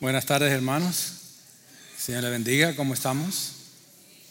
Buenas 0.00 0.26
tardes, 0.26 0.52
hermanos. 0.52 1.12
Señor 1.96 2.24
le 2.24 2.30
bendiga. 2.30 2.74
¿Cómo 2.74 2.94
estamos? 2.94 3.52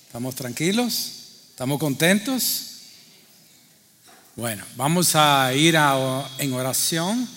¿Estamos 0.06 0.36
tranquilos? 0.36 1.12
¿Estamos 1.52 1.80
contentos? 1.80 2.66
Bueno, 4.36 4.66
vamos 4.76 5.16
a 5.16 5.54
ir 5.54 5.76
en 6.38 6.54
oración 6.54 7.28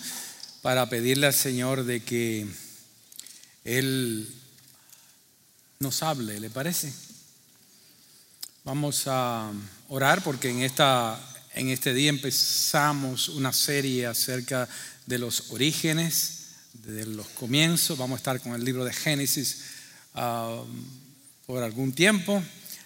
para 0.61 0.89
pedirle 0.89 1.27
al 1.27 1.33
Señor 1.33 1.85
de 1.85 2.03
que 2.03 2.45
Él 3.63 4.27
nos 5.79 6.03
hable, 6.03 6.41
¿le 6.41 6.49
parece? 6.49 6.93
Vamos 8.65 9.03
a 9.07 9.49
orar 9.87 10.21
porque 10.21 10.49
en, 10.49 10.63
esta, 10.63 11.17
en 11.55 11.69
este 11.69 11.93
día 11.93 12.09
empezamos 12.09 13.29
una 13.29 13.53
serie 13.53 14.05
acerca 14.05 14.67
de 15.05 15.17
los 15.17 15.49
orígenes 15.51 16.37
de 16.85 17.05
los 17.05 17.27
comienzos. 17.29 17.97
Vamos 17.97 18.15
a 18.15 18.17
estar 18.17 18.41
con 18.41 18.53
el 18.53 18.63
libro 18.63 18.85
de 18.85 18.93
Génesis 18.93 19.63
ah, 20.13 20.63
por 21.45 21.63
algún 21.63 21.91
tiempo. 21.93 22.43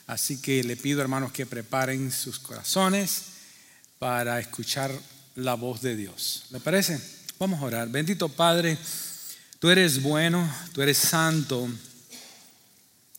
Así 0.08 0.42
que 0.42 0.64
le 0.64 0.76
pido, 0.76 1.02
hermanos, 1.02 1.32
que 1.32 1.46
preparen 1.46 2.12
sus 2.12 2.40
corazones 2.40 3.24
para 4.00 4.40
escuchar 4.40 4.92
la 5.36 5.54
voz 5.54 5.82
de 5.82 5.96
Dios. 5.96 6.46
¿Le 6.50 6.60
parece? 6.60 7.00
Vamos 7.40 7.62
a 7.62 7.66
orar. 7.66 7.90
Bendito 7.90 8.30
Padre, 8.30 8.78
tú 9.60 9.70
eres 9.70 10.02
bueno, 10.02 10.52
tú 10.74 10.82
eres 10.82 10.98
santo 10.98 11.70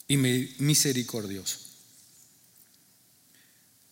y 0.07 0.17
misericordioso. 0.17 1.59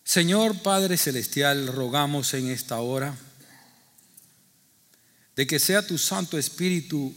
Señor 0.03 0.61
Padre 0.61 0.97
Celestial, 0.97 1.67
rogamos 1.67 2.33
en 2.33 2.49
esta 2.49 2.79
hora 2.79 3.15
de 5.35 5.47
que 5.47 5.59
sea 5.59 5.85
tu 5.85 5.97
Santo 5.97 6.37
Espíritu 6.37 7.13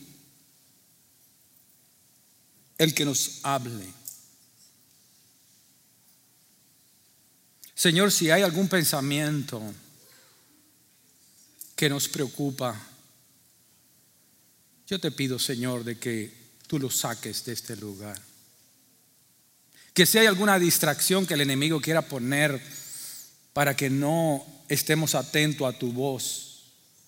el 2.78 2.94
que 2.94 3.04
nos 3.04 3.40
hable. 3.42 3.86
Señor, 7.74 8.12
si 8.12 8.30
hay 8.30 8.42
algún 8.42 8.68
pensamiento 8.68 9.60
que 11.76 11.88
nos 11.88 12.08
preocupa, 12.08 12.80
yo 14.86 14.98
te 14.98 15.10
pido, 15.10 15.38
Señor, 15.38 15.82
de 15.84 15.98
que 15.98 16.32
tú 16.66 16.78
lo 16.78 16.90
saques 16.90 17.44
de 17.44 17.52
este 17.52 17.76
lugar. 17.76 18.20
Que 19.92 20.06
si 20.06 20.18
hay 20.18 20.26
alguna 20.26 20.58
distracción 20.58 21.26
que 21.26 21.34
el 21.34 21.40
enemigo 21.40 21.80
quiera 21.80 22.02
poner 22.02 22.60
para 23.52 23.76
que 23.76 23.90
no 23.90 24.44
estemos 24.68 25.14
atentos 25.14 25.72
a 25.72 25.78
tu 25.78 25.92
voz, 25.92 26.53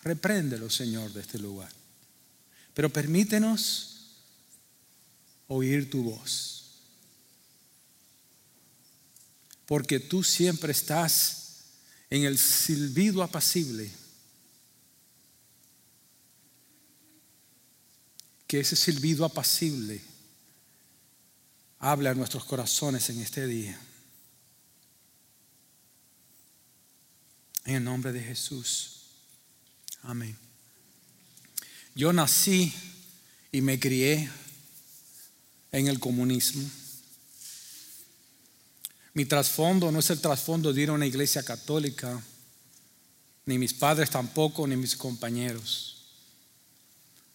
Repréndelo, 0.07 0.71
Señor, 0.71 1.13
de 1.13 1.21
este 1.21 1.37
lugar. 1.37 1.73
Pero 2.73 2.89
permítenos 2.93 4.13
oír 5.49 5.91
tu 5.91 6.05
voz. 6.05 6.65
Porque 9.67 9.99
tú 9.99 10.23
siempre 10.23 10.71
estás 10.71 11.65
en 12.09 12.23
el 12.23 12.39
silbido 12.39 13.21
apacible. 13.21 13.91
Que 18.47 18.61
ese 18.61 18.77
silbido 18.77 19.25
apacible 19.25 20.01
hable 21.81 22.11
a 22.11 22.15
nuestros 22.15 22.45
corazones 22.45 23.11
en 23.11 23.21
este 23.23 23.45
día. 23.49 23.77
En 27.65 27.75
el 27.75 27.85
nombre 27.85 28.13
de 28.13 28.23
Jesús. 28.23 28.96
Amén. 30.07 30.37
Yo 31.97 32.13
nací 32.13 32.73
y 33.51 33.61
me 33.61 33.81
crié 33.81 34.31
en 35.73 35.89
el 35.89 35.99
comunismo. 35.99 36.63
Mi 39.15 39.25
trasfondo 39.25 39.91
no 39.91 39.99
es 39.99 40.11
el 40.11 40.21
trasfondo 40.21 40.73
de 40.73 40.83
ir 40.83 40.91
a 40.91 40.93
una 40.93 41.07
iglesia 41.07 41.43
católica, 41.43 42.23
ni 43.47 43.59
mis 43.59 43.75
padres 43.75 44.11
tampoco, 44.11 44.65
ni 44.69 44.77
mis 44.77 44.95
compañeros. 44.95 46.05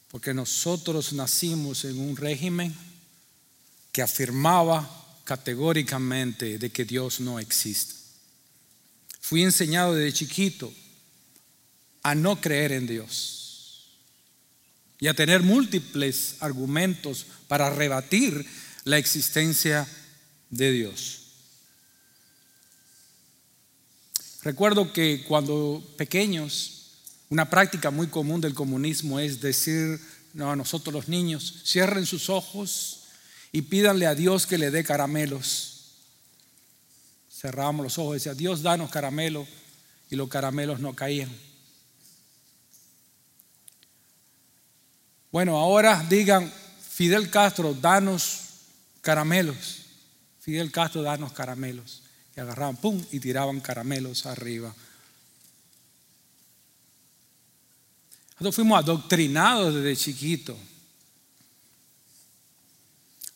Porque 0.09 0.33
nosotros 0.33 1.11
nacimos 1.11 1.83
en 1.83 1.99
un 1.99 2.15
régimen 2.15 2.73
que 3.91 4.01
afirmaba 4.01 5.19
categóricamente 5.25 6.57
de 6.57 6.69
que 6.69 6.85
Dios 6.85 7.19
no 7.19 7.37
existe. 7.37 7.95
Fui 9.19 9.43
enseñado 9.43 9.93
desde 9.93 10.17
chiquito 10.17 10.73
a 12.03 12.15
no 12.15 12.39
creer 12.41 12.71
en 12.71 12.87
Dios 12.87 13.89
y 14.99 15.07
a 15.07 15.13
tener 15.13 15.41
múltiples 15.41 16.35
argumentos 16.39 17.25
para 17.47 17.69
rebatir 17.69 18.45
la 18.83 18.97
existencia 18.97 19.87
de 20.49 20.71
Dios. 20.71 21.21
Recuerdo 24.43 24.91
que 24.93 25.23
cuando 25.27 25.83
pequeños, 25.97 26.91
una 27.29 27.49
práctica 27.49 27.91
muy 27.91 28.07
común 28.07 28.41
del 28.41 28.53
comunismo 28.53 29.19
es 29.19 29.41
decir 29.41 29.99
no, 30.33 30.51
a 30.51 30.55
nosotros 30.55 30.93
los 30.93 31.07
niños, 31.07 31.61
cierren 31.65 32.05
sus 32.05 32.29
ojos 32.29 33.01
y 33.51 33.63
pídanle 33.63 34.07
a 34.07 34.15
Dios 34.15 34.47
que 34.47 34.57
le 34.57 34.71
dé 34.71 34.83
caramelos. 34.83 35.81
Cerrábamos 37.31 37.83
los 37.83 37.97
ojos 37.97 38.13
y 38.13 38.19
decía, 38.19 38.33
Dios 38.33 38.61
danos 38.61 38.91
caramelo 38.91 39.47
y 40.09 40.15
los 40.15 40.29
caramelos 40.29 40.79
no 40.79 40.95
caían. 40.95 41.29
Bueno, 45.31 45.57
ahora 45.57 46.05
digan, 46.09 46.51
Fidel 46.89 47.29
Castro, 47.29 47.73
danos 47.73 48.41
caramelos. 49.01 49.85
Fidel 50.39 50.71
Castro, 50.71 51.01
danos 51.01 51.31
caramelos. 51.31 52.03
Y 52.35 52.39
agarraban, 52.39 52.77
pum, 52.77 53.01
y 53.11 53.19
tiraban 53.19 53.59
caramelos 53.61 54.25
arriba. 54.25 54.73
Nosotros 58.33 58.55
fuimos 58.55 58.79
adoctrinados 58.79 59.75
desde 59.75 59.95
chiquito 59.95 60.57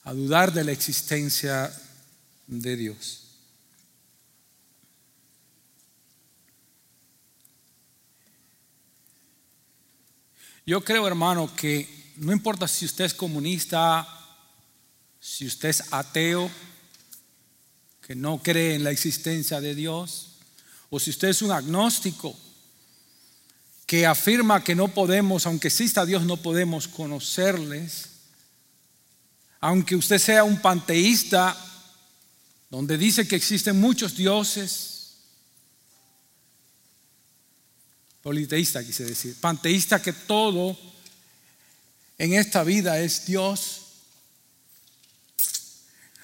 a 0.03 0.13
dudar 0.13 0.51
de 0.51 0.63
la 0.63 0.71
existencia 0.71 1.71
de 2.47 2.75
Dios. 2.75 3.24
Yo 10.67 10.83
creo, 10.83 11.05
hermano, 11.05 11.55
que 11.55 12.13
no 12.17 12.31
importa 12.31 12.67
si 12.67 12.85
usted 12.85 13.05
es 13.05 13.13
comunista, 13.13 14.07
si 15.19 15.45
usted 15.45 15.69
es 15.69 15.83
ateo, 15.93 16.49
que 18.01 18.15
no 18.15 18.41
cree 18.41 18.73
en 18.73 18.83
la 18.83 18.89
existencia 18.89 19.61
de 19.61 19.75
Dios, 19.75 20.37
o 20.89 20.99
si 20.99 21.11
usted 21.11 21.27
es 21.27 21.43
un 21.43 21.51
agnóstico 21.51 22.35
que 23.85 24.07
afirma 24.07 24.63
que 24.63 24.73
no 24.73 24.87
podemos, 24.87 25.45
aunque 25.45 25.67
exista 25.67 26.03
Dios, 26.03 26.23
no 26.23 26.37
podemos 26.37 26.87
conocerles, 26.87 28.09
aunque 29.59 29.95
usted 29.95 30.17
sea 30.17 30.43
un 30.43 30.59
panteísta, 30.61 31.55
donde 32.71 32.97
dice 32.97 33.27
que 33.27 33.35
existen 33.35 33.79
muchos 33.79 34.17
dioses, 34.17 34.94
politeísta 38.25 38.83
quise 38.83 39.05
decir, 39.05 39.35
panteísta 39.39 40.01
que 40.01 40.11
todo 40.11 40.75
en 42.17 42.33
esta 42.33 42.63
vida 42.63 42.99
es 42.99 43.27
Dios. 43.27 43.81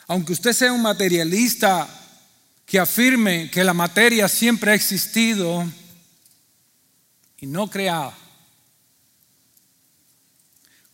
Aunque 0.08 0.34
usted 0.34 0.52
sea 0.52 0.74
un 0.74 0.82
materialista 0.82 1.88
que 2.66 2.80
afirme 2.80 3.52
que 3.52 3.64
la 3.64 3.76
materia 3.76 4.28
siempre 4.28 4.72
ha 4.72 4.74
existido 4.74 5.72
y 7.40 7.46
no 7.46 7.70
crea, 7.70 8.12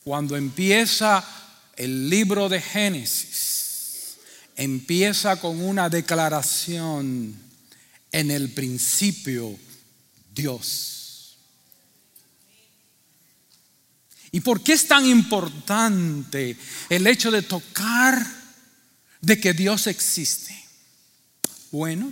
cuando 0.04 0.36
empieza 0.36 1.24
el 1.78 2.10
libro 2.10 2.50
de 2.50 2.60
Génesis, 2.60 4.18
empieza 4.58 5.40
con 5.40 5.62
una 5.62 5.88
declaración 5.88 7.34
en 8.12 8.30
el 8.30 8.52
principio 8.52 9.58
Dios. 10.36 10.97
¿Y 14.32 14.42
por 14.42 14.62
qué 14.62 14.74
es 14.74 14.88
tan 14.88 15.06
importante 15.06 16.58
el 16.90 17.08
hecho 17.08 17.32
de 17.32 17.42
tocar 17.42 18.26
de 19.22 19.40
que 19.40 19.54
Dios 19.54 19.88
existe? 19.88 20.56
Bueno, 21.72 22.12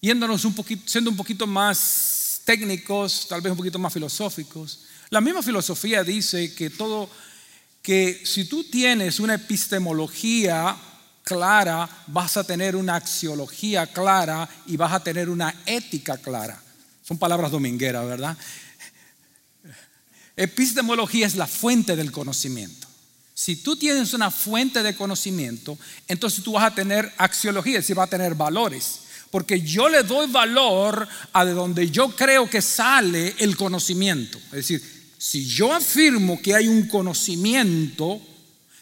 yéndonos 0.00 0.44
un 0.44 0.54
poquito, 0.54 0.82
siendo 0.86 1.10
un 1.10 1.16
poquito 1.16 1.46
más 1.46 2.42
técnicos, 2.44 3.26
tal 3.28 3.40
vez 3.40 3.50
un 3.50 3.56
poquito 3.56 3.78
más 3.78 3.92
filosóficos, 3.92 4.80
la 5.10 5.20
misma 5.20 5.42
filosofía 5.42 6.02
dice 6.02 6.54
que 6.54 6.70
todo, 6.70 7.08
que 7.82 8.22
si 8.24 8.44
tú 8.46 8.64
tienes 8.64 9.20
una 9.20 9.34
epistemología 9.34 10.76
clara, 11.22 11.88
vas 12.08 12.36
a 12.36 12.44
tener 12.44 12.76
una 12.76 12.96
axiología 12.96 13.86
clara 13.86 14.48
y 14.66 14.76
vas 14.76 14.92
a 14.92 15.00
tener 15.00 15.28
una 15.28 15.62
ética 15.66 16.18
clara. 16.18 16.60
Son 17.02 17.18
palabras 17.18 17.50
domingueras, 17.50 18.06
¿verdad? 18.06 18.36
Epistemología 20.36 21.26
es 21.26 21.34
la 21.34 21.46
fuente 21.46 21.96
del 21.96 22.12
conocimiento. 22.12 22.86
Si 23.34 23.56
tú 23.56 23.76
tienes 23.76 24.12
una 24.12 24.30
fuente 24.30 24.82
de 24.82 24.94
conocimiento, 24.94 25.78
entonces 26.08 26.42
tú 26.44 26.52
vas 26.52 26.64
a 26.64 26.74
tener 26.74 27.12
axiología, 27.16 27.78
es 27.78 27.84
decir, 27.84 27.96
vas 27.96 28.06
a 28.06 28.10
tener 28.10 28.34
valores. 28.34 29.00
Porque 29.30 29.60
yo 29.60 29.88
le 29.88 30.02
doy 30.02 30.30
valor 30.30 31.06
a 31.32 31.44
de 31.44 31.52
donde 31.52 31.90
yo 31.90 32.14
creo 32.14 32.48
que 32.48 32.62
sale 32.62 33.34
el 33.38 33.56
conocimiento. 33.56 34.38
Es 34.46 34.68
decir, 34.68 34.82
si 35.18 35.46
yo 35.46 35.72
afirmo 35.72 36.40
que 36.40 36.54
hay 36.54 36.68
un 36.68 36.86
conocimiento, 36.86 38.20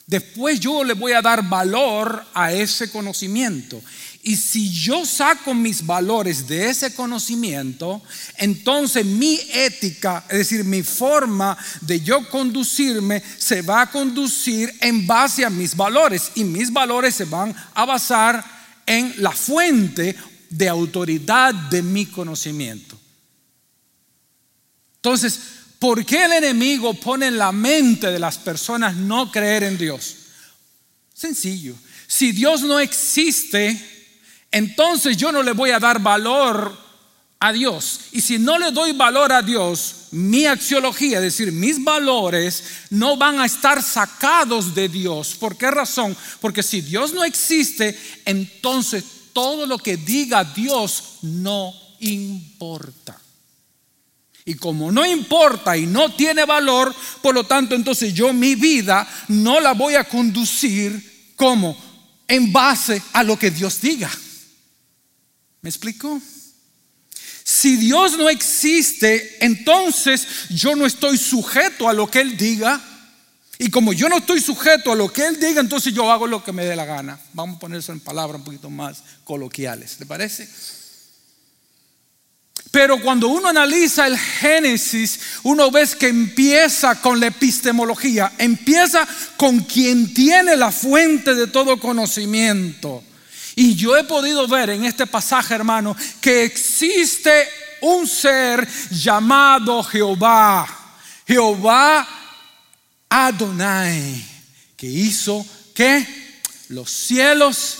después 0.06 0.60
yo 0.60 0.84
le 0.84 0.94
voy 0.94 1.12
a 1.12 1.22
dar 1.22 1.48
valor 1.48 2.24
a 2.34 2.52
ese 2.52 2.90
conocimiento. 2.90 3.80
Y 4.26 4.36
si 4.36 4.70
yo 4.70 5.04
saco 5.04 5.52
mis 5.52 5.84
valores 5.84 6.46
de 6.46 6.70
ese 6.70 6.94
conocimiento, 6.94 8.02
entonces 8.38 9.04
mi 9.04 9.38
ética, 9.52 10.24
es 10.30 10.38
decir, 10.38 10.64
mi 10.64 10.82
forma 10.82 11.58
de 11.82 12.00
yo 12.00 12.26
conducirme, 12.30 13.22
se 13.36 13.60
va 13.60 13.82
a 13.82 13.90
conducir 13.90 14.74
en 14.80 15.06
base 15.06 15.44
a 15.44 15.50
mis 15.50 15.76
valores. 15.76 16.32
Y 16.36 16.44
mis 16.44 16.72
valores 16.72 17.14
se 17.14 17.26
van 17.26 17.54
a 17.74 17.84
basar 17.84 18.42
en 18.86 19.14
la 19.18 19.30
fuente 19.32 20.16
de 20.48 20.70
autoridad 20.70 21.52
de 21.52 21.82
mi 21.82 22.06
conocimiento. 22.06 22.98
Entonces, 24.96 25.38
¿por 25.78 26.02
qué 26.06 26.24
el 26.24 26.32
enemigo 26.32 26.94
pone 26.94 27.26
en 27.26 27.36
la 27.36 27.52
mente 27.52 28.10
de 28.10 28.18
las 28.18 28.38
personas 28.38 28.96
no 28.96 29.30
creer 29.30 29.64
en 29.64 29.76
Dios? 29.76 30.16
Sencillo. 31.12 31.74
Si 32.06 32.32
Dios 32.32 32.62
no 32.62 32.80
existe, 32.80 33.93
entonces 34.54 35.16
yo 35.16 35.32
no 35.32 35.42
le 35.42 35.50
voy 35.50 35.70
a 35.70 35.80
dar 35.80 35.98
valor 35.98 36.78
a 37.40 37.52
Dios. 37.52 38.02
Y 38.12 38.20
si 38.20 38.38
no 38.38 38.56
le 38.56 38.70
doy 38.70 38.92
valor 38.92 39.32
a 39.32 39.42
Dios, 39.42 40.06
mi 40.12 40.46
axiología, 40.46 41.18
es 41.18 41.24
decir, 41.24 41.50
mis 41.50 41.82
valores, 41.82 42.62
no 42.90 43.16
van 43.16 43.40
a 43.40 43.46
estar 43.46 43.82
sacados 43.82 44.72
de 44.72 44.88
Dios. 44.88 45.34
¿Por 45.34 45.56
qué 45.56 45.72
razón? 45.72 46.16
Porque 46.40 46.62
si 46.62 46.82
Dios 46.82 47.12
no 47.12 47.24
existe, 47.24 47.98
entonces 48.24 49.02
todo 49.32 49.66
lo 49.66 49.76
que 49.76 49.96
diga 49.96 50.44
Dios 50.44 51.16
no 51.22 51.74
importa. 51.98 53.20
Y 54.44 54.54
como 54.54 54.92
no 54.92 55.04
importa 55.04 55.76
y 55.76 55.84
no 55.86 56.12
tiene 56.12 56.44
valor, 56.44 56.94
por 57.20 57.34
lo 57.34 57.42
tanto, 57.42 57.74
entonces 57.74 58.14
yo 58.14 58.32
mi 58.32 58.54
vida 58.54 59.04
no 59.26 59.58
la 59.58 59.72
voy 59.72 59.96
a 59.96 60.04
conducir 60.04 61.32
como 61.34 61.76
en 62.28 62.52
base 62.52 63.02
a 63.14 63.24
lo 63.24 63.36
que 63.36 63.50
Dios 63.50 63.80
diga. 63.80 64.08
¿Me 65.64 65.70
explico? 65.70 66.20
Si 67.42 67.76
Dios 67.76 68.18
no 68.18 68.28
existe, 68.28 69.38
entonces 69.42 70.26
yo 70.50 70.76
no 70.76 70.84
estoy 70.84 71.16
sujeto 71.16 71.88
a 71.88 71.94
lo 71.94 72.06
que 72.10 72.20
Él 72.20 72.36
diga. 72.36 72.78
Y 73.58 73.70
como 73.70 73.94
yo 73.94 74.10
no 74.10 74.18
estoy 74.18 74.42
sujeto 74.42 74.92
a 74.92 74.94
lo 74.94 75.10
que 75.10 75.26
Él 75.26 75.40
diga, 75.40 75.62
entonces 75.62 75.94
yo 75.94 76.12
hago 76.12 76.26
lo 76.26 76.44
que 76.44 76.52
me 76.52 76.66
dé 76.66 76.76
la 76.76 76.84
gana. 76.84 77.18
Vamos 77.32 77.56
a 77.56 77.60
poner 77.60 77.78
eso 77.78 77.92
en 77.92 78.00
palabras 78.00 78.40
un 78.40 78.44
poquito 78.44 78.68
más 78.68 79.02
coloquiales. 79.24 79.98
¿Le 79.98 80.04
parece? 80.04 80.46
Pero 82.70 83.00
cuando 83.00 83.28
uno 83.28 83.48
analiza 83.48 84.06
el 84.06 84.18
Génesis, 84.18 85.18
uno 85.44 85.70
ve 85.70 85.88
que 85.98 86.08
empieza 86.08 87.00
con 87.00 87.20
la 87.20 87.28
epistemología, 87.28 88.34
empieza 88.36 89.08
con 89.38 89.60
quien 89.60 90.12
tiene 90.12 90.58
la 90.58 90.70
fuente 90.70 91.34
de 91.34 91.46
todo 91.46 91.80
conocimiento. 91.80 93.02
Y 93.56 93.74
yo 93.74 93.96
he 93.96 94.04
podido 94.04 94.46
ver 94.48 94.70
en 94.70 94.84
este 94.84 95.06
pasaje, 95.06 95.54
hermano, 95.54 95.96
que 96.20 96.44
existe 96.44 97.48
un 97.82 98.06
ser 98.06 98.66
llamado 98.90 99.82
Jehová. 99.82 100.66
Jehová 101.26 102.06
Adonai, 103.08 104.24
que 104.76 104.86
hizo 104.86 105.46
que 105.74 106.40
los 106.68 106.90
cielos 106.90 107.78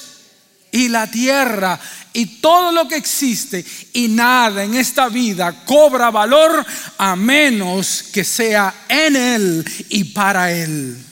y 0.70 0.88
la 0.88 1.10
tierra 1.10 1.78
y 2.12 2.40
todo 2.40 2.72
lo 2.72 2.88
que 2.88 2.96
existe 2.96 3.64
y 3.92 4.08
nada 4.08 4.64
en 4.64 4.74
esta 4.74 5.08
vida 5.08 5.64
cobra 5.64 6.10
valor 6.10 6.64
a 6.98 7.16
menos 7.16 8.04
que 8.12 8.24
sea 8.24 8.84
en 8.88 9.16
Él 9.16 9.64
y 9.90 10.04
para 10.04 10.52
Él. 10.52 11.03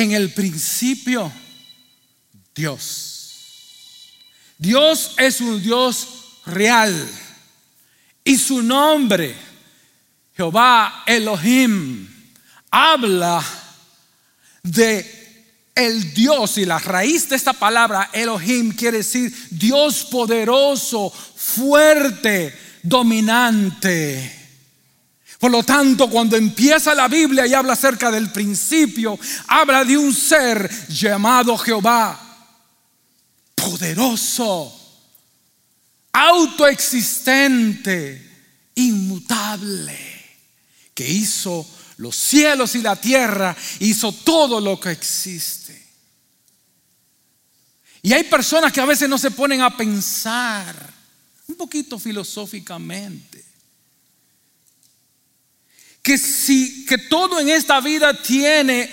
En 0.00 0.12
el 0.12 0.32
principio 0.32 1.30
Dios. 2.54 4.16
Dios 4.56 5.12
es 5.18 5.40
un 5.40 5.62
Dios 5.62 6.08
real 6.46 7.08
y 8.24 8.36
su 8.36 8.62
nombre, 8.62 9.34
Jehová 10.34 11.04
Elohim, 11.06 12.08
habla 12.70 13.44
de 14.62 15.18
el 15.74 16.12
Dios 16.14 16.58
y 16.58 16.64
la 16.64 16.78
raíz 16.78 17.28
de 17.28 17.36
esta 17.36 17.52
palabra 17.52 18.10
Elohim 18.12 18.72
quiere 18.72 18.98
decir 18.98 19.34
Dios 19.50 20.04
poderoso, 20.10 21.10
fuerte, 21.10 22.58
dominante. 22.82 24.39
Por 25.40 25.50
lo 25.50 25.62
tanto, 25.62 26.10
cuando 26.10 26.36
empieza 26.36 26.94
la 26.94 27.08
Biblia 27.08 27.46
y 27.46 27.54
habla 27.54 27.72
acerca 27.72 28.10
del 28.10 28.30
principio, 28.30 29.18
habla 29.46 29.86
de 29.86 29.96
un 29.96 30.12
ser 30.12 30.70
llamado 30.88 31.56
Jehová, 31.56 32.20
poderoso, 33.54 35.00
autoexistente, 36.12 38.50
inmutable, 38.74 39.98
que 40.92 41.08
hizo 41.08 41.66
los 41.96 42.16
cielos 42.16 42.74
y 42.74 42.82
la 42.82 42.96
tierra, 42.96 43.56
hizo 43.78 44.12
todo 44.12 44.60
lo 44.60 44.78
que 44.78 44.90
existe. 44.90 45.82
Y 48.02 48.12
hay 48.12 48.24
personas 48.24 48.74
que 48.74 48.82
a 48.82 48.86
veces 48.86 49.08
no 49.08 49.16
se 49.16 49.30
ponen 49.30 49.62
a 49.62 49.74
pensar 49.74 50.76
un 51.46 51.54
poquito 51.54 51.98
filosóficamente 51.98 53.49
que 56.02 56.18
si 56.18 56.84
que 56.86 56.98
todo 56.98 57.40
en 57.40 57.48
esta 57.48 57.80
vida 57.80 58.12
tiene 58.14 58.90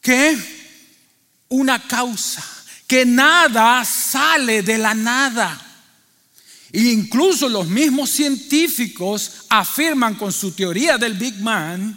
que 0.00 0.36
una 1.48 1.86
causa, 1.86 2.44
que 2.86 3.04
nada 3.04 3.84
sale 3.84 4.62
de 4.62 4.78
la 4.78 4.94
nada. 4.94 5.66
E 6.72 6.82
incluso 6.82 7.48
los 7.48 7.66
mismos 7.66 8.10
científicos 8.10 9.46
afirman 9.48 10.14
con 10.14 10.32
su 10.32 10.52
teoría 10.52 10.98
del 10.98 11.14
Big 11.14 11.40
Bang 11.40 11.94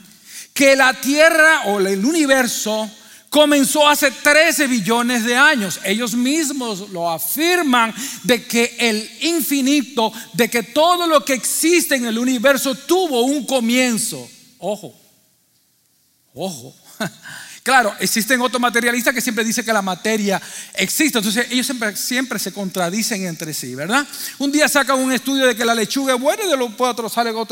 que 0.54 0.76
la 0.76 1.00
Tierra 1.00 1.64
o 1.66 1.80
el 1.80 2.04
universo 2.04 2.90
comenzó 3.34 3.90
hace 3.90 4.12
13 4.12 4.68
billones 4.68 5.26
de 5.26 5.36
años. 5.36 5.80
Ellos 5.84 6.14
mismos 6.14 6.92
lo 6.92 7.10
afirman 7.10 7.92
de 8.22 8.46
que 8.46 8.76
el 8.78 9.10
infinito, 9.22 10.14
de 10.34 10.48
que 10.48 10.62
todo 10.62 11.08
lo 11.08 11.26
que 11.26 11.34
existe 11.34 11.96
en 11.96 12.06
el 12.06 12.20
universo 12.20 12.76
tuvo 12.76 13.24
un 13.24 13.44
comienzo. 13.44 14.30
Ojo, 14.60 14.96
ojo. 16.36 16.76
Claro, 17.64 17.96
existen 17.98 18.42
otros 18.42 18.60
materialistas 18.60 19.14
que 19.14 19.22
siempre 19.22 19.46
dicen 19.46 19.64
que 19.64 19.72
la 19.72 19.82
materia 19.82 20.42
existe, 20.74 21.20
entonces 21.20 21.48
ellos 21.50 21.66
siempre, 21.96 22.38
se 22.38 22.52
contradicen 22.52 23.26
entre 23.26 23.54
sí, 23.54 23.74
¿verdad? 23.74 24.06
Un 24.40 24.52
día 24.52 24.68
sacan 24.68 25.00
un 25.00 25.14
estudio 25.14 25.48
de 25.48 25.56
que 25.56 25.64
la 25.64 25.74
lechuga 25.74 26.16
es 26.16 26.20
buena 26.20 26.44
y 26.44 26.50
de 26.50 26.58
lo 26.58 26.70
otro 26.78 27.08
sale 27.08 27.32
con 27.32 27.48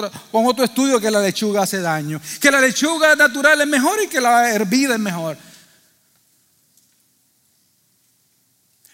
otro 0.46 0.66
estudio 0.66 1.00
que 1.00 1.10
la 1.10 1.22
lechuga 1.22 1.62
hace 1.62 1.80
daño, 1.80 2.20
que 2.42 2.52
la 2.52 2.60
lechuga 2.60 3.16
natural 3.16 3.62
es 3.62 3.68
mejor 3.68 4.04
y 4.04 4.08
que 4.08 4.20
la 4.20 4.50
hervida 4.50 4.96
es 4.96 5.00
mejor. 5.00 5.38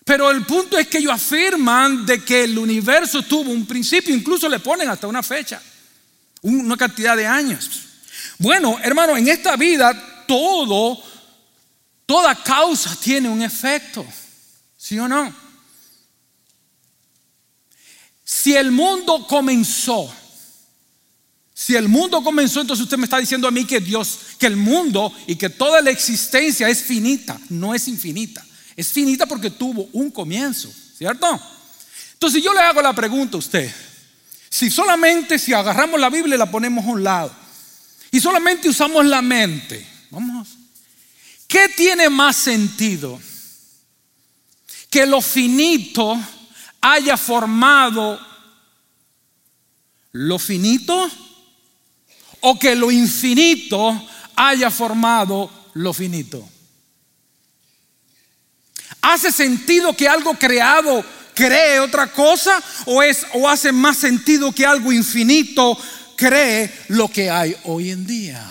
Pero 0.08 0.32
el 0.32 0.46
punto 0.46 0.78
es 0.78 0.88
que 0.88 1.00
ellos 1.00 1.12
afirman 1.12 2.06
de 2.06 2.24
que 2.24 2.46
el 2.46 2.58
universo 2.58 3.24
tuvo 3.24 3.52
un 3.52 3.66
principio, 3.66 4.16
incluso 4.16 4.48
le 4.48 4.60
ponen 4.60 4.88
hasta 4.88 5.06
una 5.06 5.22
fecha, 5.22 5.62
una 6.44 6.78
cantidad 6.78 7.18
de 7.18 7.28
años. 7.28 7.70
Bueno, 8.38 8.80
hermano, 8.82 9.18
en 9.18 9.28
esta 9.28 9.58
vida 9.58 10.24
todo, 10.26 10.98
toda 12.06 12.42
causa 12.42 12.96
tiene 12.96 13.28
un 13.28 13.42
efecto, 13.42 14.06
¿sí 14.78 14.98
o 14.98 15.10
no? 15.10 15.36
Si 18.24 18.56
el 18.56 18.72
mundo 18.72 19.28
comenzó, 19.28 20.10
si 21.54 21.76
el 21.76 21.90
mundo 21.90 22.24
comenzó, 22.24 22.62
entonces 22.62 22.86
usted 22.86 22.98
me 22.98 23.04
está 23.04 23.18
diciendo 23.18 23.46
a 23.46 23.52
mí 23.52 23.66
que 23.66 23.82
Dios, 23.82 24.20
que 24.40 24.48
el 24.48 24.56
mundo 24.56 25.14
y 25.28 25.36
que 25.36 25.50
toda 25.50 25.82
la 25.82 25.90
existencia 25.90 26.70
es 26.70 26.82
finita, 26.82 27.38
no 27.50 27.76
es 27.76 27.90
infinita. 27.90 28.47
Es 28.78 28.90
finita 28.90 29.26
porque 29.26 29.50
tuvo 29.50 29.90
un 29.94 30.12
comienzo, 30.12 30.72
¿cierto? 30.96 31.28
Entonces 32.14 32.44
yo 32.44 32.54
le 32.54 32.60
hago 32.60 32.80
la 32.80 32.94
pregunta 32.94 33.36
a 33.36 33.40
usted. 33.40 33.74
Si 34.50 34.70
solamente 34.70 35.40
si 35.40 35.52
agarramos 35.52 36.00
la 36.00 36.12
Biblia 36.12 36.36
y 36.36 36.38
la 36.38 36.50
ponemos 36.50 36.86
a 36.86 36.90
un 36.90 37.04
lado 37.04 37.36
y 38.12 38.20
solamente 38.20 38.70
usamos 38.70 39.04
la 39.06 39.22
mente, 39.22 39.86
vamos, 40.12 40.48
¿qué 41.48 41.70
tiene 41.76 42.08
más 42.10 42.36
sentido? 42.36 43.20
Que 44.92 45.08
lo 45.08 45.22
finito 45.22 46.16
haya 46.80 47.18
formado 47.18 48.20
lo 50.12 50.40
finito 50.40 51.10
o 52.42 52.60
que 52.60 52.76
lo 52.76 52.92
infinito 52.92 54.08
haya 54.36 54.70
formado 54.70 55.50
lo 55.74 55.94
finito. 55.94 56.48
¿Hace 59.08 59.32
sentido 59.32 59.96
que 59.96 60.06
algo 60.06 60.34
creado 60.34 61.02
cree 61.34 61.80
otra 61.80 62.08
cosa 62.08 62.62
o 62.84 63.02
es 63.02 63.26
o 63.36 63.48
hace 63.48 63.72
más 63.72 63.96
sentido 63.96 64.52
que 64.52 64.66
algo 64.66 64.92
infinito 64.92 65.80
cree 66.18 66.70
lo 66.90 67.08
que 67.08 67.30
hay 67.30 67.56
hoy 67.64 67.92
en 67.92 68.06
día? 68.06 68.44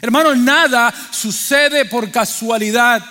Hermanos, 0.00 0.36
nada 0.38 0.94
sucede 1.10 1.86
por 1.86 2.08
casualidad. 2.12 3.04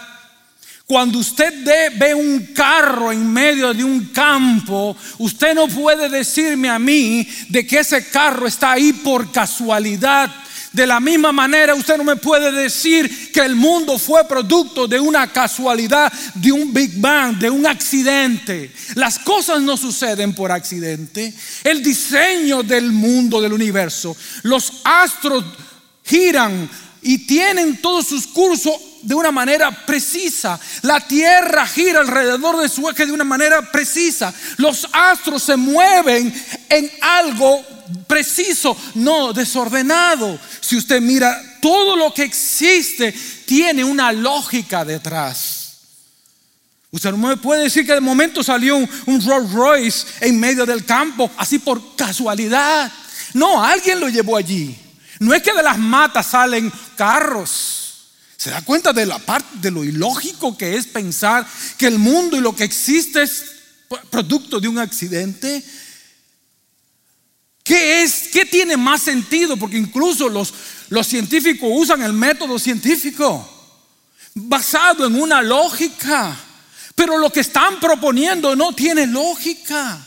Cuando 0.86 1.20
usted 1.20 1.66
ve 1.98 2.14
un 2.14 2.54
carro 2.54 3.12
en 3.12 3.30
medio 3.30 3.74
de 3.74 3.84
un 3.84 4.06
campo, 4.14 4.96
usted 5.18 5.54
no 5.54 5.68
puede 5.68 6.08
decirme 6.08 6.70
a 6.70 6.80
mí 6.80 7.28
de 7.50 7.68
que 7.68 7.80
ese 7.80 8.08
carro 8.08 8.48
está 8.48 8.72
ahí 8.72 8.94
por 8.94 9.34
casualidad. 9.34 10.32
De 10.74 10.88
la 10.88 11.00
misma 11.00 11.32
manera, 11.32 11.76
usted 11.76 11.98
no 11.98 12.04
me 12.04 12.16
puede 12.16 12.52
decir 12.52 13.32
que 13.32 13.42
el 13.42 13.56
mundo 13.56 14.00
fue 14.00 14.28
producto 14.28 14.88
de 14.88 15.00
una 15.00 15.32
casualidad, 15.32 16.12
de 16.34 16.52
un 16.52 16.74
Big 16.74 17.00
Bang, 17.00 17.38
de 17.38 17.50
un 17.50 17.68
accidente. 17.68 18.74
Las 18.96 19.20
cosas 19.20 19.62
no 19.62 19.78
suceden 19.78 20.34
por 20.34 20.52
accidente. 20.52 21.32
El 21.64 21.84
diseño 21.84 22.64
del 22.64 22.92
mundo, 22.92 23.40
del 23.40 23.54
universo, 23.54 24.18
los 24.42 24.82
astros 24.84 25.46
giran 26.04 26.68
y 27.04 27.20
tienen 27.28 27.80
todos 27.80 28.08
sus 28.08 28.26
cursos 28.26 28.74
de 29.04 29.16
una 29.16 29.32
manera 29.32 29.72
precisa. 29.86 30.60
La 30.82 31.00
tierra 31.00 31.68
gira 31.68 32.02
alrededor 32.02 32.62
de 32.62 32.70
su 32.70 32.90
eje 32.90 33.06
de 33.06 33.12
una 33.12 33.24
manera 33.24 33.72
precisa. 33.72 34.34
Los 34.58 34.88
astros 34.92 35.44
se 35.44 35.56
mueven 35.56 36.34
en 36.70 36.92
algo 37.02 37.64
preciso, 38.08 38.76
no 38.96 39.34
desordenado. 39.34 40.40
Si 40.62 40.78
usted 40.78 41.02
mira, 41.02 41.60
todo 41.62 41.96
lo 41.96 42.14
que 42.14 42.24
existe 42.24 43.14
tiene 43.46 43.84
una 43.84 44.12
lógica 44.12 44.84
detrás. 44.86 45.60
Usted 46.92 47.12
no 47.12 47.38
puede 47.42 47.64
decir 47.64 47.86
que 47.86 47.94
de 47.94 48.02
momento 48.02 48.44
salió 48.44 48.78
un, 48.78 48.90
un 49.08 49.26
Rolls 49.26 49.52
Royce 49.52 50.08
en 50.22 50.40
medio 50.40 50.66
del 50.66 50.86
campo, 50.86 51.30
así 51.38 51.58
por 51.58 51.96
casualidad. 51.96 52.92
No, 53.34 53.64
alguien 53.64 54.00
lo 54.00 54.08
llevó 54.10 54.38
allí. 54.38 54.78
No 55.20 55.34
es 55.34 55.42
que 55.42 55.54
de 55.54 55.64
las 55.64 55.78
matas 55.78 56.28
salen 56.28 56.72
carros. 56.96 57.83
¿Se 58.44 58.50
da 58.50 58.62
cuenta 58.62 58.92
de 58.92 59.06
la 59.06 59.20
parte 59.20 59.48
de 59.62 59.72
lo 59.72 59.86
ilógico 59.86 60.58
que 60.58 60.76
es 60.76 60.86
pensar 60.86 61.48
que 61.78 61.88
el 61.88 61.98
mundo 61.98 62.36
y 62.36 62.42
lo 62.42 62.54
que 62.54 62.66
existe 62.66 63.24
es 63.24 63.46
producto 64.10 64.60
de 64.60 64.68
un 64.68 64.80
accidente? 64.80 65.64
¿Qué 67.64 68.04
es? 68.04 68.28
¿Qué 68.34 68.44
tiene 68.44 68.76
más 68.76 69.04
sentido? 69.04 69.56
Porque 69.56 69.78
incluso 69.78 70.28
los, 70.28 70.54
los 70.90 71.08
científicos 71.08 71.70
usan 71.74 72.04
el 72.04 72.12
método 72.12 72.60
científico 72.60 73.50
basado 74.34 75.08
en 75.08 75.16
una 75.16 75.42
lógica. 75.42 76.38
Pero 76.96 77.18
lo 77.18 77.32
que 77.32 77.40
están 77.40 77.80
proponiendo 77.80 78.58
no 78.58 78.76
tiene 78.76 79.08
lógica. 79.08 80.06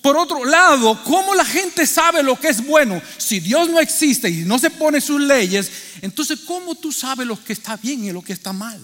Por 0.00 0.16
otro 0.16 0.44
lado, 0.44 1.02
¿cómo 1.02 1.34
la 1.34 1.44
gente 1.44 1.86
sabe 1.86 2.22
lo 2.22 2.38
que 2.38 2.48
es 2.48 2.64
bueno? 2.64 3.02
Si 3.18 3.40
Dios 3.40 3.68
no 3.68 3.80
existe 3.80 4.28
y 4.28 4.44
no 4.44 4.58
se 4.58 4.70
pone 4.70 5.00
sus 5.00 5.20
leyes, 5.20 5.70
entonces 6.02 6.40
¿cómo 6.46 6.74
tú 6.74 6.92
sabes 6.92 7.26
lo 7.26 7.42
que 7.42 7.52
está 7.52 7.76
bien 7.76 8.04
y 8.04 8.12
lo 8.12 8.22
que 8.22 8.32
está 8.32 8.52
mal? 8.52 8.78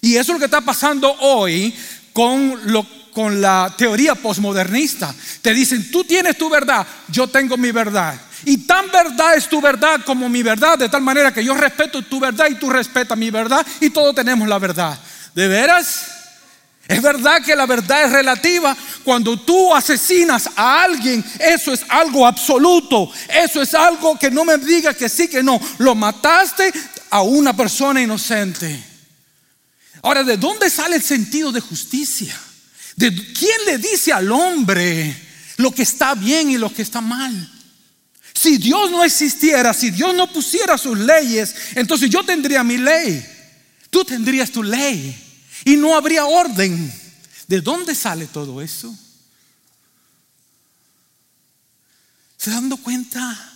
Y 0.00 0.16
eso 0.16 0.32
es 0.32 0.36
lo 0.36 0.38
que 0.38 0.44
está 0.44 0.60
pasando 0.60 1.12
hoy 1.20 1.74
con, 2.12 3.40
la 3.40 3.74
teoría 3.76 4.14
posmodernista. 4.14 5.14
Te 5.40 5.52
dicen, 5.52 5.90
tú 5.90 6.04
tienes 6.04 6.36
tu 6.38 6.48
verdad, 6.48 6.86
yo 7.08 7.26
tengo 7.26 7.56
mi 7.56 7.72
verdad. 7.72 8.20
Y 8.44 8.58
tan 8.66 8.90
verdad 8.90 9.36
es 9.36 9.48
tu 9.48 9.60
verdad 9.60 10.00
como 10.04 10.28
mi 10.28 10.42
verdad, 10.42 10.78
de 10.78 10.88
tal 10.88 11.02
manera 11.02 11.32
que 11.32 11.44
yo 11.44 11.54
respeto 11.54 12.02
tu 12.02 12.20
verdad 12.20 12.46
y 12.50 12.56
tú 12.56 12.70
respetas 12.70 13.16
mi 13.16 13.30
verdad 13.30 13.66
y 13.80 13.90
todos 13.90 14.14
tenemos 14.14 14.48
la 14.48 14.58
verdad. 14.58 14.98
¿De 15.34 15.48
veras? 15.48 16.13
Es 16.86 17.00
verdad 17.00 17.42
que 17.42 17.56
la 17.56 17.66
verdad 17.66 18.04
es 18.04 18.12
relativa. 18.12 18.76
Cuando 19.04 19.40
tú 19.40 19.74
asesinas 19.74 20.50
a 20.54 20.82
alguien, 20.82 21.24
eso 21.40 21.72
es 21.72 21.80
algo 21.88 22.26
absoluto. 22.26 23.10
Eso 23.28 23.62
es 23.62 23.74
algo 23.74 24.18
que 24.18 24.30
no 24.30 24.44
me 24.44 24.58
diga 24.58 24.92
que 24.92 25.08
sí, 25.08 25.28
que 25.28 25.42
no. 25.42 25.58
Lo 25.78 25.94
mataste 25.94 26.72
a 27.10 27.22
una 27.22 27.56
persona 27.56 28.02
inocente. 28.02 28.84
Ahora, 30.02 30.22
¿de 30.22 30.36
dónde 30.36 30.68
sale 30.68 30.96
el 30.96 31.02
sentido 31.02 31.50
de 31.52 31.60
justicia? 31.60 32.38
¿De 32.96 33.10
quién 33.32 33.64
le 33.66 33.78
dice 33.78 34.12
al 34.12 34.30
hombre 34.30 35.16
lo 35.56 35.70
que 35.72 35.82
está 35.82 36.14
bien 36.14 36.50
y 36.50 36.58
lo 36.58 36.72
que 36.72 36.82
está 36.82 37.00
mal? 37.00 37.50
Si 38.34 38.58
Dios 38.58 38.90
no 38.90 39.02
existiera, 39.02 39.72
si 39.72 39.90
Dios 39.90 40.14
no 40.14 40.30
pusiera 40.30 40.76
sus 40.76 40.98
leyes, 40.98 41.54
entonces 41.76 42.10
yo 42.10 42.22
tendría 42.24 42.62
mi 42.62 42.76
ley. 42.76 43.24
Tú 43.88 44.04
tendrías 44.04 44.50
tu 44.50 44.62
ley 44.62 45.23
y 45.64 45.76
no 45.76 45.96
habría 45.96 46.26
orden. 46.26 46.92
¿De 47.46 47.60
dónde 47.60 47.94
sale 47.94 48.26
todo 48.26 48.60
eso? 48.62 48.96
¿Se 52.36 52.50
dando 52.50 52.76
cuenta? 52.76 53.52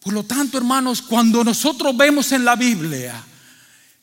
Por 0.00 0.14
lo 0.14 0.24
tanto, 0.24 0.56
hermanos, 0.56 1.02
cuando 1.02 1.44
nosotros 1.44 1.96
vemos 1.96 2.32
en 2.32 2.44
la 2.44 2.56
Biblia 2.56 3.24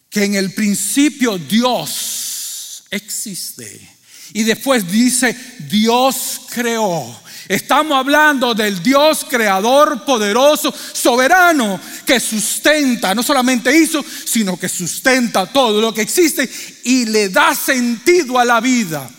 que 0.09 0.23
en 0.23 0.35
el 0.35 0.53
principio 0.53 1.37
Dios 1.37 2.83
existe 2.89 3.96
y 4.33 4.43
después 4.43 4.89
dice 4.91 5.35
Dios 5.69 6.41
creó, 6.49 7.19
Estamos 7.47 7.97
hablando 7.97 8.53
del 8.53 8.83
Dios 8.83 9.25
creador, 9.29 10.03
poderoso, 10.03 10.73
soberano, 10.93 11.79
que 12.05 12.19
sustenta, 12.19 13.15
no 13.15 13.23
solamente 13.23 13.75
hizo, 13.75 14.03
sino 14.25 14.59
que 14.59 14.67
sustenta 14.67 15.45
todo 15.45 15.79
lo 15.79 15.93
que 15.93 16.01
existe 16.01 16.49
y 16.83 17.05
le 17.05 17.29
da 17.29 17.55
sentido 17.55 18.37
a 18.37 18.43
la 18.43 18.59
vida. 18.59 19.09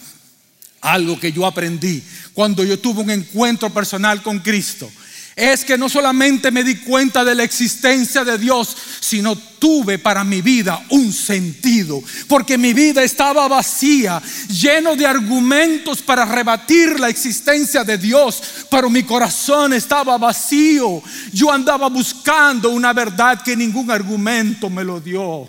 Algo 0.82 1.18
que 1.18 1.32
yo 1.32 1.46
aprendí 1.46 2.02
cuando 2.34 2.62
yo 2.64 2.78
tuve 2.78 3.02
un 3.02 3.10
encuentro 3.10 3.70
personal 3.70 4.22
con 4.22 4.40
Cristo 4.40 4.90
es 5.38 5.64
que 5.64 5.78
no 5.78 5.88
solamente 5.88 6.50
me 6.50 6.64
di 6.64 6.78
cuenta 6.78 7.24
de 7.24 7.32
la 7.36 7.44
existencia 7.44 8.24
de 8.24 8.36
Dios, 8.38 8.76
sino 8.98 9.36
tuve 9.36 10.00
para 10.00 10.24
mi 10.24 10.42
vida 10.42 10.84
un 10.90 11.12
sentido, 11.12 12.02
porque 12.26 12.58
mi 12.58 12.72
vida 12.72 13.04
estaba 13.04 13.46
vacía, 13.46 14.20
lleno 14.48 14.96
de 14.96 15.06
argumentos 15.06 16.02
para 16.02 16.24
rebatir 16.24 16.98
la 16.98 17.08
existencia 17.08 17.84
de 17.84 17.98
Dios, 17.98 18.42
pero 18.68 18.90
mi 18.90 19.04
corazón 19.04 19.72
estaba 19.72 20.18
vacío. 20.18 21.00
Yo 21.32 21.52
andaba 21.52 21.88
buscando 21.88 22.70
una 22.70 22.92
verdad 22.92 23.40
que 23.40 23.56
ningún 23.56 23.92
argumento 23.92 24.68
me 24.68 24.82
lo 24.82 24.98
dio. 24.98 25.48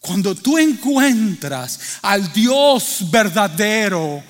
Cuando 0.00 0.34
tú 0.34 0.58
encuentras 0.58 1.98
al 2.02 2.30
Dios 2.30 2.98
verdadero, 3.10 4.22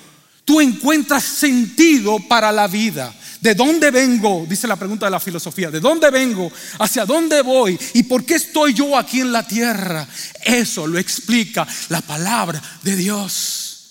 tú 0.47 0.61
encuentras 0.61 1.25
sentido 1.25 2.19
para 2.19 2.53
la 2.53 2.67
vida. 2.67 3.13
¿De 3.41 3.53
dónde 3.53 3.91
vengo? 3.91 4.45
Dice 4.47 4.65
la 4.65 4.77
pregunta 4.77 5.05
de 5.05 5.11
la 5.11 5.19
filosofía. 5.19 5.69
¿De 5.69 5.81
dónde 5.81 6.09
vengo? 6.09 6.49
¿Hacia 6.79 7.05
dónde 7.05 7.41
voy? 7.41 7.77
¿Y 7.93 8.03
por 8.03 8.23
qué 8.23 8.35
estoy 8.35 8.73
yo 8.73 8.97
aquí 8.97 9.19
en 9.19 9.33
la 9.33 9.45
tierra? 9.45 10.07
Eso 10.45 10.87
lo 10.87 10.97
explica 10.97 11.67
la 11.89 11.99
palabra 11.99 12.61
de 12.81 12.95
Dios. 12.95 13.89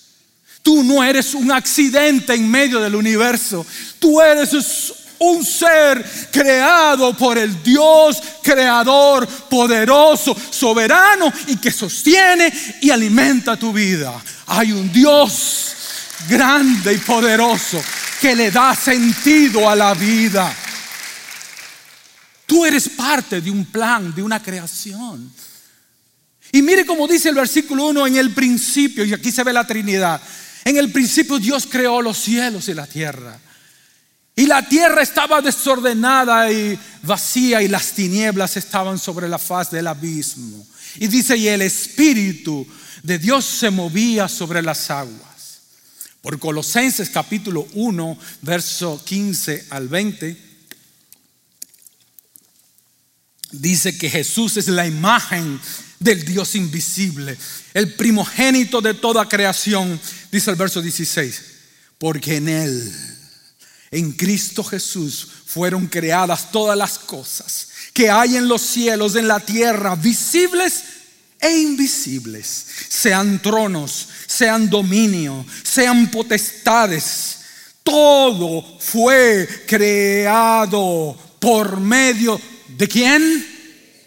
Tú 0.63 0.83
no 0.83 1.03
eres 1.03 1.35
un 1.35 1.51
accidente 1.51 2.33
en 2.33 2.49
medio 2.49 2.79
del 2.79 2.95
universo. 2.95 3.63
Tú 3.99 4.19
eres 4.19 4.51
un 5.19 5.45
ser 5.45 6.03
creado 6.31 7.15
por 7.15 7.37
el 7.37 7.61
Dios 7.61 8.17
creador, 8.41 9.27
poderoso, 9.27 10.35
soberano 10.49 11.31
y 11.47 11.57
que 11.57 11.71
sostiene 11.71 12.51
y 12.81 12.89
alimenta 12.89 13.57
tu 13.57 13.71
vida. 13.71 14.19
Hay 14.47 14.71
un 14.71 14.91
Dios 14.91 15.66
grande 16.29 16.93
y 16.93 16.97
poderoso 16.97 17.81
que 18.19 18.35
le 18.35 18.51
da 18.51 18.75
sentido 18.75 19.69
a 19.69 19.75
la 19.75 19.93
vida. 19.93 20.53
Tú 22.45 22.65
eres 22.65 22.89
parte 22.89 23.41
de 23.41 23.51
un 23.51 23.65
plan, 23.65 24.13
de 24.15 24.23
una 24.23 24.41
creación. 24.41 25.31
Y 26.51 26.61
mire 26.61 26.85
como 26.85 27.07
dice 27.07 27.29
el 27.29 27.35
versículo 27.35 27.87
1 27.87 28.07
en 28.07 28.17
el 28.17 28.33
principio, 28.33 29.03
y 29.03 29.13
aquí 29.13 29.31
se 29.31 29.43
ve 29.43 29.51
la 29.51 29.67
Trinidad. 29.67 30.21
En 30.63 30.77
el 30.77 30.91
principio 30.91 31.39
Dios 31.39 31.67
creó 31.69 32.01
los 32.01 32.17
cielos 32.17 32.67
y 32.69 32.73
la 32.73 32.87
tierra. 32.87 33.39
Y 34.35 34.45
la 34.45 34.67
tierra 34.67 35.01
estaba 35.01 35.41
desordenada 35.41 36.51
y 36.51 36.77
vacía 37.01 37.61
y 37.61 37.67
las 37.67 37.93
tinieblas 37.93 38.55
estaban 38.55 38.99
sobre 38.99 39.27
la 39.27 39.39
faz 39.39 39.71
del 39.71 39.87
abismo. 39.87 40.65
Y 40.97 41.07
dice, 41.07 41.35
y 41.35 41.47
el 41.47 41.63
Espíritu 41.63 42.67
de 43.01 43.17
Dios 43.17 43.45
se 43.45 43.69
movía 43.69 44.27
sobre 44.27 44.61
las 44.61 44.89
aguas. 44.91 45.36
Por 46.27 46.39
Colosenses 46.39 47.09
capítulo 47.09 47.65
1, 47.71 48.17
verso 48.41 49.01
15 49.01 49.67
al 49.69 49.87
20. 49.87 50.35
dice 53.51 53.97
que 53.97 54.09
Jesús 54.09 54.57
es 54.57 54.67
la 54.67 54.85
imagen 54.85 55.57
del 55.99 56.25
Dios 56.25 56.55
invisible, 56.55 57.37
el 57.73 57.93
primogénito 57.93 58.81
de 58.81 58.93
toda 58.93 59.29
creación, 59.29 59.97
dice 60.29 60.51
el 60.51 60.57
verso 60.57 60.81
16, 60.81 61.43
porque 61.97 62.35
en 62.35 62.49
Él, 62.49 62.93
en 63.91 64.11
Cristo 64.11 64.65
Jesús, 64.65 65.29
fueron 65.45 65.87
creadas 65.87 66.51
todas 66.51 66.77
las 66.77 66.99
cosas 66.99 67.69
que 67.93 68.09
hay 68.09 68.35
en 68.35 68.49
los 68.49 68.63
cielos, 68.63 69.15
en 69.15 69.29
la 69.29 69.39
tierra, 69.39 69.95
visibles 69.95 70.83
e 71.39 71.61
invisibles, 71.61 72.65
sean 72.89 73.39
tronos, 73.39 74.07
sean 74.25 74.69
dominio, 74.69 75.45
sean 75.63 76.09
potestades. 76.09 77.37
Todo 77.83 78.79
fue 78.79 79.47
creado 79.65 81.17
por 81.39 81.79
medio 81.79 82.39
de 82.67 82.87
quién? 82.87 83.47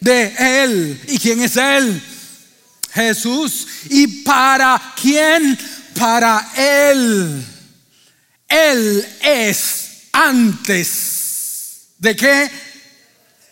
De 0.01 0.35
Él. 0.39 1.01
¿Y 1.09 1.19
quién 1.19 1.43
es 1.43 1.57
Él? 1.57 2.03
Jesús. 2.93 3.67
¿Y 3.89 4.07
para 4.23 4.95
quién? 5.01 5.59
Para 5.95 6.53
Él. 6.57 7.45
Él 8.49 9.07
es 9.23 10.09
antes 10.13 11.11
de 11.99 12.17
qué? 12.17 12.51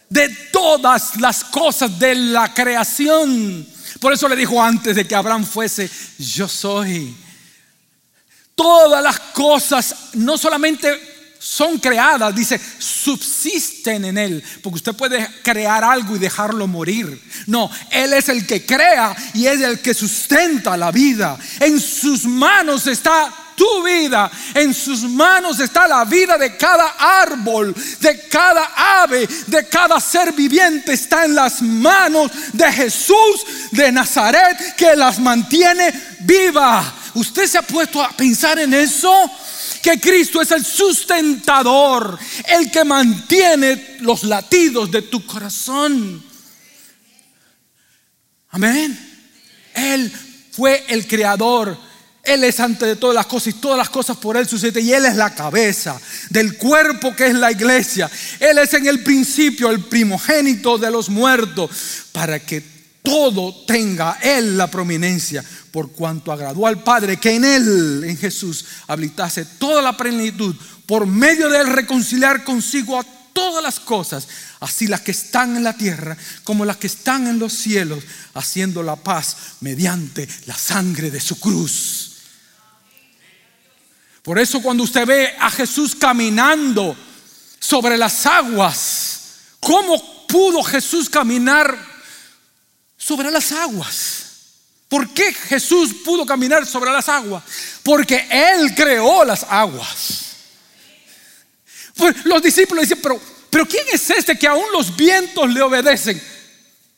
De 0.08 0.28
todas 0.52 1.16
las 1.20 1.44
cosas 1.44 1.98
de 1.98 2.14
la 2.14 2.52
creación. 2.54 3.66
Por 4.00 4.12
eso 4.12 4.28
le 4.28 4.36
dijo 4.36 4.62
antes 4.62 4.96
de 4.96 5.06
que 5.06 5.14
Abraham 5.14 5.44
fuese, 5.44 5.90
yo 6.18 6.48
soy. 6.48 7.14
Todas 8.54 9.02
las 9.02 9.20
cosas 9.20 9.94
no 10.14 10.36
solamente 10.36 11.16
son 11.38 11.78
creadas, 11.78 12.34
dice, 12.34 12.60
subsisten 12.78 14.04
en 14.04 14.18
Él. 14.18 14.44
Porque 14.62 14.76
usted 14.76 14.94
puede 14.94 15.28
crear 15.42 15.84
algo 15.84 16.16
y 16.16 16.18
dejarlo 16.18 16.66
morir. 16.66 17.20
No, 17.46 17.70
Él 17.90 18.12
es 18.12 18.28
el 18.28 18.46
que 18.46 18.66
crea 18.66 19.16
y 19.34 19.46
es 19.46 19.60
el 19.60 19.80
que 19.80 19.94
sustenta 19.94 20.76
la 20.76 20.90
vida. 20.90 21.38
En 21.60 21.80
sus 21.80 22.24
manos 22.24 22.86
está 22.86 23.32
tu 23.58 23.82
vida. 23.82 24.30
En 24.54 24.72
sus 24.72 25.02
manos 25.02 25.60
está 25.60 25.86
la 25.86 26.04
vida 26.06 26.38
de 26.38 26.56
cada 26.56 26.94
árbol, 26.98 27.74
de 28.00 28.28
cada 28.28 29.02
ave, 29.02 29.28
de 29.48 29.68
cada 29.68 30.00
ser 30.00 30.32
viviente. 30.32 30.94
Está 30.94 31.26
en 31.26 31.34
las 31.34 31.60
manos 31.60 32.30
de 32.54 32.72
Jesús 32.72 33.44
de 33.72 33.92
Nazaret 33.92 34.76
que 34.76 34.96
las 34.96 35.18
mantiene 35.18 35.92
viva. 36.20 36.94
¿Usted 37.14 37.46
se 37.46 37.58
ha 37.58 37.62
puesto 37.62 38.02
a 38.02 38.10
pensar 38.10 38.58
en 38.58 38.72
eso? 38.72 39.30
que 39.82 40.00
Cristo 40.00 40.42
es 40.42 40.50
el 40.50 40.64
sustentador, 40.64 42.18
el 42.48 42.68
que 42.68 42.84
mantiene 42.84 43.96
los 44.00 44.24
latidos 44.24 44.90
de 44.90 45.02
tu 45.02 45.24
corazón. 45.24 46.22
Amén. 48.50 48.98
Él 49.74 50.12
fue 50.50 50.84
el 50.88 51.06
creador. 51.06 51.87
Él 52.28 52.44
es 52.44 52.60
antes 52.60 52.88
de 52.88 52.96
todas 52.96 53.14
las 53.14 53.26
cosas 53.26 53.48
y 53.48 53.52
todas 53.54 53.78
las 53.78 53.90
cosas 53.90 54.16
por 54.16 54.36
Él 54.36 54.46
suceden. 54.46 54.84
Y 54.84 54.92
Él 54.92 55.04
es 55.04 55.16
la 55.16 55.34
cabeza 55.34 56.00
del 56.30 56.56
cuerpo 56.56 57.14
que 57.16 57.26
es 57.26 57.34
la 57.34 57.50
iglesia. 57.50 58.10
Él 58.38 58.58
es 58.58 58.74
en 58.74 58.86
el 58.86 59.02
principio 59.02 59.70
el 59.70 59.84
primogénito 59.84 60.78
de 60.78 60.90
los 60.90 61.08
muertos 61.08 61.70
para 62.12 62.38
que 62.40 62.78
todo 63.02 63.64
tenga 63.64 64.18
Él 64.20 64.58
la 64.58 64.66
prominencia 64.66 65.42
por 65.70 65.92
cuanto 65.92 66.32
agradó 66.32 66.66
al 66.66 66.82
Padre 66.82 67.18
que 67.18 67.34
en 67.34 67.44
Él, 67.44 68.04
en 68.04 68.16
Jesús, 68.16 68.64
habitase 68.86 69.44
toda 69.44 69.80
la 69.80 69.96
plenitud, 69.96 70.54
por 70.86 71.06
medio 71.06 71.48
de 71.48 71.60
Él 71.60 71.68
reconciliar 71.68 72.44
consigo 72.44 72.98
a 72.98 73.06
todas 73.32 73.62
las 73.62 73.78
cosas, 73.78 74.26
así 74.60 74.86
las 74.86 75.02
que 75.02 75.12
están 75.12 75.56
en 75.56 75.62
la 75.62 75.76
tierra 75.76 76.16
como 76.42 76.64
las 76.64 76.78
que 76.78 76.88
están 76.88 77.26
en 77.28 77.38
los 77.38 77.52
cielos, 77.52 78.02
haciendo 78.34 78.82
la 78.82 78.96
paz 78.96 79.36
mediante 79.60 80.28
la 80.46 80.56
sangre 80.56 81.10
de 81.10 81.20
su 81.20 81.38
cruz. 81.38 82.17
Por 84.22 84.38
eso 84.38 84.60
cuando 84.60 84.82
usted 84.82 85.06
ve 85.06 85.34
a 85.38 85.50
Jesús 85.50 85.94
caminando 85.94 86.96
sobre 87.58 87.96
las 87.96 88.26
aguas, 88.26 89.20
¿cómo 89.60 90.26
pudo 90.26 90.62
Jesús 90.62 91.08
caminar 91.08 91.76
sobre 92.96 93.30
las 93.30 93.52
aguas? 93.52 94.24
¿Por 94.88 95.08
qué 95.10 95.32
Jesús 95.32 95.90
pudo 96.04 96.24
caminar 96.24 96.66
sobre 96.66 96.90
las 96.90 97.08
aguas? 97.08 97.42
Porque 97.82 98.26
Él 98.30 98.74
creó 98.74 99.24
las 99.24 99.44
aguas. 99.44 100.28
Pues 101.94 102.24
los 102.24 102.40
discípulos 102.42 102.88
dicen, 102.88 103.02
pero, 103.50 103.66
¿quién 103.66 103.84
es 103.92 104.08
este 104.10 104.38
que 104.38 104.46
aún 104.46 104.64
los 104.72 104.96
vientos 104.96 105.52
le 105.52 105.60
obedecen? 105.60 106.22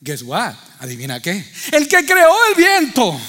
Guess 0.01 0.23
what? 0.23 0.55
Adivina 0.79 1.21
qué. 1.21 1.45
El 1.73 1.89
que 1.89 2.05
creó 2.05 2.33
el 2.49 2.55
viento. 2.55 3.21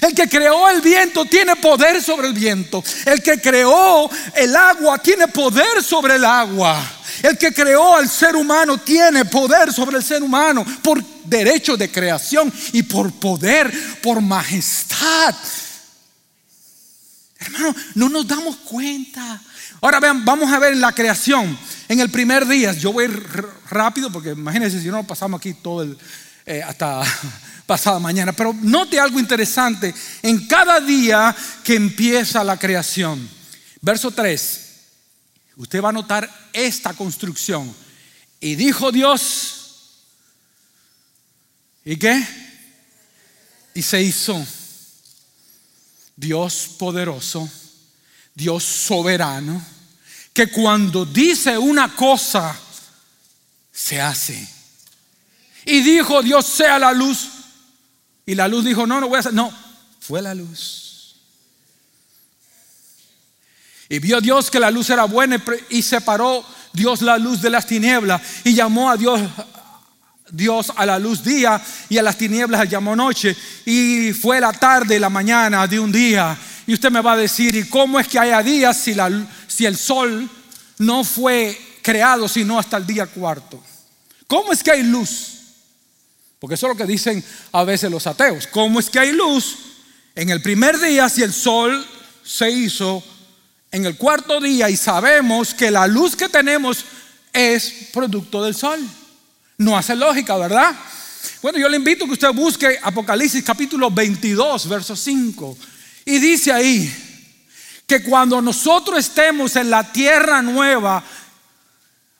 El 0.00 0.14
que 0.14 0.28
creó 0.28 0.68
el 0.68 0.80
viento 0.80 1.24
tiene 1.24 1.56
poder 1.56 2.02
sobre 2.02 2.28
el 2.28 2.32
viento. 2.32 2.82
El 3.04 3.22
que 3.22 3.40
creó 3.40 4.10
el 4.34 4.54
agua 4.56 4.98
tiene 4.98 5.28
poder 5.28 5.82
sobre 5.82 6.16
el 6.16 6.24
agua. 6.24 6.80
El 7.22 7.38
que 7.38 7.52
creó 7.52 7.96
al 7.96 8.08
ser 8.08 8.36
humano 8.36 8.78
tiene 8.78 9.24
poder 9.24 9.72
sobre 9.72 9.96
el 9.96 10.02
ser 10.02 10.22
humano 10.22 10.64
por 10.82 11.02
derecho 11.24 11.76
de 11.76 11.90
creación 11.90 12.52
y 12.72 12.82
por 12.82 13.12
poder, 13.12 13.72
por 14.02 14.20
majestad. 14.20 15.34
Hermano, 17.38 17.74
no 17.94 18.08
nos 18.08 18.26
damos 18.26 18.56
cuenta. 18.56 19.40
Ahora 19.80 20.00
vean, 20.00 20.24
vamos 20.24 20.50
a 20.52 20.58
ver 20.58 20.76
la 20.76 20.92
creación. 20.92 21.58
En 21.88 22.00
el 22.00 22.10
primer 22.10 22.46
día, 22.46 22.72
yo 22.72 22.92
voy 22.92 23.06
rápido 23.68 24.10
porque 24.10 24.30
imagínense 24.30 24.80
si 24.80 24.88
no 24.88 25.06
pasamos 25.06 25.38
aquí 25.38 25.54
todo 25.54 25.82
el, 25.82 25.98
eh, 26.46 26.62
hasta 26.62 27.02
pasada 27.66 27.98
mañana. 27.98 28.32
Pero 28.32 28.52
note 28.52 28.98
algo 28.98 29.18
interesante 29.18 29.94
en 30.22 30.46
cada 30.46 30.80
día 30.80 31.34
que 31.62 31.74
empieza 31.74 32.44
la 32.44 32.58
creación. 32.58 33.28
Verso 33.80 34.10
3. 34.10 34.60
Usted 35.56 35.82
va 35.82 35.90
a 35.90 35.92
notar 35.92 36.48
esta 36.52 36.94
construcción. 36.94 37.74
Y 38.40 38.56
dijo 38.56 38.90
Dios, 38.92 40.00
¿y 41.84 41.96
qué? 41.96 42.26
Y 43.74 43.82
se 43.82 44.02
hizo 44.02 44.44
Dios 46.16 46.70
poderoso, 46.78 47.48
Dios 48.34 48.64
soberano, 48.64 49.64
que 50.32 50.48
cuando 50.48 51.04
dice 51.04 51.56
una 51.56 51.94
cosa, 51.94 52.58
se 53.72 54.00
hace. 54.00 54.48
Y 55.64 55.80
dijo 55.80 56.22
Dios 56.22 56.46
sea 56.46 56.78
la 56.78 56.92
luz. 56.92 57.28
Y 58.26 58.34
la 58.34 58.48
luz 58.48 58.64
dijo, 58.64 58.86
no, 58.86 59.00
no 59.00 59.08
voy 59.08 59.16
a 59.16 59.20
hacer. 59.20 59.34
No, 59.34 59.52
fue 60.00 60.22
la 60.22 60.34
luz. 60.34 61.16
Y 63.88 63.98
vio 63.98 64.20
Dios 64.20 64.50
que 64.50 64.58
la 64.58 64.70
luz 64.70 64.90
era 64.90 65.04
buena 65.04 65.42
y 65.68 65.82
separó 65.82 66.44
Dios 66.72 67.02
la 67.02 67.18
luz 67.18 67.42
de 67.42 67.50
las 67.50 67.66
tinieblas 67.66 68.20
y 68.44 68.54
llamó 68.54 68.90
a 68.90 68.96
Dios 68.96 69.20
Dios 70.30 70.72
a 70.74 70.86
la 70.86 70.98
luz 70.98 71.22
día 71.22 71.60
y 71.88 71.98
a 71.98 72.02
las 72.02 72.16
tinieblas 72.16 72.68
llamó 72.68 72.96
noche 72.96 73.36
y 73.64 74.12
fue 74.12 74.40
la 74.40 74.52
tarde 74.52 74.96
y 74.96 74.98
la 74.98 75.10
mañana 75.10 75.66
de 75.66 75.78
un 75.78 75.92
día. 75.92 76.36
Y 76.66 76.74
usted 76.74 76.90
me 76.90 77.02
va 77.02 77.12
a 77.12 77.16
decir, 77.16 77.54
¿y 77.54 77.68
cómo 77.68 78.00
es 78.00 78.08
que 78.08 78.18
haya 78.18 78.42
días 78.42 78.76
si, 78.76 78.94
la, 78.94 79.10
si 79.46 79.66
el 79.66 79.76
sol 79.76 80.28
no 80.78 81.04
fue 81.04 81.56
creado 81.82 82.26
sino 82.26 82.58
hasta 82.58 82.78
el 82.78 82.86
día 82.86 83.06
cuarto? 83.06 83.62
¿Cómo 84.26 84.52
es 84.52 84.62
que 84.62 84.72
hay 84.72 84.82
luz? 84.82 85.33
Porque 86.44 86.56
eso 86.56 86.66
es 86.66 86.76
lo 86.76 86.76
que 86.76 86.92
dicen 86.92 87.24
a 87.52 87.64
veces 87.64 87.90
los 87.90 88.06
ateos. 88.06 88.46
¿Cómo 88.46 88.78
es 88.78 88.90
que 88.90 88.98
hay 88.98 89.12
luz 89.12 89.56
en 90.14 90.28
el 90.28 90.42
primer 90.42 90.78
día 90.78 91.08
si 91.08 91.22
el 91.22 91.32
sol 91.32 91.82
se 92.22 92.50
hizo 92.50 93.02
en 93.72 93.86
el 93.86 93.96
cuarto 93.96 94.42
día 94.42 94.68
y 94.68 94.76
sabemos 94.76 95.54
que 95.54 95.70
la 95.70 95.86
luz 95.86 96.14
que 96.14 96.28
tenemos 96.28 96.84
es 97.32 97.88
producto 97.94 98.44
del 98.44 98.54
sol. 98.54 98.78
No 99.56 99.74
hace 99.74 99.96
lógica, 99.96 100.36
¿verdad? 100.36 100.76
Bueno, 101.40 101.58
yo 101.58 101.66
le 101.66 101.78
invito 101.78 102.04
a 102.04 102.08
que 102.08 102.12
usted 102.12 102.34
busque 102.34 102.78
Apocalipsis 102.82 103.42
capítulo 103.42 103.90
22, 103.90 104.68
verso 104.68 104.94
5. 104.94 105.56
Y 106.04 106.18
dice 106.18 106.52
ahí 106.52 106.94
que 107.86 108.02
cuando 108.02 108.42
nosotros 108.42 108.98
estemos 108.98 109.56
en 109.56 109.70
la 109.70 109.90
tierra 109.90 110.42
nueva, 110.42 111.02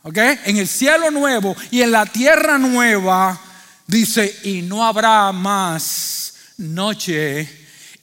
¿ok? 0.03 0.17
En 0.47 0.57
el 0.57 0.67
cielo 0.67 1.11
nuevo 1.11 1.55
y 1.71 1.83
en 1.83 1.91
la 1.91 2.07
tierra 2.07 2.57
nueva, 2.57 3.39
dice, 3.87 4.40
y 4.44 4.62
no 4.62 4.85
habrá 4.85 5.31
más 5.33 6.35
noche 6.59 7.49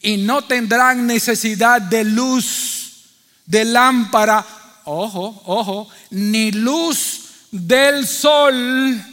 y 0.02 0.18
no 0.18 0.44
tendrán 0.44 1.06
necesidad 1.06 1.82
de 1.82 2.04
luz 2.04 2.82
de 3.46 3.66
lámpara, 3.66 4.46
ojo, 4.86 5.42
ojo, 5.46 5.90
ni 6.12 6.52
luz 6.52 7.22
del 7.52 8.08
sol. 8.08 9.04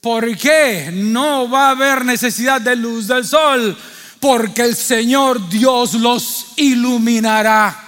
¿Por 0.00 0.36
qué 0.36 0.90
no 0.92 1.48
va 1.48 1.68
a 1.68 1.70
haber 1.70 2.04
necesidad 2.04 2.60
de 2.60 2.76
luz 2.76 3.06
del 3.06 3.26
sol? 3.26 3.76
Porque 4.20 4.62
el 4.62 4.76
Señor 4.76 5.48
Dios 5.48 5.94
los 5.94 6.46
iluminará. 6.56 7.80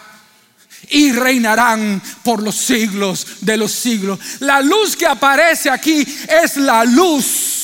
y 0.89 1.11
reinarán 1.11 2.01
por 2.23 2.41
los 2.41 2.55
siglos 2.55 3.27
de 3.41 3.57
los 3.57 3.73
siglos. 3.73 4.21
La 4.39 4.61
luz 4.61 4.95
que 4.95 5.05
aparece 5.07 5.69
aquí 5.69 6.07
es 6.29 6.57
la 6.59 6.85
luz 6.85 7.56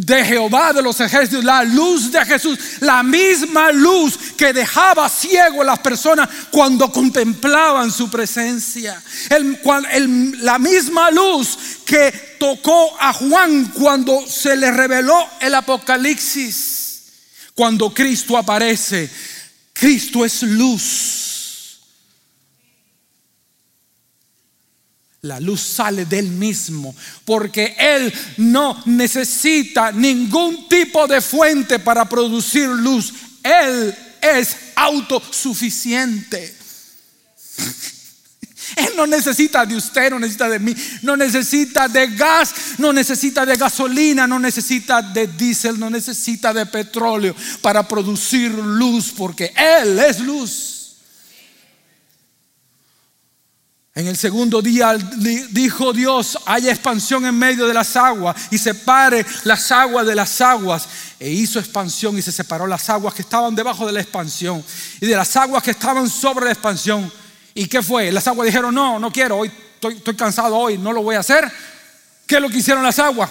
de 0.00 0.24
Jehová 0.24 0.72
de 0.72 0.82
los 0.82 1.00
ejércitos, 1.00 1.44
la 1.44 1.64
luz 1.64 2.12
de 2.12 2.24
Jesús, 2.24 2.58
la 2.80 3.02
misma 3.02 3.72
luz 3.72 4.18
que 4.36 4.52
dejaba 4.52 5.08
ciego 5.08 5.62
a 5.62 5.64
las 5.64 5.78
personas 5.78 6.28
cuando 6.50 6.92
contemplaban 6.92 7.90
su 7.90 8.10
presencia, 8.10 9.02
la 9.30 10.58
misma 10.58 11.10
luz 11.10 11.58
que 11.84 12.36
tocó 12.38 12.96
a 13.00 13.12
Juan 13.14 13.72
cuando 13.72 14.26
se 14.26 14.56
le 14.56 14.70
reveló 14.70 15.26
el 15.40 15.54
Apocalipsis, 15.54 17.02
cuando 17.54 17.92
Cristo 17.94 18.36
aparece, 18.36 19.08
Cristo 19.72 20.24
es 20.24 20.42
luz. 20.42 21.25
La 25.26 25.40
luz 25.40 25.60
sale 25.60 26.06
de 26.06 26.18
él 26.20 26.28
mismo, 26.28 26.94
porque 27.24 27.74
él 27.78 28.12
no 28.36 28.82
necesita 28.86 29.92
ningún 29.92 30.68
tipo 30.68 31.06
de 31.06 31.20
fuente 31.20 31.78
para 31.78 32.08
producir 32.08 32.68
luz. 32.68 33.12
Él 33.42 33.94
es 34.20 34.56
autosuficiente. 34.74 36.54
Él 38.76 38.90
no 38.96 39.06
necesita 39.06 39.64
de 39.64 39.76
usted, 39.76 40.10
no 40.10 40.18
necesita 40.18 40.48
de 40.48 40.58
mí, 40.58 40.74
no 41.02 41.16
necesita 41.16 41.88
de 41.88 42.08
gas, 42.08 42.52
no 42.78 42.92
necesita 42.92 43.46
de 43.46 43.56
gasolina, 43.56 44.26
no 44.26 44.38
necesita 44.38 45.00
de 45.00 45.28
diésel, 45.28 45.78
no 45.78 45.88
necesita 45.88 46.52
de 46.52 46.66
petróleo 46.66 47.34
para 47.62 47.86
producir 47.86 48.50
luz, 48.52 49.12
porque 49.16 49.52
Él 49.56 49.98
es 49.98 50.20
luz. 50.20 50.75
En 53.96 54.06
el 54.06 54.16
segundo 54.18 54.60
día 54.60 54.92
dijo 55.52 55.90
Dios, 55.94 56.36
haya 56.44 56.70
expansión 56.70 57.24
en 57.24 57.34
medio 57.34 57.66
de 57.66 57.72
las 57.72 57.96
aguas 57.96 58.36
y 58.50 58.58
separe 58.58 59.24
las 59.44 59.72
aguas 59.72 60.06
de 60.06 60.14
las 60.14 60.38
aguas. 60.42 60.86
E 61.18 61.30
hizo 61.30 61.58
expansión 61.58 62.18
y 62.18 62.20
se 62.20 62.30
separó 62.30 62.66
las 62.66 62.90
aguas 62.90 63.14
que 63.14 63.22
estaban 63.22 63.54
debajo 63.54 63.86
de 63.86 63.94
la 63.94 64.02
expansión 64.02 64.62
y 65.00 65.06
de 65.06 65.16
las 65.16 65.34
aguas 65.34 65.62
que 65.62 65.70
estaban 65.70 66.10
sobre 66.10 66.44
la 66.44 66.52
expansión. 66.52 67.10
¿Y 67.54 67.68
qué 67.68 67.82
fue? 67.82 68.12
Las 68.12 68.28
aguas 68.28 68.44
dijeron, 68.44 68.74
no, 68.74 68.98
no 68.98 69.10
quiero, 69.10 69.38
hoy 69.38 69.50
estoy, 69.76 69.94
estoy 69.94 70.14
cansado 70.14 70.54
hoy, 70.54 70.76
no 70.76 70.92
lo 70.92 71.02
voy 71.02 71.16
a 71.16 71.20
hacer. 71.20 71.50
¿Qué 72.26 72.34
es 72.34 72.42
lo 72.42 72.50
que 72.50 72.58
hicieron 72.58 72.84
las 72.84 72.98
aguas? 72.98 73.30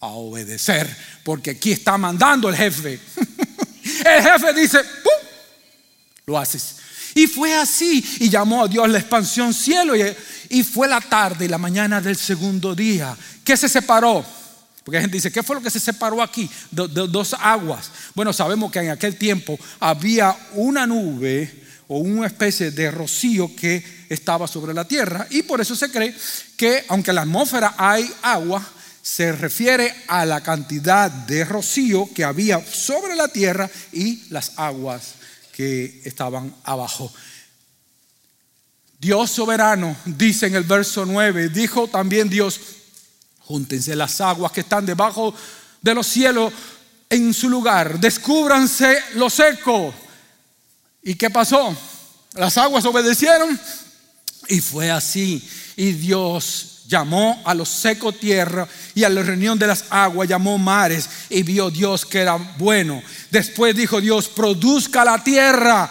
A 0.00 0.06
obedecer, 0.06 0.88
porque 1.22 1.50
aquí 1.50 1.72
está 1.72 1.98
mandando 1.98 2.48
el 2.48 2.56
jefe. 2.56 2.98
el 4.06 4.22
jefe 4.22 4.54
dice, 4.54 4.78
¡pum! 5.02 5.28
Lo 6.24 6.38
haces. 6.38 6.79
Y 7.14 7.26
fue 7.26 7.54
así. 7.54 8.04
Y 8.20 8.28
llamó 8.28 8.64
a 8.64 8.68
Dios 8.68 8.88
la 8.88 8.98
expansión 8.98 9.52
cielo. 9.52 9.94
Y, 10.48 10.62
fue 10.64 10.88
la 10.88 11.00
tarde 11.00 11.44
y 11.44 11.48
la 11.48 11.58
mañana 11.58 12.00
del 12.00 12.16
segundo 12.16 12.74
día. 12.74 13.16
¿Qué 13.44 13.56
se 13.56 13.68
separó? 13.68 14.24
Porque 14.84 14.96
la 14.96 15.02
gente 15.02 15.16
dice, 15.16 15.30
¿qué 15.30 15.42
fue 15.42 15.56
lo 15.56 15.62
que 15.62 15.70
se 15.70 15.80
separó 15.80 16.22
aquí? 16.22 16.48
De, 16.70 16.88
dos 16.88 17.34
aguas. 17.38 17.90
Bueno, 18.14 18.32
sabemos 18.32 18.72
que 18.72 18.80
en 18.80 18.90
aquel 18.90 19.16
tiempo 19.16 19.58
había 19.78 20.36
una 20.54 20.86
nube 20.86 21.64
o 21.88 21.98
una 21.98 22.26
especie 22.26 22.70
de 22.70 22.90
rocío 22.90 23.54
que 23.54 23.84
estaba 24.08 24.46
sobre 24.46 24.74
la 24.74 24.86
tierra. 24.86 25.26
Y 25.30 25.42
por 25.42 25.60
eso 25.60 25.76
se 25.76 25.90
cree 25.90 26.14
que 26.56 26.84
aunque 26.88 27.10
en 27.10 27.16
la 27.16 27.22
atmósfera 27.22 27.74
hay 27.76 28.10
agua, 28.22 28.66
se 29.02 29.32
refiere 29.32 29.94
a 30.08 30.26
la 30.26 30.42
cantidad 30.42 31.10
de 31.10 31.44
rocío 31.44 32.08
que 32.14 32.24
había 32.24 32.64
sobre 32.64 33.16
la 33.16 33.28
tierra 33.28 33.68
y 33.92 34.22
las 34.30 34.52
aguas 34.56 35.19
estaban 35.62 36.54
abajo. 36.64 37.12
Dios 38.98 39.30
soberano, 39.30 39.96
dice 40.04 40.46
en 40.46 40.56
el 40.56 40.64
verso 40.64 41.06
9, 41.06 41.48
dijo 41.48 41.88
también 41.88 42.28
Dios, 42.28 42.60
júntense 43.40 43.96
las 43.96 44.20
aguas 44.20 44.52
que 44.52 44.60
están 44.60 44.84
debajo 44.84 45.34
de 45.80 45.94
los 45.94 46.06
cielos 46.06 46.52
en 47.08 47.34
su 47.34 47.48
lugar, 47.48 47.98
descúbranse 47.98 48.98
lo 49.14 49.28
seco. 49.30 49.92
¿Y 51.02 51.14
qué 51.14 51.30
pasó? 51.30 51.76
Las 52.34 52.58
aguas 52.58 52.84
obedecieron 52.84 53.58
y 54.48 54.60
fue 54.60 54.90
así. 54.90 55.42
Y 55.76 55.92
Dios 55.92 56.79
llamó 56.90 57.40
a 57.44 57.54
los 57.54 57.68
seco 57.68 58.12
tierra 58.12 58.66
y 58.94 59.04
a 59.04 59.08
la 59.08 59.22
reunión 59.22 59.56
de 59.58 59.68
las 59.68 59.84
aguas 59.90 60.28
llamó 60.28 60.58
mares 60.58 61.08
y 61.30 61.44
vio 61.44 61.70
Dios 61.70 62.04
que 62.04 62.18
era 62.18 62.34
bueno. 62.58 63.00
Después 63.30 63.76
dijo 63.76 64.00
Dios, 64.00 64.28
produzca 64.28 65.04
la 65.04 65.22
tierra 65.22 65.88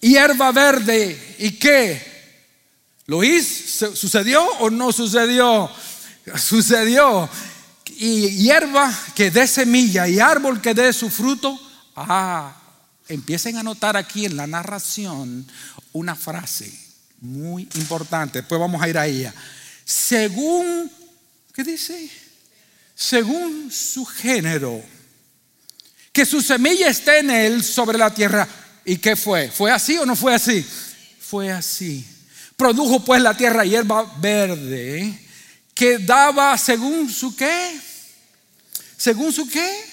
hierba 0.00 0.50
verde. 0.52 1.36
¿Y 1.38 1.52
qué? 1.52 2.10
¿Lo 3.06 3.22
hizo? 3.22 3.94
¿Sucedió 3.94 4.42
o 4.60 4.70
no 4.70 4.90
sucedió? 4.90 5.70
Sucedió. 6.36 7.28
Y 7.98 8.30
hierba 8.30 8.90
que 9.14 9.30
dé 9.30 9.46
semilla 9.46 10.08
y 10.08 10.18
árbol 10.18 10.62
que 10.62 10.72
dé 10.72 10.92
su 10.94 11.10
fruto. 11.10 11.60
Ah, 11.94 12.56
empiecen 13.06 13.58
a 13.58 13.62
notar 13.62 13.98
aquí 13.98 14.24
en 14.24 14.36
la 14.36 14.46
narración 14.46 15.46
una 15.92 16.14
frase 16.14 16.72
muy 17.20 17.68
importante. 17.74 18.38
Después 18.38 18.58
vamos 18.58 18.80
a 18.80 18.88
ir 18.88 18.96
a 18.96 19.06
ella 19.06 19.34
según, 19.90 20.88
¿qué 21.52 21.64
dice? 21.64 22.08
Según 22.94 23.72
su 23.72 24.04
género. 24.04 24.80
Que 26.12 26.24
su 26.24 26.40
semilla 26.40 26.88
esté 26.88 27.18
en 27.18 27.30
él 27.30 27.64
sobre 27.64 27.98
la 27.98 28.14
tierra. 28.14 28.46
¿Y 28.84 28.98
qué 28.98 29.16
fue? 29.16 29.50
¿Fue 29.50 29.72
así 29.72 29.98
o 29.98 30.06
no 30.06 30.14
fue 30.14 30.32
así? 30.32 30.64
Fue 31.20 31.50
así. 31.50 32.06
Produjo 32.56 33.04
pues 33.04 33.20
la 33.20 33.36
tierra 33.36 33.64
hierba 33.64 34.04
verde 34.18 35.12
que 35.74 35.98
daba 35.98 36.56
según 36.56 37.10
su 37.10 37.34
qué? 37.34 37.80
Según 38.96 39.32
su 39.32 39.48
qué? 39.48 39.84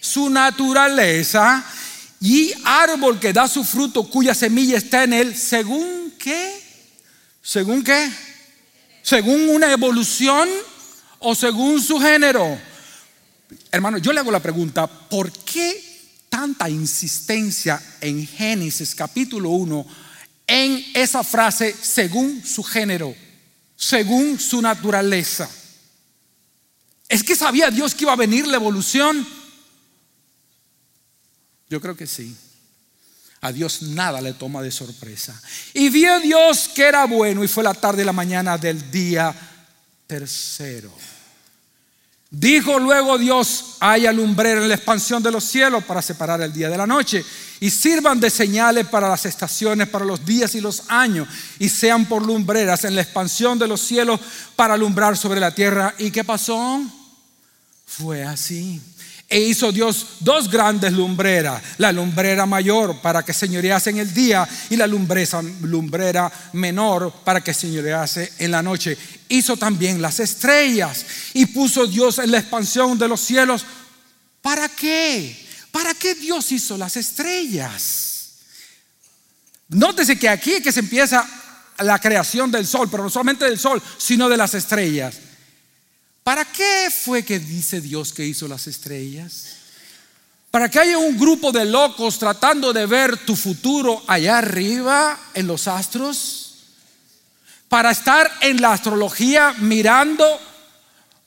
Su 0.00 0.28
naturaleza 0.28 1.64
y 2.20 2.52
árbol 2.64 3.20
que 3.20 3.32
da 3.32 3.46
su 3.46 3.62
fruto 3.62 4.08
cuya 4.10 4.34
semilla 4.34 4.78
está 4.78 5.04
en 5.04 5.12
él, 5.12 5.36
según 5.36 6.14
qué? 6.18 6.60
¿Según 7.42 7.84
qué? 7.84 8.25
Según 9.06 9.50
una 9.50 9.70
evolución 9.70 10.48
o 11.20 11.32
según 11.36 11.80
su 11.80 12.00
género. 12.00 12.58
Hermano, 13.70 13.98
yo 13.98 14.12
le 14.12 14.18
hago 14.18 14.32
la 14.32 14.42
pregunta, 14.42 14.88
¿por 14.88 15.30
qué 15.30 15.80
tanta 16.28 16.68
insistencia 16.68 17.80
en 18.00 18.26
Génesis 18.26 18.96
capítulo 18.96 19.50
1 19.50 19.86
en 20.48 20.84
esa 20.92 21.22
frase 21.22 21.72
según 21.80 22.44
su 22.44 22.64
género, 22.64 23.14
según 23.76 24.40
su 24.40 24.60
naturaleza? 24.60 25.48
¿Es 27.08 27.22
que 27.22 27.36
sabía 27.36 27.70
Dios 27.70 27.94
que 27.94 28.02
iba 28.02 28.12
a 28.12 28.16
venir 28.16 28.44
la 28.48 28.56
evolución? 28.56 29.24
Yo 31.70 31.80
creo 31.80 31.96
que 31.96 32.08
sí. 32.08 32.36
A 33.40 33.52
Dios 33.52 33.82
nada 33.82 34.20
le 34.20 34.32
toma 34.32 34.62
de 34.62 34.70
sorpresa. 34.70 35.40
Y 35.74 35.88
vio 35.88 36.18
Dios 36.20 36.70
que 36.74 36.84
era 36.84 37.04
bueno 37.06 37.44
y 37.44 37.48
fue 37.48 37.62
la 37.62 37.74
tarde 37.74 38.02
y 38.02 38.06
la 38.06 38.12
mañana 38.12 38.58
del 38.58 38.90
día 38.90 39.34
tercero. 40.06 40.92
Dijo 42.30 42.78
luego 42.78 43.18
Dios, 43.18 43.76
haya 43.80 44.12
lumbrera 44.12 44.60
en 44.60 44.68
la 44.68 44.74
expansión 44.74 45.22
de 45.22 45.30
los 45.30 45.44
cielos 45.44 45.84
para 45.84 46.02
separar 46.02 46.40
el 46.42 46.52
día 46.52 46.68
de 46.68 46.76
la 46.76 46.86
noche 46.86 47.24
y 47.60 47.70
sirvan 47.70 48.18
de 48.18 48.30
señales 48.30 48.86
para 48.88 49.08
las 49.08 49.24
estaciones, 49.26 49.88
para 49.88 50.04
los 50.04 50.26
días 50.26 50.54
y 50.54 50.60
los 50.60 50.82
años 50.88 51.28
y 51.58 51.68
sean 51.68 52.04
por 52.06 52.26
lumbreras 52.26 52.84
en 52.84 52.96
la 52.96 53.02
expansión 53.02 53.58
de 53.58 53.68
los 53.68 53.80
cielos 53.80 54.20
para 54.56 54.74
alumbrar 54.74 55.16
sobre 55.16 55.40
la 55.40 55.54
tierra. 55.54 55.94
¿Y 55.98 56.10
qué 56.10 56.24
pasó? 56.24 56.82
Fue 57.86 58.24
así. 58.24 58.82
E 59.28 59.40
hizo 59.40 59.72
Dios 59.72 60.06
dos 60.20 60.48
grandes 60.48 60.92
lumbreras, 60.92 61.60
la 61.78 61.90
lumbrera 61.90 62.46
mayor 62.46 63.00
para 63.00 63.24
que 63.24 63.32
señorease 63.32 63.90
en 63.90 63.98
el 63.98 64.14
día 64.14 64.48
y 64.70 64.76
la 64.76 64.86
lumbrera, 64.86 66.32
menor 66.52 67.12
para 67.24 67.42
que 67.42 67.52
señorease 67.52 68.34
en 68.38 68.52
la 68.52 68.62
noche. 68.62 68.96
Hizo 69.28 69.56
también 69.56 70.00
las 70.00 70.20
estrellas 70.20 71.04
y 71.34 71.46
puso 71.46 71.88
Dios 71.88 72.20
en 72.20 72.30
la 72.30 72.38
expansión 72.38 72.96
de 72.96 73.08
los 73.08 73.20
cielos. 73.20 73.66
¿Para 74.40 74.68
qué? 74.68 75.44
¿Para 75.72 75.92
qué 75.94 76.14
Dios 76.14 76.52
hizo 76.52 76.78
las 76.78 76.96
estrellas? 76.96 78.34
Nótese 79.70 80.16
que 80.16 80.28
aquí 80.28 80.52
es 80.52 80.62
que 80.62 80.70
se 80.70 80.80
empieza 80.80 81.28
la 81.78 81.98
creación 81.98 82.52
del 82.52 82.64
sol, 82.64 82.88
pero 82.88 83.02
no 83.02 83.10
solamente 83.10 83.44
del 83.44 83.58
sol, 83.58 83.82
sino 83.98 84.28
de 84.28 84.36
las 84.36 84.54
estrellas. 84.54 85.16
¿Para 86.26 86.44
qué 86.44 86.88
fue 86.90 87.24
que 87.24 87.38
dice 87.38 87.80
Dios 87.80 88.12
que 88.12 88.26
hizo 88.26 88.48
las 88.48 88.66
estrellas? 88.66 89.58
Para 90.50 90.68
que 90.68 90.80
haya 90.80 90.98
un 90.98 91.16
grupo 91.16 91.52
de 91.52 91.64
locos 91.64 92.18
tratando 92.18 92.72
de 92.72 92.84
ver 92.84 93.16
tu 93.18 93.36
futuro 93.36 94.02
allá 94.08 94.38
arriba 94.38 95.16
en 95.34 95.46
los 95.46 95.68
astros. 95.68 96.64
Para 97.68 97.92
estar 97.92 98.28
en 98.40 98.60
la 98.60 98.72
astrología 98.72 99.54
mirando, 99.58 100.26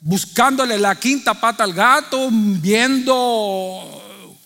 buscándole 0.00 0.76
la 0.76 0.94
quinta 1.00 1.32
pata 1.32 1.64
al 1.64 1.72
gato, 1.72 2.28
viendo 2.30 3.99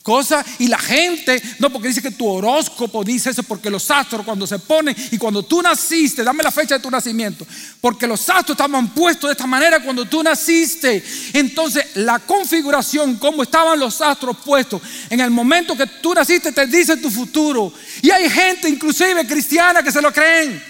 Cosa 0.04 0.44
y 0.58 0.68
la 0.68 0.78
gente, 0.78 1.42
no 1.60 1.70
porque 1.70 1.88
dice 1.88 2.02
que 2.02 2.10
tu 2.10 2.28
horóscopo 2.28 3.02
dice 3.02 3.30
eso, 3.30 3.42
porque 3.42 3.70
los 3.70 3.90
astros 3.90 4.22
cuando 4.22 4.46
se 4.46 4.58
ponen 4.58 4.94
y 5.10 5.16
cuando 5.16 5.42
tú 5.42 5.62
naciste, 5.62 6.22
dame 6.22 6.42
la 6.42 6.50
fecha 6.50 6.74
de 6.74 6.82
tu 6.82 6.90
nacimiento, 6.90 7.46
porque 7.80 8.06
los 8.06 8.28
astros 8.28 8.50
estaban 8.50 8.92
puestos 8.92 9.28
de 9.28 9.32
esta 9.32 9.46
manera 9.46 9.82
cuando 9.82 10.04
tú 10.04 10.22
naciste. 10.22 11.02
Entonces 11.32 11.86
la 11.94 12.18
configuración, 12.18 13.16
como 13.16 13.44
estaban 13.44 13.80
los 13.80 13.98
astros 14.02 14.36
puestos, 14.44 14.82
en 15.08 15.20
el 15.20 15.30
momento 15.30 15.74
que 15.74 15.86
tú 15.86 16.12
naciste 16.12 16.52
te 16.52 16.66
dice 16.66 16.98
tu 16.98 17.08
futuro. 17.08 17.72
Y 18.02 18.10
hay 18.10 18.28
gente, 18.28 18.68
inclusive 18.68 19.26
cristiana, 19.26 19.82
que 19.82 19.90
se 19.90 20.02
lo 20.02 20.12
creen. 20.12 20.62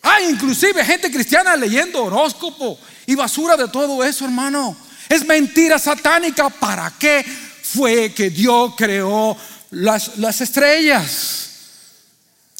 Hay 0.00 0.30
inclusive 0.30 0.82
gente 0.86 1.10
cristiana 1.10 1.54
leyendo 1.54 2.02
horóscopo 2.02 2.78
y 3.04 3.14
basura 3.14 3.58
de 3.58 3.68
todo 3.68 4.02
eso, 4.02 4.24
hermano. 4.24 4.74
Es 5.06 5.26
mentira 5.26 5.78
satánica. 5.78 6.48
¿Para 6.48 6.94
qué? 6.98 7.24
Fue 7.72 8.12
que 8.12 8.30
Dios 8.30 8.74
creó 8.76 9.36
las, 9.70 10.40
estrellas. 10.40 11.48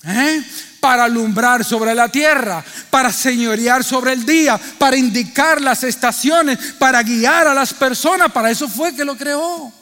¿eh? 0.04 0.42
Para 0.80 1.04
alumbrar 1.04 1.64
sobre 1.64 1.94
la 1.94 2.08
tierra, 2.08 2.64
para 2.90 3.12
señorear 3.12 3.82
sobre 3.82 4.12
el 4.12 4.24
día, 4.24 4.60
para 4.78 4.96
indicar 4.96 5.60
las 5.60 5.82
estaciones, 5.82 6.58
para 6.78 7.02
guiar 7.02 7.48
a 7.48 7.54
las 7.54 7.74
personas. 7.74 8.30
Para 8.30 8.50
eso 8.50 8.68
fue 8.68 8.94
que 8.94 9.04
lo 9.04 9.16
creó. 9.16 9.72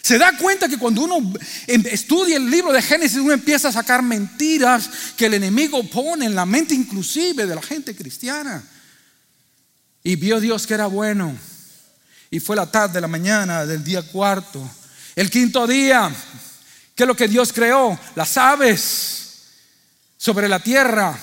Se 0.00 0.18
da 0.18 0.36
cuenta 0.38 0.68
que 0.68 0.78
cuando 0.78 1.02
uno 1.02 1.16
em, 1.66 1.82
estudia 1.90 2.36
el 2.36 2.48
libro 2.48 2.72
de 2.72 2.80
Génesis, 2.80 3.18
uno 3.18 3.32
empieza 3.32 3.68
a 3.68 3.72
sacar 3.72 4.02
mentiras 4.02 4.88
que 5.16 5.26
el 5.26 5.34
enemigo 5.34 5.82
pone 5.90 6.26
en 6.26 6.34
la 6.36 6.46
mente 6.46 6.74
inclusive 6.74 7.44
de 7.44 7.54
la 7.54 7.62
gente 7.62 7.94
cristiana. 7.96 8.62
Y 10.04 10.14
vio 10.14 10.38
Dios 10.38 10.64
que 10.66 10.74
era 10.74 10.86
bueno. 10.86 11.36
Y 12.30 12.40
fue 12.40 12.56
la 12.56 12.70
tarde, 12.70 13.00
la 13.00 13.08
mañana 13.08 13.64
del 13.64 13.84
día 13.84 14.02
cuarto. 14.02 14.68
El 15.14 15.30
quinto 15.30 15.66
día, 15.66 16.14
¿qué 16.94 17.04
es 17.04 17.06
lo 17.06 17.16
que 17.16 17.28
Dios 17.28 17.52
creó? 17.52 17.98
Las 18.14 18.36
aves 18.36 19.26
sobre 20.16 20.48
la 20.48 20.58
tierra. 20.58 21.18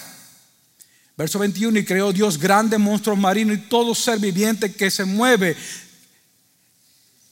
Verso 1.16 1.38
21, 1.38 1.78
y 1.80 1.86
creó 1.86 2.12
Dios 2.12 2.40
grandes 2.40 2.80
monstruos 2.80 3.20
marinos 3.20 3.58
y 3.58 3.62
todo 3.62 3.94
ser 3.94 4.18
viviente 4.18 4.74
que 4.74 4.90
se 4.90 5.06
mueve, 5.06 5.56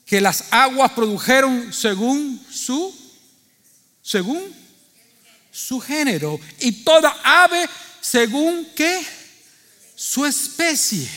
que 0.05 0.21
las 0.21 0.43
aguas 0.51 0.91
produjeron 0.91 1.73
según 1.73 2.39
su, 2.51 2.93
según 4.03 4.53
su 5.49 5.79
género, 5.79 6.39
y 6.59 6.83
toda 6.83 7.17
ave 7.23 7.67
según 8.01 8.67
qué, 8.75 9.03
su 9.95 10.25
especie. 10.25 11.09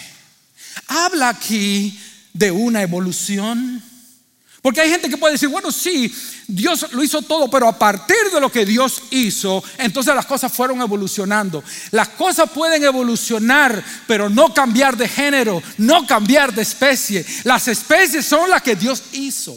Habla 0.87 1.31
aquí 1.31 1.99
de 2.35 2.51
una 2.51 2.83
evolución. 2.83 3.83
Porque 4.61 4.81
hay 4.81 4.91
gente 4.91 5.09
que 5.09 5.17
puede 5.17 5.35
decir, 5.35 5.49
bueno, 5.49 5.71
sí, 5.71 6.13
Dios 6.49 6.93
lo 6.93 7.03
hizo 7.03 7.23
todo, 7.23 7.51
pero 7.51 7.69
a 7.69 7.79
partir 7.79 8.17
de 8.33 8.41
lo 8.41 8.51
que 8.51 8.65
Dios 8.65 9.03
hizo, 9.11 9.63
entonces 9.79 10.15
las 10.15 10.27
cosas 10.27 10.53
fueron 10.53 10.81
evolucionando. 10.81 11.63
Las 11.91 12.09
cosas 12.11 12.51
pueden 12.51 12.83
evolucionar, 12.83 13.85
pero 14.07 14.29
no 14.29 14.53
cambiar 14.53 14.97
de 14.97 15.09
género, 15.09 15.63
no 15.79 16.07
cambiar 16.07 16.55
de 16.55 16.63
especie. 16.63 17.25
Las 17.45 17.69
especies 17.69 18.25
son 18.27 18.51
las 18.51 18.63
que 18.63 18.75
Dios 18.75 19.03
hizo. 19.13 19.57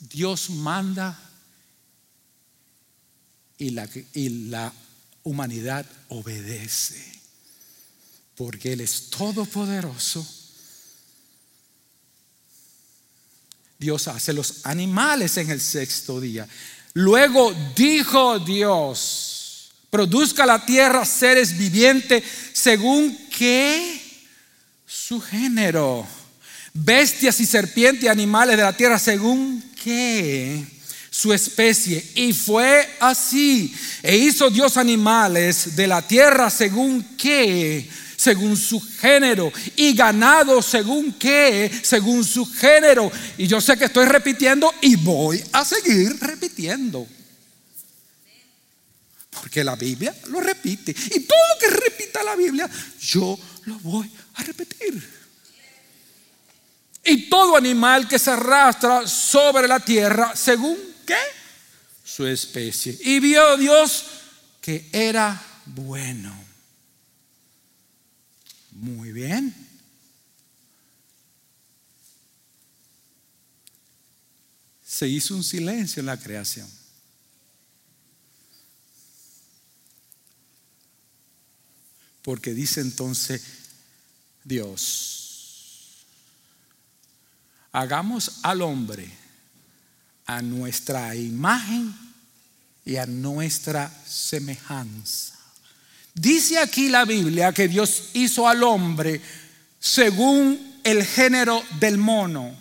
Dios 0.00 0.50
manda 0.50 1.18
y 3.56 3.70
la, 3.70 3.88
y 4.12 4.28
la 4.50 4.70
humanidad 5.22 5.86
obedece 6.08 7.11
porque 8.36 8.72
Él 8.72 8.80
es 8.80 9.10
todopoderoso. 9.10 10.26
Dios 13.78 14.06
hace 14.08 14.32
los 14.32 14.64
animales 14.64 15.36
en 15.36 15.50
el 15.50 15.60
sexto 15.60 16.20
día. 16.20 16.46
Luego 16.94 17.52
dijo 17.74 18.38
Dios, 18.38 19.72
produzca 19.90 20.46
la 20.46 20.64
tierra 20.64 21.04
seres 21.04 21.56
vivientes 21.56 22.22
según 22.52 23.16
que 23.28 24.00
su 24.86 25.20
género, 25.20 26.06
bestias 26.72 27.40
y 27.40 27.46
serpientes 27.46 28.04
y 28.04 28.08
animales 28.08 28.56
de 28.56 28.62
la 28.62 28.76
tierra 28.76 28.98
según 28.98 29.62
que 29.82 30.64
su 31.10 31.32
especie. 31.32 32.04
Y 32.14 32.32
fue 32.32 32.88
así. 33.00 33.74
E 34.02 34.16
hizo 34.16 34.48
Dios 34.48 34.76
animales 34.76 35.76
de 35.76 35.86
la 35.86 36.06
tierra 36.06 36.50
según 36.50 37.16
que 37.16 37.88
según 38.22 38.56
su 38.56 38.80
género 38.80 39.52
y 39.74 39.94
ganado 39.94 40.62
según 40.62 41.14
qué, 41.14 41.68
según 41.82 42.22
su 42.24 42.46
género. 42.46 43.10
Y 43.36 43.48
yo 43.48 43.60
sé 43.60 43.76
que 43.76 43.86
estoy 43.86 44.06
repitiendo 44.06 44.72
y 44.80 44.94
voy 44.94 45.42
a 45.50 45.64
seguir 45.64 46.16
repitiendo. 46.20 47.04
Porque 49.28 49.64
la 49.64 49.74
Biblia 49.74 50.14
lo 50.28 50.40
repite. 50.40 50.92
Y 50.92 51.20
todo 51.20 51.38
lo 51.52 51.58
que 51.58 51.70
repita 51.70 52.22
la 52.22 52.36
Biblia, 52.36 52.70
yo 53.00 53.36
lo 53.64 53.78
voy 53.80 54.08
a 54.34 54.44
repetir. 54.44 55.02
Y 57.04 57.28
todo 57.28 57.56
animal 57.56 58.06
que 58.06 58.20
se 58.20 58.30
arrastra 58.30 59.08
sobre 59.08 59.66
la 59.66 59.80
tierra, 59.80 60.36
según 60.36 60.78
qué? 61.04 61.18
Su 62.04 62.24
especie. 62.24 62.96
Y 63.00 63.18
vio 63.18 63.56
Dios 63.56 64.04
que 64.60 64.88
era 64.92 65.42
bueno. 65.66 66.51
Muy 68.72 69.12
bien. 69.12 69.54
Se 74.84 75.08
hizo 75.08 75.34
un 75.34 75.44
silencio 75.44 76.00
en 76.00 76.06
la 76.06 76.18
creación. 76.18 76.68
Porque 82.22 82.54
dice 82.54 82.80
entonces 82.80 83.42
Dios, 84.44 86.06
hagamos 87.72 88.40
al 88.42 88.62
hombre 88.62 89.10
a 90.26 90.40
nuestra 90.40 91.14
imagen 91.14 91.94
y 92.84 92.96
a 92.96 93.06
nuestra 93.06 93.90
semejanza. 94.06 95.31
Dice 96.14 96.58
aquí 96.58 96.88
la 96.88 97.04
Biblia 97.04 97.52
que 97.52 97.68
Dios 97.68 98.10
hizo 98.12 98.46
al 98.46 98.62
hombre 98.62 99.20
según 99.78 100.80
el 100.84 101.04
género 101.04 101.62
del 101.80 101.98
mono. 101.98 102.54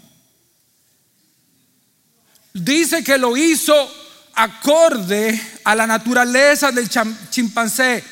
Dice 2.53 3.03
que 3.03 3.17
lo 3.17 3.35
hizo 3.35 3.73
acorde 4.33 5.39
a 5.63 5.75
la 5.75 5.85
naturaleza 5.85 6.71
del 6.71 6.89
chimpancé. 7.29 8.03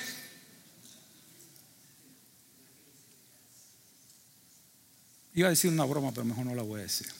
Iba 5.34 5.48
a 5.48 5.52
decir 5.52 5.72
una 5.72 5.86
broma, 5.86 6.12
pero 6.12 6.26
mejor 6.26 6.46
no 6.46 6.56
la 6.56 6.64
voy 6.64 6.82
a 6.82 6.84
decir. 6.84 7.19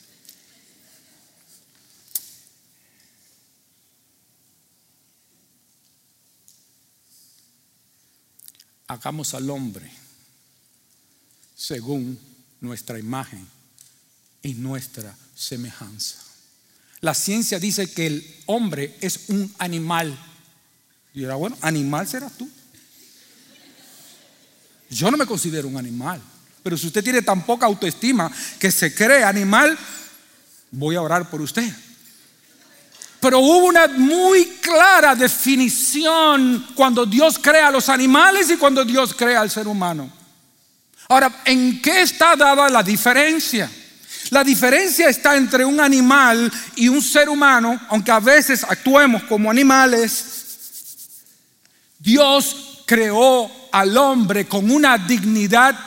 Hagamos 8.90 9.34
al 9.34 9.48
hombre 9.50 9.88
según 11.54 12.18
nuestra 12.60 12.98
imagen 12.98 13.46
y 14.42 14.54
nuestra 14.54 15.14
semejanza. 15.32 16.16
La 17.00 17.14
ciencia 17.14 17.60
dice 17.60 17.88
que 17.92 18.08
el 18.08 18.36
hombre 18.46 18.96
es 19.00 19.28
un 19.28 19.54
animal. 19.58 20.18
Y 21.14 21.22
era 21.22 21.36
bueno, 21.36 21.56
animal 21.60 22.08
serás 22.08 22.36
tú. 22.36 22.50
Yo 24.90 25.08
no 25.08 25.16
me 25.16 25.26
considero 25.26 25.68
un 25.68 25.76
animal. 25.76 26.20
Pero 26.64 26.76
si 26.76 26.88
usted 26.88 27.04
tiene 27.04 27.22
tan 27.22 27.46
poca 27.46 27.66
autoestima 27.66 28.30
que 28.58 28.72
se 28.72 28.92
cree 28.92 29.22
animal, 29.22 29.78
voy 30.72 30.96
a 30.96 31.02
orar 31.02 31.30
por 31.30 31.40
usted. 31.40 31.72
Pero 33.20 33.38
hubo 33.38 33.66
una 33.66 33.86
muy 33.88 34.46
clara 34.60 35.14
definición 35.14 36.66
cuando 36.74 37.04
Dios 37.04 37.38
crea 37.38 37.68
a 37.68 37.70
los 37.70 37.88
animales 37.88 38.50
y 38.50 38.56
cuando 38.56 38.84
Dios 38.84 39.14
crea 39.14 39.42
al 39.42 39.50
ser 39.50 39.68
humano. 39.68 40.10
Ahora, 41.08 41.42
¿en 41.44 41.82
qué 41.82 42.02
está 42.02 42.34
dada 42.34 42.68
la 42.70 42.82
diferencia? 42.82 43.70
La 44.30 44.44
diferencia 44.44 45.08
está 45.08 45.36
entre 45.36 45.64
un 45.64 45.80
animal 45.80 46.50
y 46.76 46.88
un 46.88 47.02
ser 47.02 47.28
humano, 47.28 47.78
aunque 47.88 48.12
a 48.12 48.20
veces 48.20 48.64
actuemos 48.64 49.24
como 49.24 49.50
animales. 49.50 50.24
Dios 51.98 52.82
creó 52.86 53.50
al 53.72 53.96
hombre 53.96 54.46
con 54.46 54.70
una 54.70 54.96
dignidad 54.96 55.78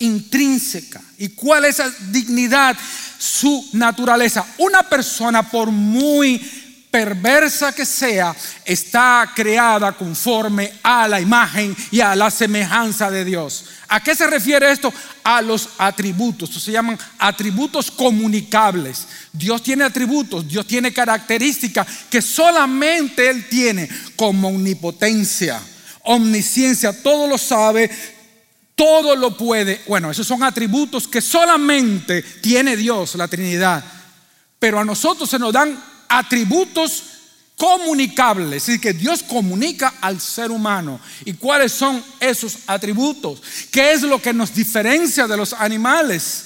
intrínseca. 0.00 1.00
¿Y 1.18 1.28
cuál 1.30 1.64
es 1.64 1.78
esa 1.78 1.90
dignidad? 2.10 2.76
Su 3.16 3.70
naturaleza. 3.72 4.44
Una 4.58 4.82
persona 4.82 5.48
por 5.48 5.70
muy 5.70 6.63
perversa 6.94 7.74
que 7.74 7.84
sea, 7.84 8.36
está 8.64 9.28
creada 9.34 9.90
conforme 9.96 10.74
a 10.80 11.08
la 11.08 11.20
imagen 11.20 11.76
y 11.90 11.98
a 11.98 12.14
la 12.14 12.30
semejanza 12.30 13.10
de 13.10 13.24
Dios. 13.24 13.64
¿A 13.88 13.98
qué 13.98 14.14
se 14.14 14.28
refiere 14.28 14.70
esto? 14.70 14.94
A 15.24 15.42
los 15.42 15.70
atributos. 15.78 16.50
Esto 16.50 16.60
se 16.60 16.70
llaman 16.70 16.96
atributos 17.18 17.90
comunicables. 17.90 19.08
Dios 19.32 19.60
tiene 19.64 19.82
atributos, 19.82 20.46
Dios 20.46 20.68
tiene 20.68 20.92
características 20.92 21.84
que 22.08 22.22
solamente 22.22 23.28
Él 23.28 23.48
tiene, 23.48 23.88
como 24.14 24.46
omnipotencia, 24.46 25.60
omnisciencia, 26.02 27.02
todo 27.02 27.26
lo 27.26 27.38
sabe, 27.38 27.90
todo 28.76 29.16
lo 29.16 29.36
puede. 29.36 29.82
Bueno, 29.88 30.12
esos 30.12 30.28
son 30.28 30.44
atributos 30.44 31.08
que 31.08 31.20
solamente 31.20 32.22
tiene 32.22 32.76
Dios, 32.76 33.16
la 33.16 33.26
Trinidad. 33.26 33.82
Pero 34.60 34.78
a 34.78 34.84
nosotros 34.84 35.28
se 35.28 35.40
nos 35.40 35.52
dan 35.52 35.93
atributos 36.08 37.02
comunicables, 37.56 38.56
es 38.56 38.66
decir, 38.66 38.80
que 38.80 38.92
Dios 38.92 39.22
comunica 39.22 39.94
al 40.00 40.20
ser 40.20 40.50
humano. 40.50 41.00
¿Y 41.24 41.34
cuáles 41.34 41.72
son 41.72 42.02
esos 42.20 42.58
atributos? 42.66 43.40
¿Qué 43.70 43.92
es 43.92 44.02
lo 44.02 44.20
que 44.20 44.32
nos 44.32 44.54
diferencia 44.54 45.26
de 45.26 45.36
los 45.36 45.52
animales? 45.52 46.44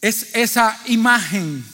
Es 0.00 0.28
esa 0.34 0.78
imagen. 0.86 1.64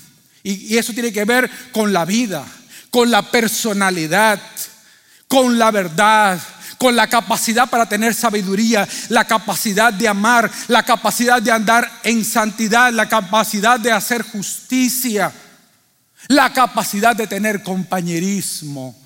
Y, 0.42 0.76
eso 0.76 0.92
tiene 0.92 1.12
que 1.12 1.24
ver 1.24 1.50
con 1.72 1.92
la 1.92 2.04
vida, 2.04 2.44
con 2.90 3.10
la 3.10 3.30
personalidad, 3.30 4.40
con 5.26 5.58
la 5.58 5.70
verdad, 5.70 6.40
con 6.78 6.94
la 6.94 7.08
capacidad 7.08 7.68
para 7.68 7.88
tener 7.88 8.14
sabiduría, 8.14 8.86
la 9.08 9.24
capacidad 9.24 9.92
de 9.92 10.06
amar, 10.06 10.50
la 10.68 10.84
capacidad 10.84 11.42
de 11.42 11.50
andar 11.50 11.90
en 12.04 12.24
santidad, 12.24 12.92
la 12.92 13.08
capacidad 13.08 13.80
de 13.80 13.90
hacer 13.90 14.22
justicia 14.22 15.32
la 16.28 16.52
capacidad 16.52 17.14
de 17.14 17.26
tener 17.26 17.62
compañerismo 17.62 18.96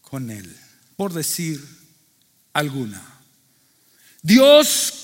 con 0.00 0.30
Él, 0.30 0.56
por 0.96 1.12
decir 1.12 1.62
alguna. 2.52 3.02
Dios 4.22 4.94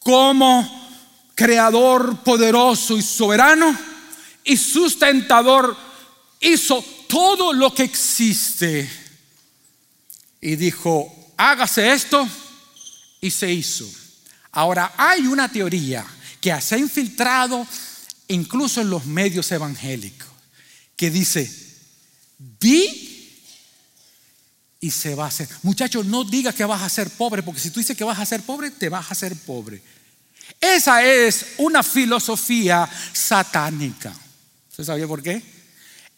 como 0.00 0.86
creador 1.34 2.22
poderoso 2.22 2.96
y 2.96 3.02
soberano 3.02 3.76
y 4.44 4.56
sustentador 4.56 5.76
hizo 6.40 6.84
todo 7.08 7.52
lo 7.52 7.72
que 7.74 7.84
existe 7.84 8.88
y 10.40 10.56
dijo, 10.56 11.32
hágase 11.36 11.92
esto 11.92 12.26
y 13.20 13.30
se 13.30 13.52
hizo. 13.52 13.88
Ahora 14.52 14.94
hay 14.96 15.26
una 15.26 15.48
teoría 15.50 16.06
que 16.40 16.58
se 16.60 16.76
ha 16.76 16.78
infiltrado 16.78 17.66
incluso 18.28 18.80
en 18.80 18.90
los 18.90 19.04
medios 19.06 19.50
evangélicos 19.52 20.25
que 20.96 21.10
dice, 21.10 21.50
di 22.38 23.06
y 24.80 24.90
se 24.90 25.14
va 25.14 25.24
a 25.24 25.28
hacer. 25.28 25.48
Muchachos, 25.62 26.06
no 26.06 26.24
digas 26.24 26.54
que 26.54 26.64
vas 26.64 26.82
a 26.82 26.88
ser 26.88 27.10
pobre, 27.10 27.42
porque 27.42 27.60
si 27.60 27.70
tú 27.70 27.80
dices 27.80 27.96
que 27.96 28.04
vas 28.04 28.18
a 28.18 28.26
ser 28.26 28.42
pobre, 28.42 28.70
te 28.70 28.88
vas 28.88 29.10
a 29.10 29.14
ser 29.14 29.36
pobre. 29.36 29.82
Esa 30.60 31.04
es 31.04 31.54
una 31.58 31.82
filosofía 31.82 32.88
satánica. 33.12 34.14
¿Usted 34.70 34.84
sabía 34.84 35.06
por 35.06 35.22
qué? 35.22 35.55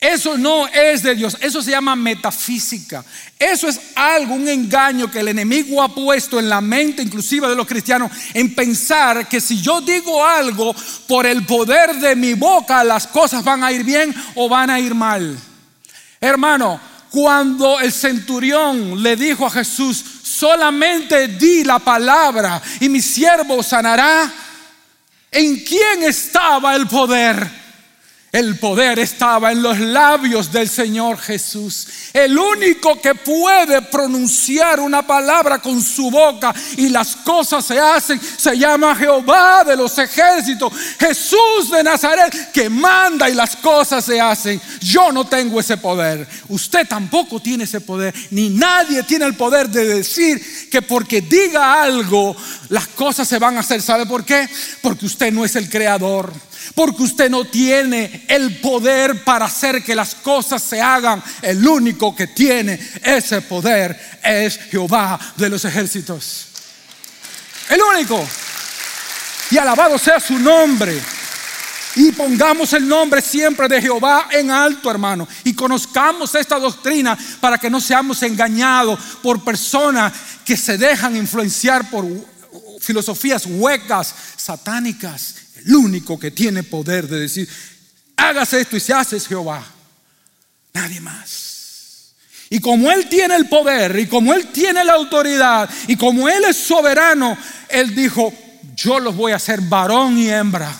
Eso 0.00 0.38
no 0.38 0.68
es 0.68 1.02
de 1.02 1.16
Dios, 1.16 1.36
eso 1.40 1.60
se 1.60 1.72
llama 1.72 1.96
metafísica. 1.96 3.04
Eso 3.36 3.66
es 3.66 3.80
algo, 3.96 4.34
un 4.34 4.46
engaño 4.46 5.10
que 5.10 5.18
el 5.18 5.28
enemigo 5.28 5.82
ha 5.82 5.92
puesto 5.92 6.38
en 6.38 6.48
la 6.48 6.60
mente 6.60 7.02
inclusive 7.02 7.48
de 7.48 7.56
los 7.56 7.66
cristianos 7.66 8.12
en 8.32 8.54
pensar 8.54 9.26
que 9.26 9.40
si 9.40 9.60
yo 9.60 9.80
digo 9.80 10.24
algo 10.24 10.72
por 11.08 11.26
el 11.26 11.44
poder 11.44 11.96
de 11.96 12.14
mi 12.14 12.34
boca 12.34 12.84
las 12.84 13.08
cosas 13.08 13.42
van 13.42 13.64
a 13.64 13.72
ir 13.72 13.82
bien 13.82 14.14
o 14.36 14.48
van 14.48 14.70
a 14.70 14.78
ir 14.78 14.94
mal. 14.94 15.36
Hermano, 16.20 16.80
cuando 17.10 17.80
el 17.80 17.92
centurión 17.92 19.02
le 19.02 19.16
dijo 19.16 19.46
a 19.46 19.50
Jesús, 19.50 20.04
solamente 20.22 21.26
di 21.26 21.64
la 21.64 21.80
palabra 21.80 22.62
y 22.78 22.88
mi 22.88 23.02
siervo 23.02 23.64
sanará, 23.64 24.32
¿en 25.32 25.56
quién 25.64 26.04
estaba 26.04 26.76
el 26.76 26.86
poder? 26.86 27.67
El 28.30 28.58
poder 28.58 28.98
estaba 28.98 29.52
en 29.52 29.62
los 29.62 29.78
labios 29.78 30.52
del 30.52 30.68
Señor 30.68 31.16
Jesús. 31.18 31.88
El 32.12 32.36
único 32.36 33.00
que 33.00 33.14
puede 33.14 33.80
pronunciar 33.80 34.80
una 34.80 35.06
palabra 35.06 35.60
con 35.62 35.82
su 35.82 36.10
boca 36.10 36.54
y 36.76 36.90
las 36.90 37.16
cosas 37.16 37.64
se 37.64 37.80
hacen 37.80 38.20
se 38.20 38.58
llama 38.58 38.94
Jehová 38.94 39.64
de 39.64 39.76
los 39.76 39.96
ejércitos. 39.96 40.70
Jesús 41.00 41.70
de 41.72 41.82
Nazaret 41.82 42.52
que 42.52 42.68
manda 42.68 43.30
y 43.30 43.34
las 43.34 43.56
cosas 43.56 44.04
se 44.04 44.20
hacen. 44.20 44.60
Yo 44.80 45.10
no 45.10 45.24
tengo 45.26 45.58
ese 45.58 45.78
poder. 45.78 46.28
Usted 46.48 46.86
tampoco 46.86 47.40
tiene 47.40 47.64
ese 47.64 47.80
poder. 47.80 48.14
Ni 48.30 48.50
nadie 48.50 49.04
tiene 49.04 49.24
el 49.24 49.36
poder 49.36 49.70
de 49.70 49.86
decir 49.86 50.68
que 50.70 50.82
porque 50.82 51.22
diga 51.22 51.82
algo 51.82 52.36
las 52.68 52.88
cosas 52.88 53.26
se 53.26 53.38
van 53.38 53.56
a 53.56 53.60
hacer. 53.60 53.80
¿Sabe 53.80 54.04
por 54.04 54.26
qué? 54.26 54.46
Porque 54.82 55.06
usted 55.06 55.32
no 55.32 55.46
es 55.46 55.56
el 55.56 55.70
creador. 55.70 56.30
Porque 56.74 57.02
usted 57.02 57.30
no 57.30 57.44
tiene 57.44 58.24
el 58.28 58.60
poder 58.60 59.24
para 59.24 59.46
hacer 59.46 59.82
que 59.82 59.94
las 59.94 60.14
cosas 60.14 60.62
se 60.62 60.80
hagan. 60.80 61.22
El 61.42 61.66
único 61.66 62.14
que 62.14 62.28
tiene 62.28 62.78
ese 63.02 63.40
poder 63.42 64.18
es 64.22 64.58
Jehová 64.70 65.18
de 65.36 65.48
los 65.48 65.64
ejércitos. 65.64 66.46
El 67.70 67.80
único. 67.82 68.26
Y 69.50 69.58
alabado 69.58 69.98
sea 69.98 70.20
su 70.20 70.38
nombre. 70.38 71.00
Y 71.96 72.12
pongamos 72.12 72.72
el 72.74 72.86
nombre 72.86 73.20
siempre 73.20 73.66
de 73.66 73.82
Jehová 73.82 74.28
en 74.30 74.50
alto, 74.50 74.90
hermano. 74.90 75.26
Y 75.44 75.54
conozcamos 75.54 76.34
esta 76.34 76.58
doctrina 76.58 77.18
para 77.40 77.58
que 77.58 77.70
no 77.70 77.80
seamos 77.80 78.22
engañados 78.22 78.98
por 79.22 79.42
personas 79.42 80.12
que 80.44 80.56
se 80.56 80.78
dejan 80.78 81.16
influenciar 81.16 81.90
por 81.90 82.06
filosofías 82.80 83.46
huecas, 83.46 84.14
satánicas 84.36 85.34
el 85.64 85.74
único 85.74 86.18
que 86.18 86.30
tiene 86.30 86.62
poder 86.62 87.08
de 87.08 87.20
decir, 87.20 87.48
hágase 88.16 88.60
esto 88.60 88.76
y 88.76 88.80
se 88.80 88.92
hace 88.92 89.16
es 89.16 89.26
Jehová. 89.26 89.64
Nadie 90.72 91.00
más. 91.00 92.14
Y 92.50 92.60
como 92.60 92.90
Él 92.90 93.08
tiene 93.08 93.36
el 93.36 93.48
poder 93.48 93.98
y 93.98 94.06
como 94.06 94.32
Él 94.32 94.46
tiene 94.48 94.84
la 94.84 94.94
autoridad 94.94 95.68
y 95.86 95.96
como 95.96 96.28
Él 96.28 96.44
es 96.44 96.56
soberano, 96.56 97.36
Él 97.68 97.94
dijo, 97.94 98.32
yo 98.74 98.98
los 99.00 99.16
voy 99.16 99.32
a 99.32 99.36
hacer 99.36 99.60
varón 99.62 100.18
y 100.18 100.30
hembra. 100.30 100.72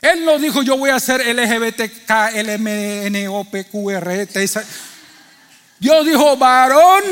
Él 0.00 0.24
no 0.24 0.38
dijo, 0.38 0.62
yo 0.62 0.78
voy 0.78 0.90
a 0.90 0.96
hacer 0.96 1.20
LGBTK, 1.20 2.10
LMNOPQRT. 3.16 4.36
Dios 5.78 6.06
dijo, 6.06 6.36
varón 6.36 7.02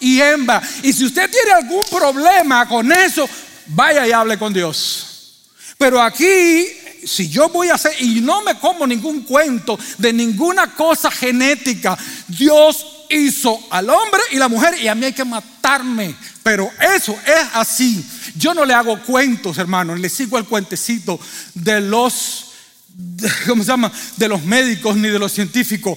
y 0.00 0.20
hembra. 0.20 0.62
Y 0.82 0.92
si 0.92 1.04
usted 1.04 1.30
tiene 1.30 1.52
algún 1.52 1.84
problema 1.90 2.66
con 2.66 2.90
eso, 2.90 3.28
vaya 3.68 4.06
y 4.06 4.12
hable 4.12 4.38
con 4.38 4.52
Dios. 4.52 5.08
Pero 5.78 6.02
aquí, 6.02 6.66
si 7.06 7.28
yo 7.28 7.48
voy 7.48 7.68
a 7.68 7.74
hacer, 7.74 7.92
y 8.00 8.20
no 8.20 8.42
me 8.42 8.58
como 8.58 8.86
ningún 8.86 9.22
cuento 9.22 9.78
de 9.98 10.12
ninguna 10.12 10.74
cosa 10.74 11.10
genética, 11.10 11.96
Dios 12.26 13.04
hizo 13.10 13.58
al 13.70 13.88
hombre 13.88 14.20
y 14.32 14.36
la 14.36 14.48
mujer 14.48 14.76
y 14.80 14.88
a 14.88 14.94
mí 14.94 15.06
hay 15.06 15.12
que 15.12 15.24
matarme. 15.24 16.14
Pero 16.42 16.70
eso 16.96 17.16
es 17.24 17.46
así. 17.54 18.04
Yo 18.36 18.54
no 18.54 18.64
le 18.64 18.74
hago 18.74 19.00
cuentos, 19.02 19.58
hermano, 19.58 19.94
le 19.94 20.08
sigo 20.08 20.38
el 20.38 20.44
cuentecito 20.44 21.18
de 21.54 21.80
los, 21.80 22.46
¿cómo 23.46 23.62
se 23.62 23.68
llama? 23.68 23.92
De 24.16 24.28
los 24.28 24.42
médicos 24.42 24.96
ni 24.96 25.08
de 25.08 25.18
los 25.18 25.32
científicos. 25.32 25.96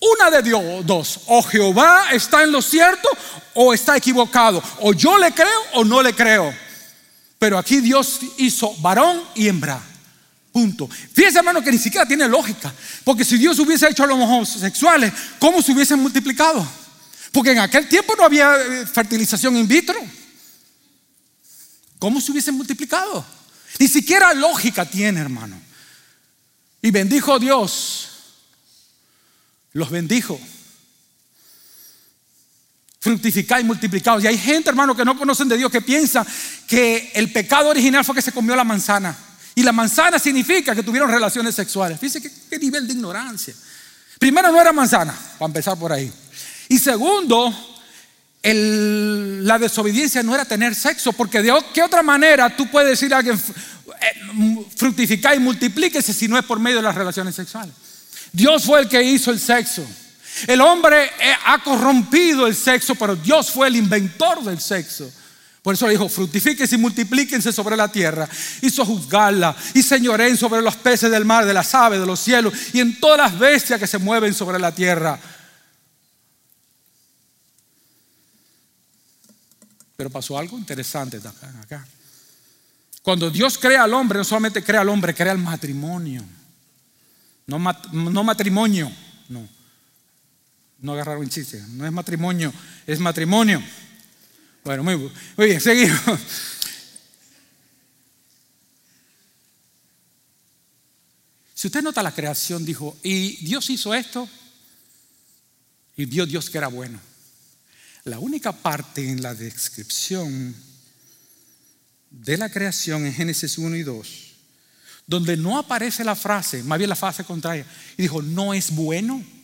Una 0.00 0.30
de 0.30 0.42
Dios, 0.42 0.86
dos. 0.86 1.20
O 1.26 1.42
Jehová 1.42 2.06
está 2.12 2.44
en 2.44 2.52
lo 2.52 2.62
cierto 2.62 3.08
o 3.54 3.74
está 3.74 3.96
equivocado. 3.96 4.62
O 4.80 4.92
yo 4.92 5.18
le 5.18 5.32
creo 5.32 5.60
o 5.74 5.84
no 5.84 6.02
le 6.02 6.14
creo. 6.14 6.67
Pero 7.38 7.58
aquí 7.58 7.80
Dios 7.80 8.20
hizo 8.36 8.74
varón 8.76 9.22
y 9.34 9.48
hembra. 9.48 9.80
Punto. 10.52 10.88
Fíjense, 10.88 11.38
hermano, 11.38 11.62
que 11.62 11.70
ni 11.70 11.78
siquiera 11.78 12.06
tiene 12.06 12.26
lógica. 12.26 12.72
Porque 13.04 13.24
si 13.24 13.36
Dios 13.38 13.58
hubiese 13.58 13.88
hecho 13.88 14.02
a 14.02 14.06
los 14.06 14.18
homosexuales, 14.18 15.12
¿cómo 15.38 15.62
se 15.62 15.72
hubiesen 15.72 16.00
multiplicado? 16.00 16.66
Porque 17.30 17.52
en 17.52 17.58
aquel 17.58 17.88
tiempo 17.88 18.14
no 18.16 18.24
había 18.24 18.56
eh, 18.56 18.86
fertilización 18.86 19.56
in 19.56 19.68
vitro. 19.68 19.98
¿Cómo 21.98 22.20
se 22.20 22.32
hubiesen 22.32 22.54
multiplicado? 22.54 23.24
Ni 23.78 23.86
siquiera 23.86 24.34
lógica 24.34 24.84
tiene, 24.84 25.20
hermano. 25.20 25.60
Y 26.82 26.90
bendijo 26.90 27.38
Dios. 27.38 28.08
Los 29.72 29.90
bendijo 29.90 30.40
fructificad 33.00 33.60
y 33.60 33.64
multiplicados. 33.64 34.24
Y 34.24 34.26
hay 34.26 34.38
gente, 34.38 34.70
hermano, 34.70 34.96
que 34.96 35.04
no 35.04 35.16
conocen 35.16 35.48
de 35.48 35.56
Dios, 35.56 35.70
que 35.70 35.82
piensa 35.82 36.26
que 36.66 37.12
el 37.14 37.32
pecado 37.32 37.68
original 37.68 38.04
fue 38.04 38.14
que 38.14 38.22
se 38.22 38.32
comió 38.32 38.56
la 38.56 38.64
manzana. 38.64 39.16
Y 39.54 39.62
la 39.62 39.72
manzana 39.72 40.18
significa 40.18 40.74
que 40.74 40.82
tuvieron 40.82 41.10
relaciones 41.10 41.54
sexuales. 41.54 41.98
Fíjense 41.98 42.30
qué, 42.48 42.58
nivel 42.58 42.86
de 42.86 42.94
ignorancia. 42.94 43.54
Primero, 44.18 44.52
no 44.52 44.60
era 44.60 44.72
manzana, 44.72 45.14
para 45.38 45.46
empezar 45.46 45.78
por 45.78 45.92
ahí. 45.92 46.12
Y 46.68 46.78
segundo, 46.78 47.52
la 48.42 49.58
desobediencia 49.58 50.22
no 50.22 50.34
era 50.34 50.44
tener 50.44 50.74
sexo, 50.74 51.12
porque 51.12 51.42
de 51.42 51.52
qué 51.72 51.82
otra 51.82 52.02
manera 52.02 52.54
tú 52.54 52.70
puedes 52.70 52.90
decir 52.90 53.12
a 53.14 53.18
alguien, 53.18 53.36
eh, 53.36 54.66
fructificar 54.76 55.34
y 55.34 55.40
multiplíquese 55.40 56.12
si 56.12 56.28
no 56.28 56.38
es 56.38 56.44
por 56.44 56.60
medio 56.60 56.76
de 56.76 56.84
las 56.84 56.94
relaciones 56.94 57.34
sexuales. 57.34 57.74
Dios 58.32 58.64
fue 58.64 58.80
el 58.80 58.88
que 58.88 59.02
hizo 59.02 59.30
el 59.30 59.40
sexo. 59.40 59.84
El 60.46 60.60
hombre 60.60 61.04
eh, 61.04 61.34
ha 61.46 61.62
corrompido 61.62 62.46
el 62.46 62.54
sexo, 62.54 62.94
pero 62.94 63.16
Dios 63.16 63.50
fue 63.50 63.68
el 63.68 63.76
inventor 63.76 64.42
del 64.42 64.60
sexo. 64.60 65.10
Por 65.62 65.74
eso 65.74 65.88
dijo, 65.88 66.08
fructifíquense 66.08 66.76
y 66.76 66.78
multiplíquense 66.78 67.52
sobre 67.52 67.76
la 67.76 67.88
tierra. 67.88 68.28
Hizo 68.62 68.86
juzgarla 68.86 69.54
y 69.74 69.82
señoreen 69.82 70.36
sobre 70.36 70.62
los 70.62 70.76
peces 70.76 71.10
del 71.10 71.24
mar, 71.24 71.44
de 71.44 71.52
las 71.52 71.74
aves, 71.74 72.00
de 72.00 72.06
los 72.06 72.20
cielos 72.20 72.54
y 72.72 72.80
en 72.80 72.98
todas 73.00 73.18
las 73.18 73.38
bestias 73.38 73.78
que 73.78 73.86
se 73.86 73.98
mueven 73.98 74.32
sobre 74.32 74.58
la 74.58 74.74
tierra. 74.74 75.18
Pero 79.96 80.10
pasó 80.10 80.38
algo 80.38 80.56
interesante 80.56 81.18
acá. 81.18 81.84
Cuando 83.02 83.30
Dios 83.30 83.58
crea 83.58 83.82
al 83.82 83.94
hombre, 83.94 84.18
no 84.18 84.24
solamente 84.24 84.62
crea 84.62 84.82
al 84.82 84.88
hombre, 84.88 85.14
crea 85.14 85.32
el 85.32 85.38
matrimonio. 85.38 86.22
No, 87.46 87.58
no 87.92 88.24
matrimonio, 88.24 88.92
no. 89.28 89.57
No 90.78 90.92
agarraron 90.92 91.28
chiste, 91.28 91.62
no 91.70 91.84
es 91.84 91.92
matrimonio, 91.92 92.52
es 92.86 93.00
matrimonio. 93.00 93.62
Bueno, 94.64 94.84
muy, 94.84 94.96
muy 94.96 95.46
bien, 95.46 95.60
seguimos. 95.60 96.20
Si 101.54 101.66
usted 101.66 101.82
nota 101.82 102.04
la 102.04 102.14
creación, 102.14 102.64
dijo, 102.64 102.96
y 103.02 103.44
Dios 103.44 103.68
hizo 103.70 103.92
esto, 103.92 104.28
y 105.96 106.04
vio 106.04 106.24
Dios 106.24 106.48
que 106.48 106.58
era 106.58 106.68
bueno. 106.68 107.00
La 108.04 108.20
única 108.20 108.52
parte 108.52 109.08
en 109.08 109.20
la 109.20 109.34
descripción 109.34 110.54
de 112.10 112.36
la 112.36 112.48
creación 112.48 113.04
en 113.04 113.12
Génesis 113.12 113.58
1 113.58 113.74
y 113.74 113.82
2, 113.82 114.08
donde 115.08 115.36
no 115.36 115.58
aparece 115.58 116.04
la 116.04 116.14
frase, 116.14 116.62
más 116.62 116.78
bien 116.78 116.90
la 116.90 116.94
frase 116.94 117.24
contraria, 117.24 117.66
y 117.96 118.02
dijo, 118.02 118.22
no 118.22 118.54
es 118.54 118.70
bueno. 118.70 119.37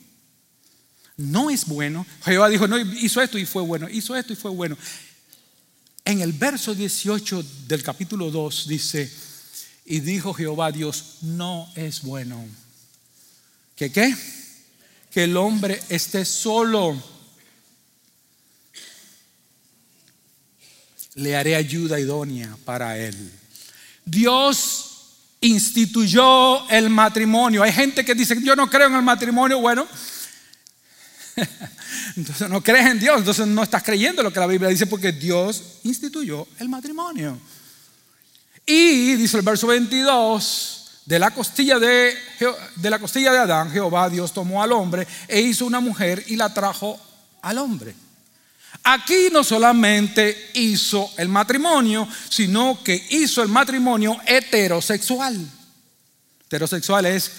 No 1.16 1.50
es 1.50 1.66
bueno. 1.66 2.06
Jehová 2.24 2.48
dijo, 2.48 2.66
no, 2.66 2.78
hizo 2.78 3.20
esto 3.20 3.38
y 3.38 3.46
fue 3.46 3.62
bueno, 3.62 3.88
hizo 3.88 4.16
esto 4.16 4.32
y 4.32 4.36
fue 4.36 4.50
bueno. 4.50 4.76
En 6.04 6.20
el 6.20 6.32
verso 6.32 6.74
18 6.74 7.44
del 7.66 7.82
capítulo 7.82 8.30
2 8.30 8.68
dice, 8.68 9.10
y 9.86 10.00
dijo 10.00 10.34
Jehová 10.34 10.72
Dios, 10.72 11.18
no 11.22 11.70
es 11.76 12.02
bueno. 12.02 12.44
¿Que 13.76 13.90
qué? 13.90 14.14
Que 15.10 15.24
el 15.24 15.36
hombre 15.36 15.80
esté 15.88 16.24
solo. 16.24 17.00
Le 21.14 21.36
haré 21.36 21.54
ayuda 21.54 22.00
idónea 22.00 22.56
para 22.64 22.98
él. 22.98 23.30
Dios 24.04 24.90
instituyó 25.40 26.68
el 26.68 26.90
matrimonio. 26.90 27.62
Hay 27.62 27.72
gente 27.72 28.04
que 28.04 28.14
dice, 28.14 28.36
yo 28.42 28.56
no 28.56 28.68
creo 28.68 28.88
en 28.88 28.96
el 28.96 29.02
matrimonio. 29.02 29.60
Bueno, 29.60 29.86
entonces 32.16 32.48
no 32.48 32.62
crees 32.62 32.86
en 32.86 33.00
Dios, 33.00 33.18
entonces 33.18 33.46
no 33.46 33.62
estás 33.62 33.82
creyendo 33.82 34.22
lo 34.22 34.32
que 34.32 34.40
la 34.40 34.46
Biblia 34.46 34.68
dice 34.68 34.86
porque 34.86 35.12
Dios 35.12 35.62
instituyó 35.84 36.46
el 36.58 36.68
matrimonio. 36.68 37.38
Y 38.66 39.14
dice 39.16 39.36
el 39.36 39.42
verso 39.42 39.66
22, 39.66 40.84
de 41.04 41.18
la 41.18 41.32
costilla 41.32 41.78
de, 41.78 42.16
de 42.76 42.90
la 42.90 42.98
costilla 42.98 43.32
de 43.32 43.38
Adán, 43.38 43.70
Jehová 43.70 44.08
Dios 44.08 44.32
tomó 44.32 44.62
al 44.62 44.72
hombre 44.72 45.06
e 45.28 45.40
hizo 45.40 45.66
una 45.66 45.80
mujer 45.80 46.24
y 46.28 46.36
la 46.36 46.52
trajo 46.52 46.98
al 47.42 47.58
hombre. 47.58 47.94
Aquí 48.82 49.28
no 49.32 49.44
solamente 49.44 50.50
hizo 50.54 51.10
el 51.16 51.28
matrimonio, 51.28 52.08
sino 52.28 52.82
que 52.82 53.06
hizo 53.10 53.42
el 53.42 53.48
matrimonio 53.48 54.18
heterosexual. 54.26 55.38
Heterosexual 56.46 57.06
es 57.06 57.30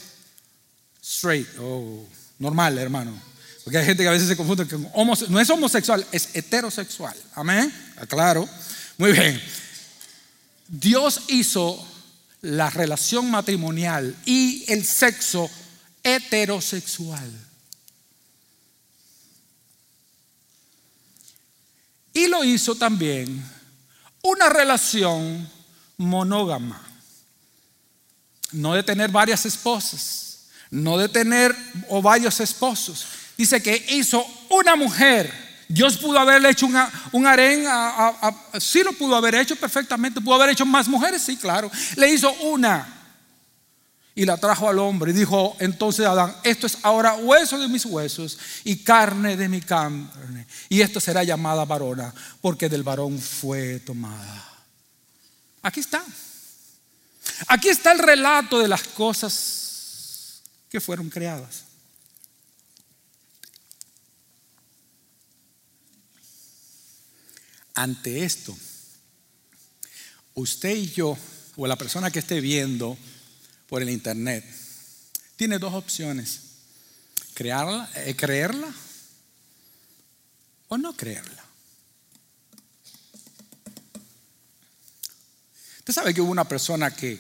straight, 1.02 1.48
oh, 1.60 2.04
normal, 2.40 2.78
hermano. 2.78 3.35
Porque 3.66 3.80
hay 3.80 3.86
gente 3.86 4.04
que 4.04 4.10
a 4.10 4.12
veces 4.12 4.28
se 4.28 4.38
confunde 4.38 4.68
que 4.68 4.78
no 4.78 5.40
es 5.40 5.50
homosexual, 5.50 6.06
es 6.12 6.30
heterosexual. 6.36 7.18
Amén. 7.34 7.74
Aclaro. 7.98 8.48
Muy 9.00 9.12
bien. 9.12 9.42
Dios 10.68 11.22
hizo 11.30 11.84
la 12.42 12.70
relación 12.70 13.32
matrimonial 13.32 14.16
y 14.24 14.72
el 14.72 14.86
sexo 14.86 15.50
heterosexual. 16.04 17.28
Y 22.14 22.28
lo 22.28 22.44
hizo 22.44 22.76
también 22.76 23.44
una 24.22 24.48
relación 24.48 25.50
monógama. 25.98 26.84
No 28.52 28.76
de 28.76 28.84
tener 28.84 29.10
varias 29.10 29.44
esposas, 29.48 30.50
no 30.70 31.00
de 31.00 31.10
tener 31.10 31.56
o 31.90 32.04
varios 32.04 32.40
esposos, 32.40 33.08
dice 33.38 33.62
que 33.62 33.86
hizo 33.90 34.26
una 34.50 34.76
mujer. 34.76 35.46
Dios 35.68 35.98
pudo 35.98 36.20
haberle 36.20 36.50
hecho 36.50 36.68
un 37.12 37.26
harén, 37.26 37.66
sí 38.60 38.84
lo 38.84 38.94
pudo 38.94 39.16
haber 39.16 39.36
hecho 39.36 39.56
perfectamente, 39.56 40.22
pudo 40.22 40.36
haber 40.36 40.50
hecho 40.50 40.66
más 40.66 40.88
mujeres, 40.88 41.24
sí, 41.24 41.38
claro. 41.38 41.72
Le 41.96 42.12
hizo 42.12 42.32
una 42.44 42.96
y 44.18 44.26
la 44.26 44.38
trajo 44.38 44.70
al 44.70 44.80
hombre 44.80 45.12
y 45.12 45.14
dijo 45.14 45.58
entonces 45.60 46.06
Adán, 46.06 46.34
esto 46.44 46.68
es 46.68 46.78
ahora 46.84 47.16
hueso 47.16 47.60
de 47.60 47.68
mis 47.68 47.86
huesos 47.86 48.38
y 48.64 48.78
carne 48.78 49.36
de 49.36 49.50
mi 49.50 49.60
carne. 49.60 50.48
Y 50.70 50.82
esto 50.82 51.02
será 51.02 51.24
llamada 51.24 51.66
varona 51.66 52.14
porque 52.42 52.70
del 52.70 52.84
varón 52.84 53.20
fue 53.20 53.80
tomada. 53.80 54.52
Aquí 55.62 55.82
está. 55.82 56.02
Aquí 57.48 57.68
está 57.68 57.92
el 57.92 58.00
relato 58.00 58.60
de 58.60 58.70
las 58.70 58.84
cosas 58.84 60.42
que 60.70 60.80
fueron 60.80 61.10
creadas. 61.10 61.65
Ante 67.76 68.24
esto, 68.24 68.58
usted 70.34 70.76
y 70.76 70.90
yo, 70.92 71.18
o 71.58 71.68
la 71.68 71.76
persona 71.76 72.10
que 72.10 72.20
esté 72.20 72.40
viendo 72.40 72.98
por 73.68 73.82
el 73.82 73.90
internet, 73.90 74.46
tiene 75.36 75.60
dos 75.60 75.74
opciones. 75.74 76.40
Crearla, 77.34 77.90
eh, 77.96 78.16
creerla 78.16 78.74
o 80.70 80.78
no 80.78 80.96
creerla. 80.96 81.44
Usted 85.80 85.94
sabe 85.94 86.14
que 86.14 86.22
hubo 86.22 86.32
una 86.32 86.48
persona 86.48 86.96
que 86.96 87.20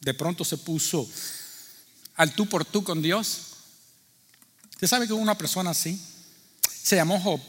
de 0.00 0.14
pronto 0.14 0.44
se 0.44 0.58
puso 0.58 1.08
al 2.16 2.34
tú 2.34 2.48
por 2.48 2.64
tú 2.64 2.84
con 2.84 3.02
Dios. 3.02 3.40
Usted 4.70 4.86
sabe 4.86 5.06
que 5.06 5.12
hubo 5.12 5.22
una 5.22 5.38
persona 5.38 5.70
así. 5.70 6.00
Se 6.82 6.96
llamó 6.96 7.18
Job. 7.20 7.40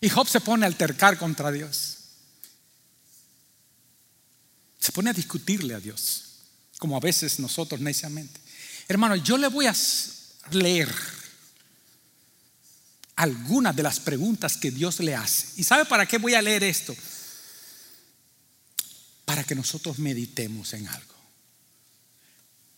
Y 0.00 0.08
Job 0.08 0.28
se 0.28 0.40
pone 0.40 0.64
a 0.64 0.68
altercar 0.68 1.18
contra 1.18 1.50
Dios. 1.50 1.96
Se 4.78 4.92
pone 4.92 5.10
a 5.10 5.12
discutirle 5.12 5.74
a 5.74 5.80
Dios, 5.80 6.24
como 6.78 6.96
a 6.96 7.00
veces 7.00 7.40
nosotros 7.40 7.80
neciamente. 7.80 8.40
Hermano, 8.86 9.16
yo 9.16 9.36
le 9.36 9.48
voy 9.48 9.66
a 9.66 9.74
leer 10.50 10.88
algunas 13.16 13.74
de 13.74 13.82
las 13.82 13.98
preguntas 13.98 14.56
que 14.56 14.70
Dios 14.70 15.00
le 15.00 15.14
hace. 15.14 15.60
¿Y 15.60 15.64
sabe 15.64 15.84
para 15.84 16.06
qué 16.06 16.18
voy 16.18 16.34
a 16.34 16.42
leer 16.42 16.62
esto? 16.62 16.94
Para 19.24 19.42
que 19.42 19.56
nosotros 19.56 19.98
meditemos 19.98 20.72
en 20.72 20.86
algo. 20.86 21.14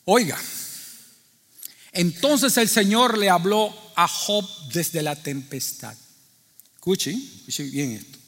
Oiga, 0.06 0.38
entonces 1.92 2.56
el 2.56 2.68
Señor 2.68 3.18
le 3.18 3.28
habló 3.28 3.72
a 3.94 4.08
Job 4.08 4.44
desde 4.72 5.02
la 5.02 5.14
tempestad. 5.14 5.94
Escuchen, 6.81 7.14
escuchen 7.41 7.70
bien 7.70 7.91
esto. 7.93 8.18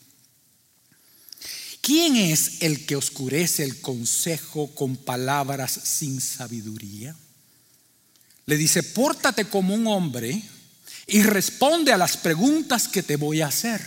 ¿Quién 1.80 2.16
es 2.16 2.60
el 2.60 2.84
que 2.84 2.96
oscurece 2.96 3.64
el 3.64 3.80
consejo 3.80 4.74
con 4.74 4.94
palabras 4.94 5.72
sin 5.72 6.20
sabiduría? 6.20 7.16
Le 8.44 8.56
dice, 8.58 8.82
pórtate 8.82 9.46
como 9.46 9.74
un 9.74 9.86
hombre 9.86 10.42
y 11.06 11.22
responde 11.22 11.94
a 11.94 11.96
las 11.96 12.18
preguntas 12.18 12.88
que 12.88 13.02
te 13.02 13.16
voy 13.16 13.40
a 13.40 13.46
hacer. 13.46 13.80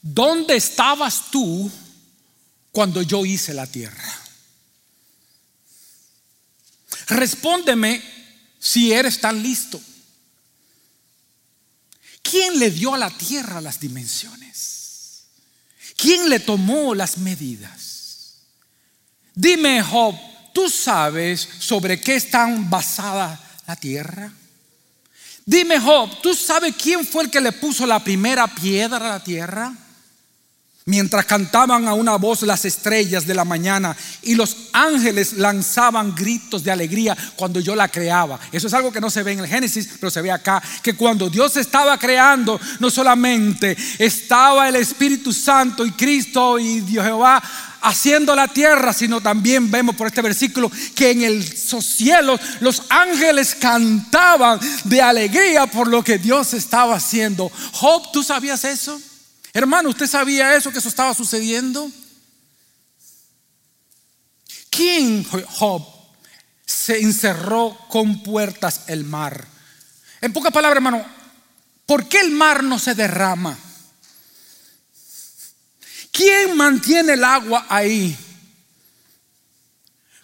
¿Dónde 0.00 0.54
estabas 0.54 1.32
tú 1.32 1.68
cuando 2.70 3.02
yo 3.02 3.26
hice 3.26 3.52
la 3.52 3.66
tierra? 3.66 4.20
Respóndeme 7.08 8.00
si 8.60 8.92
eres 8.92 9.20
tan 9.20 9.42
listo. 9.42 9.82
¿Quién 12.32 12.58
le 12.58 12.70
dio 12.70 12.94
a 12.94 12.98
la 12.98 13.10
tierra 13.10 13.60
las 13.60 13.78
dimensiones? 13.78 15.24
¿Quién 15.98 16.30
le 16.30 16.40
tomó 16.40 16.94
las 16.94 17.18
medidas? 17.18 18.36
Dime, 19.34 19.82
Job, 19.82 20.14
¿tú 20.54 20.70
sabes 20.70 21.46
sobre 21.58 22.00
qué 22.00 22.14
está 22.14 22.48
basada 22.70 23.38
la 23.66 23.76
tierra? 23.76 24.32
Dime, 25.44 25.78
Job, 25.78 26.22
¿tú 26.22 26.34
sabes 26.34 26.74
quién 26.74 27.06
fue 27.06 27.24
el 27.24 27.30
que 27.30 27.38
le 27.38 27.52
puso 27.52 27.84
la 27.84 28.02
primera 28.02 28.46
piedra 28.46 28.96
a 28.96 29.18
la 29.18 29.22
tierra? 29.22 29.70
Mientras 30.84 31.26
cantaban 31.26 31.86
a 31.86 31.94
una 31.94 32.16
voz 32.16 32.42
las 32.42 32.64
estrellas 32.64 33.26
de 33.26 33.34
la 33.34 33.44
mañana 33.44 33.96
y 34.22 34.34
los 34.34 34.56
ángeles 34.72 35.34
lanzaban 35.34 36.14
gritos 36.14 36.64
de 36.64 36.72
alegría 36.72 37.16
cuando 37.36 37.60
yo 37.60 37.76
la 37.76 37.88
creaba. 37.88 38.38
Eso 38.50 38.66
es 38.66 38.74
algo 38.74 38.92
que 38.92 39.00
no 39.00 39.10
se 39.10 39.22
ve 39.22 39.32
en 39.32 39.40
el 39.40 39.46
Génesis, 39.46 39.88
pero 40.00 40.10
se 40.10 40.22
ve 40.22 40.30
acá, 40.30 40.62
que 40.82 40.94
cuando 40.94 41.30
Dios 41.30 41.56
estaba 41.56 41.96
creando, 41.98 42.60
no 42.80 42.90
solamente 42.90 43.76
estaba 43.98 44.68
el 44.68 44.76
Espíritu 44.76 45.32
Santo 45.32 45.86
y 45.86 45.92
Cristo 45.92 46.58
y 46.58 46.80
Dios 46.80 47.04
Jehová 47.04 47.42
haciendo 47.82 48.34
la 48.34 48.48
tierra, 48.48 48.92
sino 48.92 49.20
también 49.20 49.70
vemos 49.70 49.96
por 49.96 50.06
este 50.06 50.22
versículo 50.22 50.70
que 50.94 51.10
en 51.10 51.22
el 51.22 51.44
cielo 51.44 52.38
los 52.60 52.82
ángeles 52.88 53.56
cantaban 53.56 54.60
de 54.84 55.02
alegría 55.02 55.66
por 55.66 55.88
lo 55.88 56.02
que 56.02 56.18
Dios 56.18 56.54
estaba 56.54 56.96
haciendo. 56.96 57.50
Job, 57.72 58.12
¿tú 58.12 58.22
sabías 58.22 58.64
eso? 58.64 59.00
Hermano, 59.52 59.90
¿usted 59.90 60.06
sabía 60.06 60.56
eso, 60.56 60.72
que 60.72 60.78
eso 60.78 60.88
estaba 60.88 61.14
sucediendo? 61.14 61.90
¿Quién, 64.70 65.24
Job, 65.24 65.86
se 66.64 67.00
encerró 67.00 67.76
con 67.88 68.22
puertas 68.22 68.84
el 68.86 69.04
mar? 69.04 69.46
En 70.22 70.32
pocas 70.32 70.52
palabras, 70.52 70.78
hermano, 70.78 71.04
¿por 71.84 72.08
qué 72.08 72.20
el 72.20 72.30
mar 72.30 72.64
no 72.64 72.78
se 72.78 72.94
derrama? 72.94 73.58
¿Quién 76.10 76.56
mantiene 76.56 77.14
el 77.14 77.24
agua 77.24 77.66
ahí? 77.68 78.16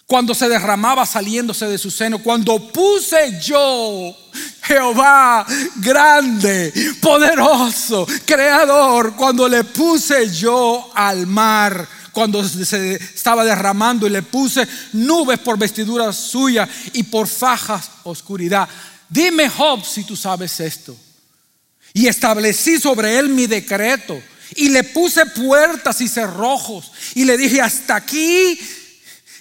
Cuando 0.07 0.33
se 0.33 0.49
derramaba 0.49 1.05
saliéndose 1.05 1.67
de 1.67 1.77
su 1.77 1.91
seno, 1.91 2.17
cuando 2.23 2.71
puse 2.71 3.39
yo, 3.41 4.15
Jehová, 4.69 5.47
grande, 5.77 6.71
poderoso, 7.01 8.05
creador, 8.23 9.15
cuando 9.15 9.49
le 9.49 9.63
puse 9.63 10.29
yo 10.29 10.91
al 10.93 11.25
mar, 11.25 11.87
cuando 12.11 12.47
se 12.47 12.93
estaba 12.93 13.43
derramando 13.43 14.05
y 14.05 14.11
le 14.11 14.21
puse 14.21 14.67
nubes 14.93 15.39
por 15.39 15.57
vestiduras 15.57 16.15
suyas 16.15 16.69
y 16.93 17.01
por 17.01 17.27
fajas 17.27 17.89
oscuridad. 18.03 18.69
Dime, 19.09 19.49
Job, 19.49 19.83
si 19.83 20.03
tú 20.03 20.15
sabes 20.15 20.59
esto. 20.59 20.95
Y 21.91 22.05
establecí 22.05 22.79
sobre 22.79 23.17
él 23.17 23.29
mi 23.29 23.47
decreto 23.47 24.21
y 24.55 24.69
le 24.69 24.83
puse 24.83 25.25
puertas 25.25 25.99
y 26.01 26.07
cerrojos. 26.07 26.91
Y 27.15 27.25
le 27.25 27.39
dije, 27.39 27.59
hasta 27.59 27.95
aquí 27.95 28.59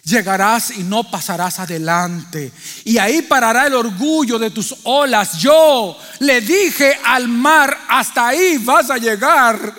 llegarás 0.08 0.70
y 0.70 0.82
no 0.82 1.04
pasarás 1.10 1.58
adelante. 1.58 2.52
Y 2.84 2.98
ahí 2.98 3.22
parará 3.22 3.66
el 3.66 3.74
orgullo 3.74 4.38
de 4.38 4.50
tus 4.50 4.74
olas. 4.84 5.38
Yo 5.38 5.98
le 6.20 6.40
dije 6.40 6.98
al 7.04 7.28
mar, 7.28 7.78
hasta 7.88 8.28
ahí 8.28 8.58
vas 8.58 8.90
a 8.90 8.96
llegar. 8.96 9.74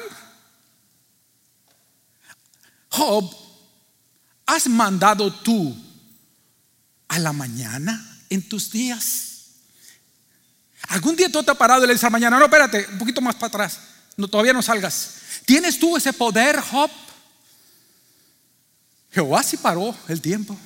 Job, 2.90 3.36
¿has 4.46 4.68
mandado 4.68 5.32
tú 5.32 5.76
a 7.08 7.20
la 7.20 7.34
mañana 7.34 8.20
en 8.30 8.48
tus 8.48 8.72
días? 8.72 9.26
¿Algún 10.90 11.16
día 11.16 11.32
tú 11.32 11.44
te 11.44 11.52
has 11.52 11.58
parado 11.58 11.84
y 11.84 11.88
le 11.88 11.94
dices 11.94 12.06
a 12.06 12.08
la 12.08 12.12
mañana, 12.12 12.40
no, 12.40 12.46
espérate, 12.46 12.88
un 12.92 12.98
poquito 12.98 13.22
más 13.22 13.36
para 13.36 13.48
atrás, 13.48 13.80
no, 14.18 14.28
todavía 14.28 14.54
no 14.54 14.62
salgas? 14.62 15.16
¿Tienes 15.46 15.80
tú 15.80 15.98
ese 15.98 16.14
poder, 16.14 16.60
Job? 16.62 16.90
Jehová 19.12 19.44
sí 19.44 19.58
paró 19.58 19.96
el 20.08 20.22
tiempo. 20.22 20.58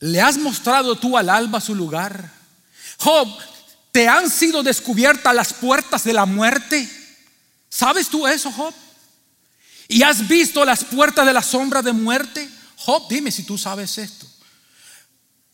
¿Le 0.00 0.20
has 0.20 0.38
mostrado 0.38 0.96
tú 0.96 1.16
al 1.16 1.28
alba 1.28 1.60
su 1.60 1.74
lugar? 1.74 2.32
Job, 2.98 3.28
¿te 3.92 4.08
han 4.08 4.30
sido 4.30 4.62
descubiertas 4.62 5.34
las 5.34 5.52
puertas 5.52 6.04
de 6.04 6.12
la 6.12 6.24
muerte? 6.26 6.88
¿Sabes 7.68 8.08
tú 8.08 8.26
eso, 8.26 8.50
Job? 8.50 8.74
¿Y 9.88 10.02
has 10.02 10.26
visto 10.26 10.64
las 10.64 10.84
puertas 10.84 11.26
de 11.26 11.32
la 11.32 11.42
sombra 11.42 11.82
de 11.82 11.92
muerte? 11.92 12.48
Job, 12.76 13.08
dime 13.08 13.30
si 13.30 13.42
tú 13.42 13.58
sabes 13.58 13.98
esto. 13.98 14.26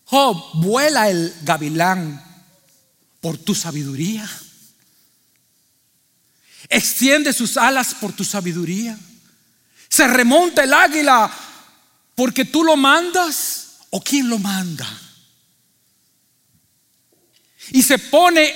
Job, 0.04 0.50
vuela 0.54 1.10
el 1.10 1.34
gavilán 1.42 2.22
por 3.20 3.38
tu 3.38 3.54
sabiduría. 3.54 4.28
Extiende 6.68 7.32
sus 7.32 7.56
alas 7.56 7.94
por 7.94 8.12
tu 8.12 8.24
sabiduría. 8.24 8.98
Se 9.88 10.06
remonta 10.08 10.64
el 10.64 10.72
águila 10.72 11.30
porque 12.14 12.44
tú 12.44 12.64
lo 12.64 12.76
mandas 12.76 13.78
o 13.90 14.00
quién 14.00 14.28
lo 14.28 14.38
manda. 14.38 14.86
Y 17.70 17.82
se 17.82 17.98
pone 17.98 18.54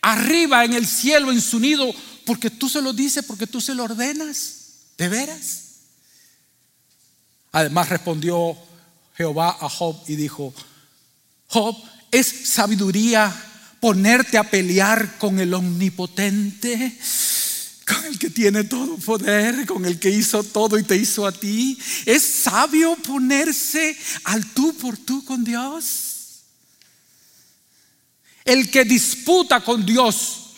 arriba 0.00 0.64
en 0.64 0.74
el 0.74 0.86
cielo 0.86 1.30
en 1.30 1.40
su 1.40 1.58
nido 1.60 1.92
porque 2.24 2.50
tú 2.50 2.68
se 2.68 2.82
lo 2.82 2.92
dices, 2.92 3.24
porque 3.24 3.46
tú 3.46 3.60
se 3.60 3.74
lo 3.74 3.84
ordenas. 3.84 4.58
¿De 4.96 5.08
veras? 5.08 5.62
Además 7.52 7.88
respondió 7.88 8.56
Jehová 9.16 9.56
a 9.60 9.68
Job 9.68 10.02
y 10.06 10.16
dijo, 10.16 10.54
Job, 11.48 11.76
es 12.10 12.26
sabiduría 12.26 13.34
ponerte 13.80 14.38
a 14.38 14.44
pelear 14.44 15.18
con 15.18 15.40
el 15.40 15.52
omnipotente 15.52 16.98
con 17.86 18.04
el 18.04 18.18
que 18.18 18.30
tiene 18.30 18.64
todo 18.64 18.96
poder, 18.96 19.66
con 19.66 19.84
el 19.84 19.98
que 19.98 20.10
hizo 20.10 20.42
todo 20.42 20.78
y 20.78 20.84
te 20.84 20.96
hizo 20.96 21.26
a 21.26 21.32
ti. 21.32 21.78
¿Es 22.06 22.22
sabio 22.22 22.96
ponerse 22.96 23.96
al 24.24 24.44
tú 24.52 24.76
por 24.76 24.96
tú 24.96 25.24
con 25.24 25.44
Dios? 25.44 26.12
El 28.44 28.70
que 28.70 28.84
disputa 28.84 29.62
con 29.64 29.84
Dios, 29.86 30.54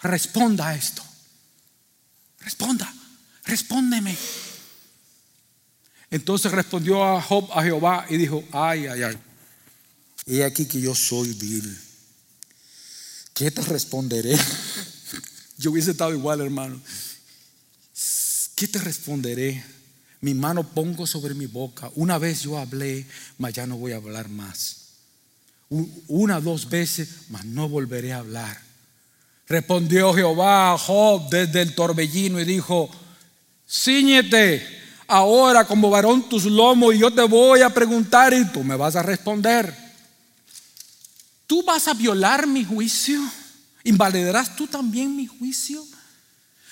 responda 0.00 0.68
a 0.68 0.74
esto. 0.74 1.02
Responda, 2.40 2.92
respóndeme. 3.44 4.16
Entonces 6.10 6.52
respondió 6.52 7.02
a 7.02 7.20
Job 7.22 7.50
a 7.52 7.62
Jehová 7.62 8.06
y 8.08 8.16
dijo, 8.16 8.44
ay, 8.52 8.86
ay, 8.86 9.02
ay, 9.02 9.18
he 10.26 10.44
aquí 10.44 10.66
que 10.66 10.80
yo 10.80 10.94
soy 10.94 11.32
vil. 11.32 11.78
¿Qué 13.32 13.50
te 13.50 13.62
responderé? 13.62 14.38
Yo 15.56 15.70
hubiese 15.70 15.92
estado 15.92 16.12
igual, 16.12 16.40
hermano. 16.40 16.80
¿Qué 18.54 18.68
te 18.68 18.78
responderé? 18.78 19.64
Mi 20.20 20.34
mano 20.34 20.62
pongo 20.66 21.06
sobre 21.06 21.34
mi 21.34 21.46
boca. 21.46 21.90
Una 21.96 22.18
vez 22.18 22.42
yo 22.42 22.58
hablé, 22.58 23.06
mas 23.38 23.52
ya 23.52 23.66
no 23.66 23.76
voy 23.76 23.92
a 23.92 23.96
hablar 23.96 24.28
más. 24.28 24.76
Una, 26.08 26.40
dos 26.40 26.68
veces, 26.68 27.08
mas 27.30 27.44
no 27.44 27.68
volveré 27.68 28.12
a 28.12 28.18
hablar. 28.18 28.60
Respondió 29.46 30.14
Jehová 30.14 30.72
a 30.72 30.78
Job 30.78 31.28
desde 31.30 31.62
el 31.62 31.74
torbellino 31.74 32.40
y 32.40 32.44
dijo, 32.44 32.88
ciñete 33.68 34.66
ahora 35.06 35.66
como 35.66 35.90
varón 35.90 36.28
tus 36.28 36.44
lomos 36.44 36.94
y 36.94 36.98
yo 36.98 37.12
te 37.12 37.22
voy 37.22 37.60
a 37.60 37.70
preguntar 37.70 38.32
y 38.32 38.44
tú 38.46 38.64
me 38.64 38.76
vas 38.76 38.96
a 38.96 39.02
responder. 39.02 39.74
¿Tú 41.46 41.62
vas 41.62 41.86
a 41.88 41.94
violar 41.94 42.46
mi 42.46 42.64
juicio? 42.64 43.20
¿Invalidarás 43.84 44.56
tú 44.56 44.66
también 44.66 45.14
mi 45.14 45.26
juicio? 45.26 45.86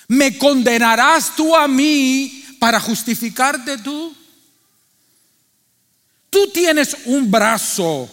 ¿Me 0.07 0.37
condenarás 0.37 1.35
tú 1.35 1.55
a 1.55 1.67
mí 1.67 2.43
para 2.59 2.79
justificarte 2.79 3.77
tú? 3.77 4.15
Tú 6.29 6.49
tienes 6.51 6.97
un 7.05 7.29
brazo 7.29 8.09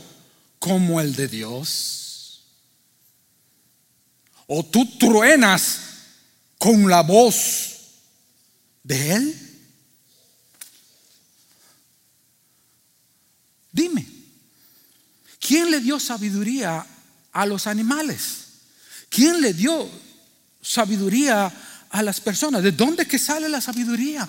como 0.58 1.00
el 1.00 1.16
de 1.16 1.28
Dios. 1.28 2.44
O 4.46 4.64
tú 4.64 4.84
truenas 4.98 5.80
con 6.58 6.88
la 6.88 7.02
voz 7.02 7.78
de 8.82 9.12
Él. 9.14 9.50
Dime, 13.72 14.06
¿quién 15.38 15.70
le 15.70 15.80
dio 15.80 15.98
sabiduría 15.98 16.84
a 17.32 17.46
los 17.46 17.66
animales? 17.66 18.49
¿Quién 19.10 19.40
le 19.40 19.52
dio 19.52 19.90
sabiduría 20.62 21.52
a 21.90 22.02
las 22.02 22.20
personas? 22.20 22.62
¿De 22.62 22.70
dónde 22.70 23.06
que 23.06 23.18
sale 23.18 23.48
la 23.48 23.60
sabiduría? 23.60 24.26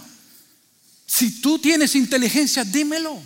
Si 1.05 1.39
tú 1.39 1.59
tienes 1.59 1.95
inteligencia, 1.95 2.63
dímelo. 2.63 3.21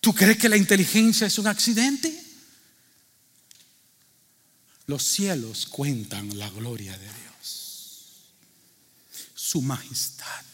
¿Tú 0.00 0.14
crees 0.14 0.38
que 0.38 0.48
la 0.48 0.56
inteligencia 0.56 1.26
es 1.26 1.38
un 1.38 1.46
accidente? 1.46 2.10
Los 4.86 5.02
cielos 5.02 5.66
cuentan 5.66 6.38
la 6.38 6.48
gloria 6.48 6.96
de 6.96 7.04
Dios, 7.04 8.32
su 9.34 9.60
majestad. 9.60 10.44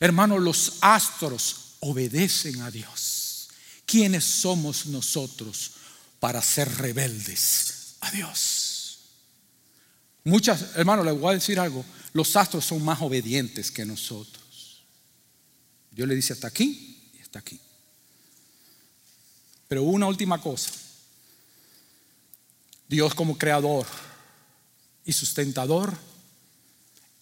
Hermanos, 0.00 0.42
los 0.42 0.72
astros 0.80 1.76
obedecen 1.78 2.62
a 2.62 2.70
Dios. 2.70 3.48
¿Quiénes 3.86 4.24
somos 4.24 4.86
nosotros 4.86 5.70
para 6.18 6.42
ser 6.42 6.68
rebeldes 6.78 7.79
a 8.00 8.10
Dios. 8.10 8.98
Muchas, 10.24 10.76
hermanos, 10.76 11.04
les 11.04 11.18
voy 11.18 11.30
a 11.30 11.34
decir 11.34 11.58
algo. 11.58 11.84
Los 12.12 12.36
astros 12.36 12.64
son 12.64 12.84
más 12.84 13.00
obedientes 13.00 13.70
que 13.70 13.84
nosotros. 13.84 14.84
Dios 15.90 16.08
le 16.08 16.14
dice 16.14 16.32
hasta 16.32 16.48
aquí 16.48 17.10
y 17.14 17.20
hasta 17.20 17.38
aquí. 17.38 17.58
Pero 19.68 19.82
una 19.84 20.06
última 20.06 20.40
cosa. 20.40 20.70
Dios 22.88 23.14
como 23.14 23.38
creador 23.38 23.86
y 25.04 25.12
sustentador, 25.12 25.96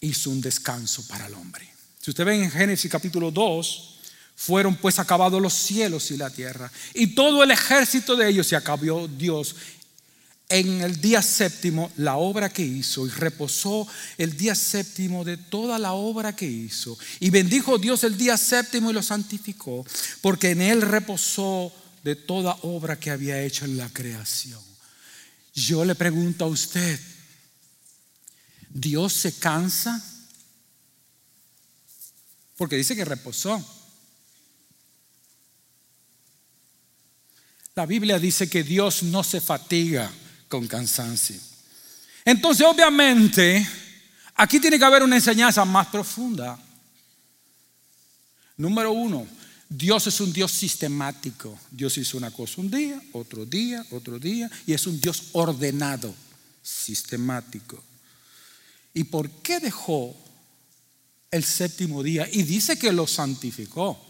hizo 0.01 0.29
un 0.29 0.41
descanso 0.41 1.05
para 1.07 1.27
el 1.27 1.33
hombre. 1.33 1.67
Si 1.99 2.11
usted 2.11 2.25
ve 2.25 2.35
en 2.35 2.51
Génesis 2.51 2.89
capítulo 2.89 3.31
2, 3.31 3.99
fueron 4.35 4.75
pues 4.75 4.99
acabados 4.99 5.41
los 5.41 5.53
cielos 5.53 6.11
y 6.11 6.17
la 6.17 6.29
tierra, 6.29 6.71
y 6.93 7.07
todo 7.07 7.43
el 7.43 7.51
ejército 7.51 8.15
de 8.15 8.29
ellos 8.29 8.47
se 8.47 8.55
acabó 8.55 9.07
Dios 9.07 9.55
en 10.49 10.81
el 10.81 10.99
día 10.99 11.21
séptimo 11.21 11.91
la 11.97 12.17
obra 12.17 12.49
que 12.49 12.63
hizo 12.63 13.05
y 13.05 13.09
reposó 13.11 13.87
el 14.17 14.35
día 14.35 14.55
séptimo 14.55 15.23
de 15.23 15.37
toda 15.37 15.77
la 15.77 15.93
obra 15.93 16.35
que 16.35 16.47
hizo. 16.47 16.97
Y 17.19 17.29
bendijo 17.29 17.77
Dios 17.77 18.03
el 18.03 18.17
día 18.17 18.35
séptimo 18.35 18.89
y 18.89 18.93
lo 18.93 19.03
santificó, 19.03 19.85
porque 20.21 20.51
en 20.51 20.61
él 20.61 20.81
reposó 20.81 21.71
de 22.03 22.15
toda 22.15 22.57
obra 22.63 22.99
que 22.99 23.11
había 23.11 23.41
hecho 23.43 23.65
en 23.65 23.77
la 23.77 23.89
creación. 23.89 24.59
Yo 25.53 25.85
le 25.85 25.93
pregunto 25.93 26.45
a 26.45 26.47
usted, 26.47 26.99
¿Dios 28.69 29.13
se 29.13 29.37
cansa? 29.37 30.03
Porque 32.57 32.75
dice 32.75 32.95
que 32.95 33.05
reposó. 33.05 33.63
La 37.75 37.85
Biblia 37.85 38.17
dice 38.17 38.49
que 38.49 38.63
Dios 38.63 39.03
no 39.03 39.23
se 39.23 39.39
fatiga 39.39 40.11
con 40.49 40.67
cansancio. 40.67 41.37
Entonces, 42.25 42.65
obviamente, 42.65 43.65
aquí 44.35 44.59
tiene 44.59 44.77
que 44.77 44.85
haber 44.85 45.03
una 45.03 45.15
enseñanza 45.15 45.63
más 45.63 45.87
profunda. 45.87 46.59
Número 48.57 48.91
uno, 48.91 49.25
Dios 49.69 50.07
es 50.07 50.19
un 50.19 50.33
Dios 50.33 50.51
sistemático. 50.51 51.57
Dios 51.71 51.97
hizo 51.97 52.17
una 52.17 52.31
cosa 52.31 52.59
un 52.59 52.69
día, 52.69 53.01
otro 53.13 53.45
día, 53.45 53.85
otro 53.91 54.19
día, 54.19 54.49
y 54.65 54.73
es 54.73 54.85
un 54.87 54.99
Dios 54.99 55.29
ordenado, 55.31 56.13
sistemático. 56.61 57.81
¿Y 58.93 59.05
por 59.05 59.29
qué 59.29 59.59
dejó 59.59 60.15
el 61.31 61.43
séptimo 61.45 62.01
día? 62.01 62.27
Y 62.31 62.43
dice 62.43 62.77
que 62.77 62.91
lo 62.91 63.05
santificó. 63.05 64.08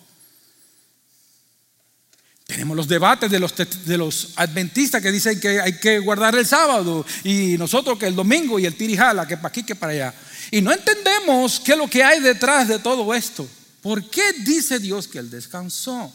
Tenemos 2.49 2.75
los 2.75 2.87
debates 2.87 3.29
de 3.29 3.97
los, 3.97 4.33
adventistas 4.35 5.03
que 5.03 5.11
dicen 5.11 5.39
que 5.39 5.61
hay 5.61 5.77
que 5.77 5.99
guardar 5.99 6.33
el 6.35 6.47
sábado 6.47 7.05
y 7.23 7.55
nosotros 7.59 7.99
que 7.99 8.07
el 8.07 8.15
domingo 8.15 8.57
y 8.57 8.65
el 8.65 8.73
tirijala, 8.73 9.27
que 9.27 9.37
para 9.37 9.49
aquí, 9.49 9.61
que 9.61 9.75
para 9.75 9.91
allá. 9.93 10.15
Y 10.49 10.59
no 10.59 10.71
entendemos 10.71 11.59
qué 11.59 11.73
es 11.73 11.77
lo 11.77 11.87
que 11.87 12.03
hay 12.03 12.19
detrás 12.19 12.67
de 12.67 12.79
todo 12.79 13.13
esto. 13.13 13.47
¿Por 13.83 14.09
qué 14.09 14.33
dice 14.43 14.79
Dios 14.79 15.07
que 15.07 15.19
Él 15.19 15.29
descansó? 15.29 16.11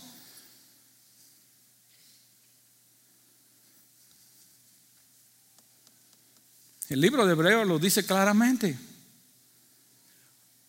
El 6.89 7.01
libro 7.01 7.24
de 7.24 7.32
Hebreos 7.32 7.64
lo 7.64 7.78
dice 7.78 8.05
claramente. 8.05 8.76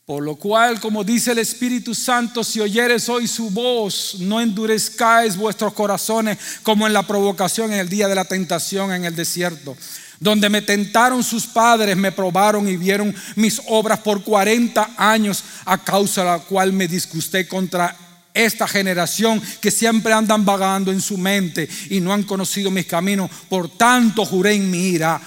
Por 0.06 0.22
lo 0.22 0.36
cual, 0.36 0.80
como 0.80 1.04
dice 1.04 1.32
el 1.32 1.40
Espíritu 1.40 1.96
Santo, 1.96 2.44
si 2.44 2.60
oyeres 2.60 3.10
hoy 3.10 3.28
su 3.28 3.50
voz, 3.50 4.18
no 4.20 4.40
endurezcáis 4.40 5.36
vuestros 5.36 5.74
corazones 5.74 6.38
como 6.62 6.86
en 6.86 6.94
la 6.94 7.08
provocación 7.08 7.74
en 7.74 7.80
el 7.80 7.90
día 7.90 8.08
de 8.08 8.14
la 8.14 8.26
tentación 8.26 8.94
en 8.94 9.06
el 9.06 9.16
desierto, 9.16 9.76
donde 10.20 10.48
me 10.48 10.62
tentaron 10.62 11.24
sus 11.24 11.48
padres, 11.48 11.98
me 11.98 12.12
probaron 12.12 12.68
y 12.68 12.78
vieron 12.78 13.16
mis 13.36 13.60
obras 13.66 14.00
por 14.00 14.24
40 14.24 14.92
años, 14.96 15.44
a 15.66 15.84
causa 15.84 16.22
de 16.22 16.30
la 16.30 16.40
cual 16.40 16.72
me 16.72 16.88
disgusté 16.88 17.48
contra 17.48 17.98
esta 18.32 18.68
generación 18.68 19.42
que 19.60 19.72
siempre 19.72 20.14
andan 20.14 20.46
vagando 20.46 20.92
en 20.92 21.02
su 21.02 21.18
mente 21.18 21.68
y 21.90 22.00
no 22.00 22.14
han 22.14 22.24
conocido 22.24 22.70
mis 22.70 22.86
caminos. 22.86 23.32
Por 23.50 23.76
tanto, 23.76 24.24
juré 24.24 24.54
en 24.54 24.70
mi 24.70 24.90
ira, 24.90 25.20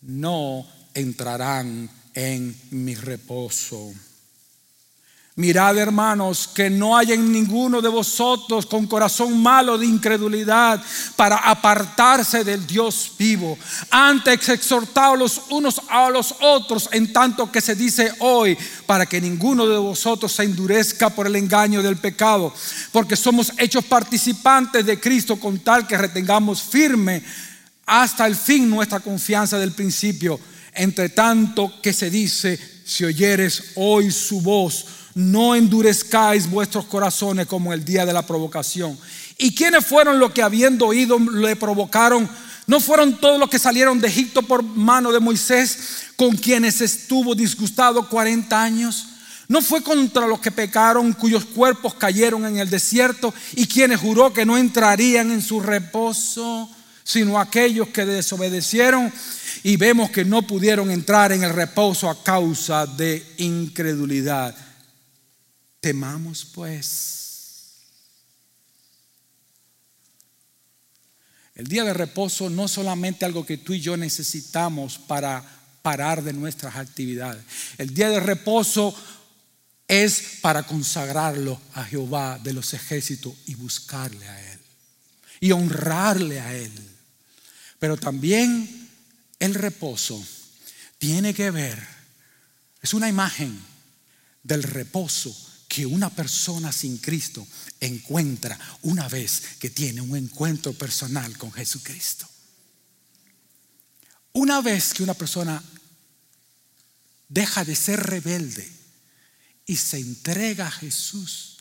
no 0.00 0.66
entrarán 0.94 1.99
en 2.20 2.54
mi 2.70 2.94
reposo. 2.94 3.92
Mirad, 5.36 5.78
hermanos, 5.78 6.50
que 6.54 6.68
no 6.68 6.98
haya 6.98 7.14
en 7.14 7.32
ninguno 7.32 7.80
de 7.80 7.88
vosotros 7.88 8.66
con 8.66 8.86
corazón 8.86 9.40
malo 9.40 9.78
de 9.78 9.86
incredulidad 9.86 10.84
para 11.16 11.36
apartarse 11.36 12.44
del 12.44 12.66
Dios 12.66 13.12
vivo. 13.18 13.56
Antes 13.90 14.50
exhortados 14.50 15.18
los 15.18 15.40
unos 15.48 15.80
a 15.88 16.10
los 16.10 16.34
otros, 16.40 16.90
en 16.92 17.10
tanto 17.10 17.50
que 17.50 17.62
se 17.62 17.74
dice 17.74 18.12
hoy, 18.18 18.58
para 18.84 19.06
que 19.06 19.18
ninguno 19.18 19.66
de 19.66 19.78
vosotros 19.78 20.30
se 20.30 20.42
endurezca 20.42 21.08
por 21.08 21.26
el 21.26 21.36
engaño 21.36 21.82
del 21.82 21.96
pecado, 21.96 22.52
porque 22.92 23.16
somos 23.16 23.50
hechos 23.56 23.84
participantes 23.86 24.84
de 24.84 25.00
Cristo 25.00 25.40
con 25.40 25.60
tal 25.60 25.86
que 25.86 25.96
retengamos 25.96 26.60
firme 26.60 27.22
hasta 27.86 28.26
el 28.26 28.36
fin 28.36 28.68
nuestra 28.68 29.00
confianza 29.00 29.58
del 29.58 29.72
principio 29.72 30.38
entre 30.74 31.08
tanto 31.08 31.72
que 31.82 31.92
se 31.92 32.10
dice, 32.10 32.58
si 32.84 33.04
oyeres 33.04 33.72
hoy 33.76 34.10
su 34.10 34.40
voz, 34.40 34.86
no 35.14 35.54
endurezcáis 35.54 36.48
vuestros 36.48 36.86
corazones 36.86 37.46
como 37.46 37.72
el 37.72 37.84
día 37.84 38.06
de 38.06 38.12
la 38.12 38.26
provocación. 38.26 38.98
¿Y 39.38 39.54
quiénes 39.54 39.86
fueron 39.86 40.18
los 40.18 40.32
que 40.32 40.42
habiendo 40.42 40.86
oído 40.86 41.18
le 41.18 41.56
provocaron? 41.56 42.28
¿No 42.66 42.78
fueron 42.78 43.18
todos 43.18 43.38
los 43.38 43.48
que 43.48 43.58
salieron 43.58 44.00
de 44.00 44.08
Egipto 44.08 44.42
por 44.42 44.62
mano 44.62 45.10
de 45.10 45.18
Moisés, 45.18 45.78
con 46.16 46.36
quienes 46.36 46.80
estuvo 46.80 47.34
disgustado 47.34 48.08
40 48.08 48.62
años? 48.62 49.06
¿No 49.48 49.62
fue 49.62 49.82
contra 49.82 50.28
los 50.28 50.38
que 50.38 50.52
pecaron, 50.52 51.12
cuyos 51.12 51.44
cuerpos 51.44 51.94
cayeron 51.94 52.46
en 52.46 52.58
el 52.58 52.70
desierto 52.70 53.34
y 53.56 53.66
quienes 53.66 53.98
juró 53.98 54.32
que 54.32 54.46
no 54.46 54.56
entrarían 54.56 55.32
en 55.32 55.42
su 55.42 55.60
reposo, 55.60 56.70
sino 57.02 57.40
aquellos 57.40 57.88
que 57.88 58.04
desobedecieron 58.04 59.12
y 59.62 59.76
vemos 59.76 60.10
que 60.10 60.24
no 60.24 60.42
pudieron 60.46 60.90
entrar 60.90 61.32
en 61.32 61.42
el 61.42 61.52
reposo 61.52 62.08
a 62.08 62.22
causa 62.22 62.86
de 62.86 63.24
incredulidad. 63.38 64.54
Temamos 65.80 66.44
pues. 66.44 67.20
El 71.54 71.66
día 71.66 71.84
de 71.84 71.92
reposo 71.92 72.48
no 72.48 72.68
solamente 72.68 73.24
algo 73.24 73.44
que 73.44 73.58
tú 73.58 73.74
y 73.74 73.80
yo 73.80 73.96
necesitamos 73.96 74.98
para 74.98 75.44
parar 75.82 76.22
de 76.22 76.32
nuestras 76.32 76.76
actividades. 76.76 77.44
El 77.76 77.92
día 77.92 78.08
de 78.08 78.20
reposo 78.20 78.94
es 79.86 80.38
para 80.40 80.62
consagrarlo 80.62 81.60
a 81.74 81.84
Jehová 81.84 82.38
de 82.42 82.52
los 82.52 82.72
ejércitos 82.74 83.34
y 83.46 83.56
buscarle 83.56 84.26
a 84.26 84.52
Él 84.52 84.60
y 85.40 85.52
honrarle 85.52 86.40
a 86.40 86.54
Él. 86.54 86.72
Pero 87.78 87.96
también 87.96 88.79
el 89.40 89.54
reposo 89.54 90.22
tiene 90.98 91.34
que 91.34 91.50
ver, 91.50 91.84
es 92.80 92.94
una 92.94 93.08
imagen 93.08 93.58
del 94.42 94.62
reposo 94.62 95.34
que 95.66 95.86
una 95.86 96.10
persona 96.10 96.72
sin 96.72 96.98
Cristo 96.98 97.46
encuentra 97.80 98.58
una 98.82 99.08
vez 99.08 99.42
que 99.58 99.70
tiene 99.70 100.00
un 100.00 100.16
encuentro 100.16 100.74
personal 100.74 101.36
con 101.38 101.50
Jesucristo. 101.52 102.28
Una 104.32 104.60
vez 104.60 104.92
que 104.92 105.02
una 105.02 105.14
persona 105.14 105.62
deja 107.28 107.64
de 107.64 107.74
ser 107.74 108.00
rebelde 108.00 108.70
y 109.64 109.76
se 109.76 109.98
entrega 109.98 110.66
a 110.66 110.72
Jesús, 110.72 111.58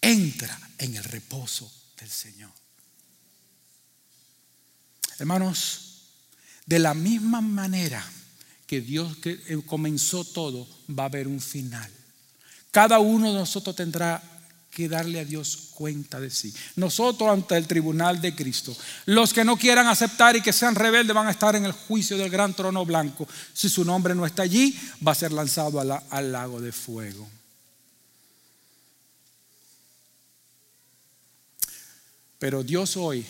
entra 0.00 0.58
en 0.78 0.96
el 0.96 1.04
reposo 1.04 1.70
del 1.98 2.10
Señor. 2.10 2.52
Hermanos, 5.18 5.91
de 6.66 6.78
la 6.78 6.94
misma 6.94 7.40
manera 7.40 8.04
que 8.66 8.80
Dios 8.80 9.18
eh, 9.24 9.60
comenzó 9.66 10.24
todo, 10.24 10.66
va 10.88 11.04
a 11.04 11.06
haber 11.06 11.28
un 11.28 11.40
final. 11.40 11.90
Cada 12.70 12.98
uno 12.98 13.32
de 13.32 13.38
nosotros 13.38 13.76
tendrá 13.76 14.22
que 14.70 14.88
darle 14.88 15.20
a 15.20 15.24
Dios 15.24 15.68
cuenta 15.74 16.18
de 16.18 16.30
sí. 16.30 16.52
Nosotros 16.76 17.28
ante 17.28 17.56
el 17.58 17.66
tribunal 17.66 18.22
de 18.22 18.34
Cristo. 18.34 18.74
Los 19.04 19.34
que 19.34 19.44
no 19.44 19.58
quieran 19.58 19.86
aceptar 19.86 20.34
y 20.34 20.40
que 20.40 20.54
sean 20.54 20.74
rebeldes 20.74 21.14
van 21.14 21.26
a 21.26 21.32
estar 21.32 21.54
en 21.54 21.66
el 21.66 21.72
juicio 21.72 22.16
del 22.16 22.30
gran 22.30 22.54
trono 22.54 22.86
blanco. 22.86 23.28
Si 23.52 23.68
su 23.68 23.84
nombre 23.84 24.14
no 24.14 24.24
está 24.24 24.42
allí, 24.42 24.74
va 25.06 25.12
a 25.12 25.16
ser 25.16 25.32
lanzado 25.32 25.78
al 25.78 26.32
lago 26.32 26.58
de 26.58 26.72
fuego. 26.72 27.28
Pero 32.38 32.64
Dios 32.64 32.96
hoy 32.96 33.24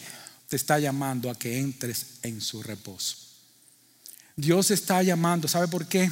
te 0.49 0.57
está 0.57 0.79
llamando 0.79 1.29
a 1.29 1.35
que 1.35 1.59
entres 1.59 2.19
en 2.23 2.41
su 2.41 2.63
reposo. 2.63 3.22
Dios 4.37 4.71
está 4.71 5.03
llamando, 5.03 5.49
¿sabe 5.49 5.69
por 5.69 5.87
qué? 5.87 6.11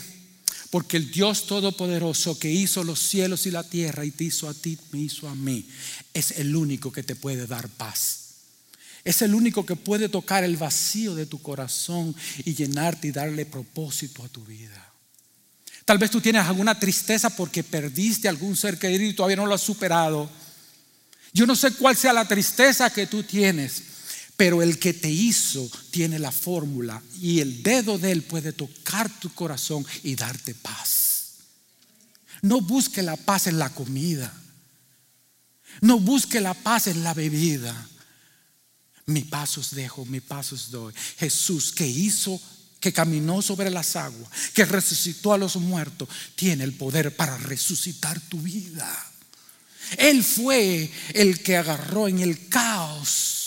Porque 0.71 0.97
el 0.97 1.11
Dios 1.11 1.47
Todopoderoso 1.47 2.39
que 2.39 2.51
hizo 2.51 2.85
los 2.85 3.01
cielos 3.01 3.47
y 3.47 3.51
la 3.51 3.65
tierra 3.65 4.05
y 4.05 4.11
te 4.11 4.25
hizo 4.25 4.49
a 4.49 4.55
ti, 4.55 4.79
me 4.93 5.01
hizo 5.01 5.29
a 5.29 5.35
mí, 5.35 5.69
es 6.15 6.33
el 6.33 6.55
único 6.55 6.93
que 6.93 7.03
te 7.03 7.17
puede 7.17 7.47
dar 7.47 7.69
paz. 7.69 8.19
Es 9.03 9.23
el 9.23 9.35
único 9.35 9.65
que 9.65 9.77
puede 9.77 10.09
tocar 10.09 10.45
el 10.45 10.57
vacío 10.57 11.15
de 11.15 11.27
tu 11.27 11.41
corazón 11.41 12.15
y 12.45 12.55
llenarte 12.55 13.09
y 13.09 13.13
darle 13.13 13.47
propósito 13.47 14.23
a 14.23 14.29
tu 14.29 14.45
vida. 14.45 14.93
Tal 15.87 15.99
vez 15.99 16.11
tú 16.11 16.21
tienes 16.21 16.45
alguna 16.45 16.79
tristeza 16.79 17.31
porque 17.31 17.65
perdiste 17.65 18.29
algún 18.29 18.57
ser 18.57 18.79
querido 18.79 19.11
y 19.11 19.15
todavía 19.15 19.37
no 19.37 19.47
lo 19.47 19.55
has 19.55 19.63
superado. 19.63 20.31
Yo 21.33 21.47
no 21.47 21.57
sé 21.57 21.73
cuál 21.73 21.97
sea 21.97 22.13
la 22.13 22.29
tristeza 22.29 22.91
que 22.91 23.07
tú 23.07 23.23
tienes, 23.23 23.83
Pero 24.41 24.63
el 24.63 24.79
que 24.79 24.95
te 24.95 25.11
hizo 25.11 25.71
tiene 25.91 26.19
la 26.19 26.33
fórmula 26.33 27.03
y 27.21 27.41
el 27.41 27.63
dedo 27.63 27.99
de 27.99 28.11
él 28.11 28.23
puede 28.23 28.55
tocar 28.55 29.11
tu 29.21 29.35
corazón 29.35 29.85
y 30.03 30.15
darte 30.15 30.55
paz. 30.55 31.35
No 32.41 32.63
busque 32.63 33.03
la 33.03 33.19
paz 33.19 33.49
en 33.49 33.59
la 33.59 33.69
comida. 33.69 34.33
No 35.83 36.01
busque 36.01 36.41
la 36.41 36.55
paz 36.55 36.87
en 36.87 37.05
la 37.05 37.13
bebida. 37.13 37.87
Mi 39.05 39.25
pasos 39.25 39.75
dejo, 39.75 40.07
mi 40.07 40.21
pasos 40.21 40.71
doy. 40.71 40.95
Jesús 41.19 41.71
que 41.71 41.87
hizo, 41.87 42.41
que 42.81 42.95
caminó 42.95 43.43
sobre 43.43 43.69
las 43.69 43.95
aguas, 43.95 44.31
que 44.55 44.65
resucitó 44.65 45.35
a 45.35 45.39
los 45.39 45.57
muertos, 45.57 46.09
tiene 46.35 46.65
el 46.65 46.73
poder 46.73 47.15
para 47.15 47.37
resucitar 47.37 48.19
tu 48.21 48.41
vida. 48.41 49.13
Él 49.99 50.25
fue 50.25 50.91
el 51.13 51.43
que 51.43 51.59
agarró 51.59 52.09
en 52.09 52.21
el 52.21 52.49
caos 52.49 53.40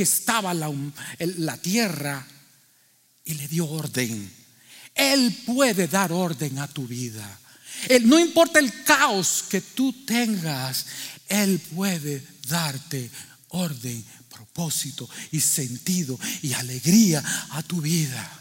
que 0.00 0.04
estaba 0.04 0.54
la, 0.54 0.72
la 1.18 1.58
tierra 1.58 2.26
y 3.22 3.34
le 3.34 3.46
dio 3.48 3.68
orden. 3.68 4.32
Él 4.94 5.42
puede 5.44 5.88
dar 5.88 6.10
orden 6.10 6.58
a 6.58 6.68
tu 6.68 6.86
vida. 6.86 7.38
Él, 7.86 8.08
no 8.08 8.18
importa 8.18 8.60
el 8.60 8.82
caos 8.84 9.44
que 9.50 9.60
tú 9.60 9.92
tengas, 10.06 10.86
Él 11.28 11.60
puede 11.74 12.26
darte 12.48 13.10
orden, 13.48 14.02
propósito 14.30 15.06
y 15.32 15.40
sentido 15.42 16.18
y 16.40 16.54
alegría 16.54 17.22
a 17.50 17.62
tu 17.62 17.82
vida. 17.82 18.40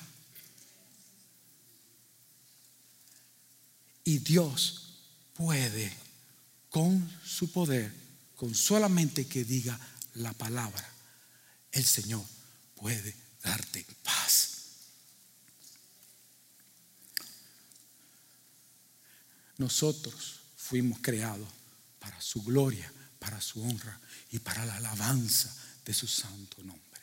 Y 4.06 4.20
Dios 4.20 4.94
puede, 5.34 5.92
con 6.70 7.06
su 7.26 7.52
poder, 7.52 7.94
con 8.38 8.56
solamente 8.56 9.28
que 9.28 9.44
diga 9.44 9.78
la 10.14 10.32
palabra, 10.32 10.99
el 11.72 11.86
Señor 11.86 12.26
puede 12.76 13.16
darte 13.44 13.86
paz. 14.04 14.50
Nosotros 19.58 20.40
fuimos 20.56 21.00
creados 21.02 21.48
para 22.00 22.20
su 22.22 22.42
gloria, 22.44 22.92
para 23.20 23.42
su 23.42 23.62
honra 23.62 24.00
y 24.32 24.40
para 24.40 24.66
la 24.66 24.78
alabanza 24.78 25.54
de 25.86 25.94
su 25.94 26.08
santo 26.08 26.64
nombre. 26.64 27.02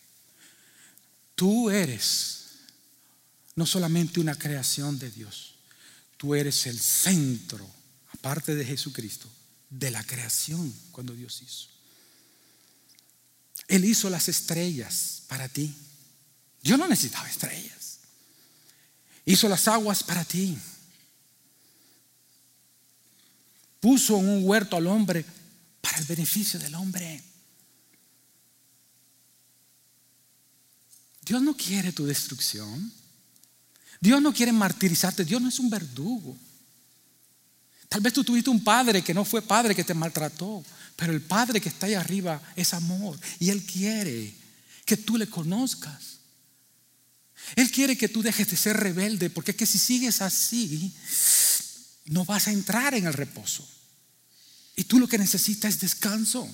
Tú 1.34 1.70
eres 1.70 2.46
no 3.54 3.66
solamente 3.66 4.20
una 4.20 4.34
creación 4.34 4.98
de 4.98 5.10
Dios, 5.10 5.54
tú 6.16 6.34
eres 6.34 6.66
el 6.66 6.78
centro, 6.78 7.68
aparte 8.12 8.54
de 8.54 8.64
Jesucristo, 8.64 9.28
de 9.68 9.90
la 9.90 10.02
creación 10.04 10.72
cuando 10.92 11.14
Dios 11.14 11.42
hizo. 11.42 11.75
Él 13.68 13.84
hizo 13.84 14.08
las 14.10 14.28
estrellas 14.28 15.22
para 15.26 15.48
ti. 15.48 15.74
Yo 16.62 16.76
no 16.76 16.88
necesitaba 16.88 17.28
estrellas. 17.28 17.98
Hizo 19.24 19.48
las 19.48 19.66
aguas 19.68 20.02
para 20.02 20.24
ti. 20.24 20.56
Puso 23.80 24.18
en 24.18 24.28
un 24.28 24.44
huerto 24.44 24.76
al 24.76 24.86
hombre 24.86 25.24
para 25.80 25.98
el 25.98 26.04
beneficio 26.04 26.58
del 26.58 26.74
hombre. 26.74 27.22
Dios 31.22 31.42
no 31.42 31.56
quiere 31.56 31.92
tu 31.92 32.06
destrucción. 32.06 32.92
Dios 34.00 34.22
no 34.22 34.32
quiere 34.32 34.52
martirizarte. 34.52 35.24
Dios 35.24 35.42
no 35.42 35.48
es 35.48 35.58
un 35.58 35.70
verdugo. 35.70 36.36
Tal 37.88 38.00
vez 38.00 38.12
tú 38.12 38.24
tuviste 38.24 38.50
un 38.50 38.62
padre 38.62 39.02
que 39.02 39.14
no 39.14 39.24
fue 39.24 39.42
padre 39.42 39.74
que 39.74 39.84
te 39.84 39.94
maltrató. 39.94 40.64
Pero 40.96 41.12
el 41.12 41.20
Padre 41.20 41.60
que 41.60 41.68
está 41.68 41.86
ahí 41.86 41.94
arriba 41.94 42.40
es 42.56 42.72
amor 42.72 43.18
y 43.38 43.50
Él 43.50 43.64
quiere 43.64 44.34
que 44.84 44.96
tú 44.96 45.18
le 45.18 45.28
conozcas. 45.28 46.16
Él 47.54 47.70
quiere 47.70 47.96
que 47.96 48.08
tú 48.08 48.22
dejes 48.22 48.48
de 48.50 48.56
ser 48.56 48.76
rebelde, 48.78 49.30
porque 49.30 49.52
es 49.52 49.56
que 49.56 49.66
si 49.66 49.78
sigues 49.78 50.22
así, 50.22 50.92
no 52.06 52.24
vas 52.24 52.48
a 52.48 52.52
entrar 52.52 52.94
en 52.94 53.06
el 53.06 53.12
reposo. 53.12 53.68
Y 54.74 54.84
tú 54.84 54.98
lo 54.98 55.06
que 55.06 55.18
necesitas 55.18 55.74
es 55.74 55.80
descanso. 55.80 56.48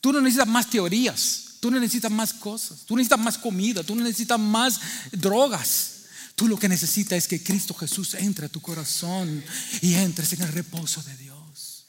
Tú 0.00 0.12
no 0.12 0.20
necesitas 0.20 0.48
más 0.48 0.68
teorías, 0.68 1.58
tú 1.60 1.70
no 1.70 1.78
necesitas 1.78 2.10
más 2.10 2.32
cosas, 2.32 2.80
tú 2.86 2.96
necesitas 2.96 3.20
más 3.20 3.38
comida, 3.38 3.84
tú 3.84 3.94
no 3.94 4.02
necesitas 4.02 4.40
más 4.40 4.80
drogas. 5.12 6.01
Tú 6.34 6.48
lo 6.48 6.58
que 6.58 6.68
necesitas 6.68 7.18
es 7.18 7.28
que 7.28 7.42
Cristo 7.42 7.74
Jesús 7.74 8.14
entre 8.14 8.46
a 8.46 8.48
tu 8.48 8.60
corazón 8.60 9.44
y 9.80 9.94
entres 9.94 10.32
en 10.32 10.42
el 10.42 10.52
reposo 10.52 11.02
de 11.02 11.16
Dios. 11.16 11.86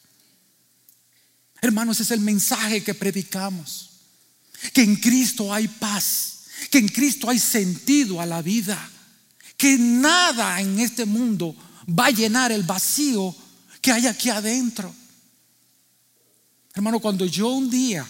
Hermanos, 1.61 1.99
es 2.01 2.11
el 2.11 2.19
mensaje 2.19 2.83
que 2.83 2.93
predicamos. 2.93 3.89
Que 4.73 4.83
en 4.83 4.95
Cristo 4.95 5.53
hay 5.53 5.67
paz, 5.67 6.45
que 6.69 6.77
en 6.77 6.87
Cristo 6.87 7.29
hay 7.29 7.39
sentido 7.39 8.21
a 8.21 8.25
la 8.25 8.41
vida, 8.41 8.89
que 9.57 9.77
nada 9.77 10.61
en 10.61 10.79
este 10.79 11.05
mundo 11.05 11.55
va 11.87 12.07
a 12.07 12.11
llenar 12.11 12.51
el 12.51 12.63
vacío 12.63 13.35
que 13.81 13.91
hay 13.91 14.07
aquí 14.07 14.29
adentro. 14.29 14.93
Hermano, 16.73 16.99
cuando 16.99 17.25
yo 17.25 17.49
un 17.49 17.69
día, 17.69 18.09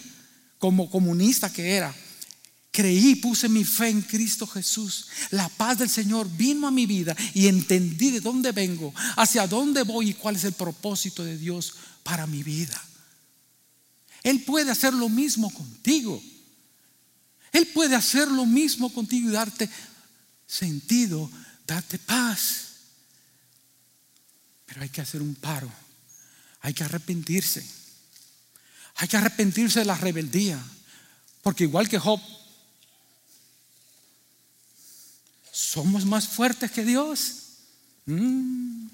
como 0.58 0.88
comunista 0.88 1.52
que 1.52 1.74
era, 1.74 1.94
creí, 2.74 3.14
puse 3.14 3.48
mi 3.48 3.62
fe 3.62 3.88
en 3.88 4.02
Cristo 4.02 4.48
Jesús, 4.48 5.06
la 5.30 5.48
paz 5.48 5.78
del 5.78 5.88
Señor 5.88 6.28
vino 6.28 6.66
a 6.66 6.72
mi 6.72 6.86
vida 6.86 7.16
y 7.32 7.46
entendí 7.46 8.10
de 8.10 8.20
dónde 8.20 8.50
vengo, 8.50 8.92
hacia 9.16 9.46
dónde 9.46 9.84
voy 9.84 10.10
y 10.10 10.14
cuál 10.14 10.34
es 10.34 10.42
el 10.42 10.54
propósito 10.54 11.24
de 11.24 11.38
Dios 11.38 11.74
para 12.02 12.26
mi 12.26 12.42
vida. 12.42 12.82
Él 14.24 14.42
puede 14.42 14.72
hacer 14.72 14.92
lo 14.92 15.08
mismo 15.08 15.54
contigo. 15.54 16.20
Él 17.52 17.68
puede 17.68 17.94
hacer 17.94 18.26
lo 18.26 18.44
mismo 18.44 18.92
contigo 18.92 19.28
y 19.28 19.32
darte 19.32 19.70
sentido, 20.44 21.30
darte 21.64 22.00
paz. 22.00 22.64
Pero 24.66 24.82
hay 24.82 24.88
que 24.88 25.00
hacer 25.00 25.22
un 25.22 25.36
paro. 25.36 25.70
Hay 26.62 26.74
que 26.74 26.82
arrepentirse. 26.82 27.64
Hay 28.96 29.06
que 29.06 29.16
arrepentirse 29.16 29.78
de 29.78 29.84
la 29.84 29.96
rebeldía. 29.96 30.60
Porque 31.42 31.64
igual 31.64 31.88
que 31.88 32.00
Job, 32.00 32.20
somos 35.54 36.04
más 36.04 36.26
fuertes 36.26 36.70
que 36.70 36.84
Dios. 36.84 37.36
Mm. 38.06 38.88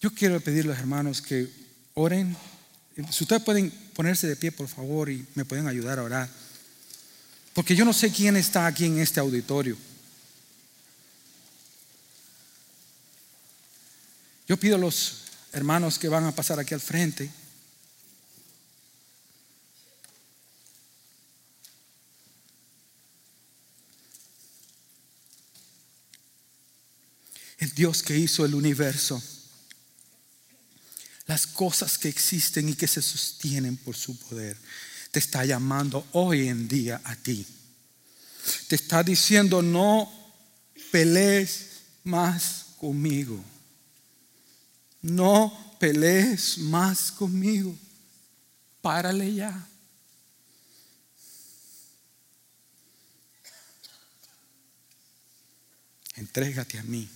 Yo 0.00 0.12
quiero 0.12 0.40
pedirle 0.40 0.72
a 0.72 0.74
los 0.74 0.80
hermanos 0.80 1.22
que 1.22 1.48
oren 1.94 2.36
si 3.10 3.24
ustedes 3.24 3.42
pueden 3.42 3.70
ponerse 3.94 4.26
de 4.28 4.36
pie, 4.36 4.52
por 4.52 4.68
favor, 4.68 5.10
y 5.10 5.26
me 5.34 5.44
pueden 5.44 5.66
ayudar 5.66 5.98
a 5.98 6.04
orar. 6.04 6.28
Porque 7.52 7.74
yo 7.74 7.84
no 7.84 7.92
sé 7.92 8.12
quién 8.12 8.36
está 8.36 8.66
aquí 8.66 8.84
en 8.84 9.00
este 9.00 9.20
auditorio. 9.20 9.76
Yo 14.46 14.56
pido 14.56 14.76
a 14.76 14.78
los 14.78 15.22
hermanos 15.52 15.98
que 15.98 16.08
van 16.08 16.24
a 16.24 16.32
pasar 16.32 16.60
aquí 16.60 16.74
al 16.74 16.80
frente. 16.80 17.30
El 27.64 27.70
Dios 27.72 28.02
que 28.02 28.18
hizo 28.18 28.44
el 28.44 28.54
universo 28.54 29.22
las 31.26 31.46
cosas 31.46 31.96
que 31.96 32.10
existen 32.10 32.68
y 32.68 32.74
que 32.74 32.86
se 32.86 33.00
sostienen 33.00 33.78
por 33.78 33.96
su 33.96 34.18
poder. 34.18 34.58
Te 35.10 35.18
está 35.18 35.46
llamando 35.46 36.06
hoy 36.12 36.48
en 36.48 36.68
día 36.68 37.00
a 37.02 37.16
ti. 37.16 37.46
Te 38.68 38.76
está 38.76 39.02
diciendo, 39.02 39.62
no 39.62 40.12
pelees 40.90 41.80
más 42.02 42.66
conmigo. 42.78 43.42
No 45.00 45.76
pelees 45.80 46.58
más 46.58 47.10
conmigo. 47.12 47.74
Párale 48.82 49.32
ya. 49.32 49.66
Entrégate 56.16 56.78
a 56.78 56.82
mí. 56.82 57.08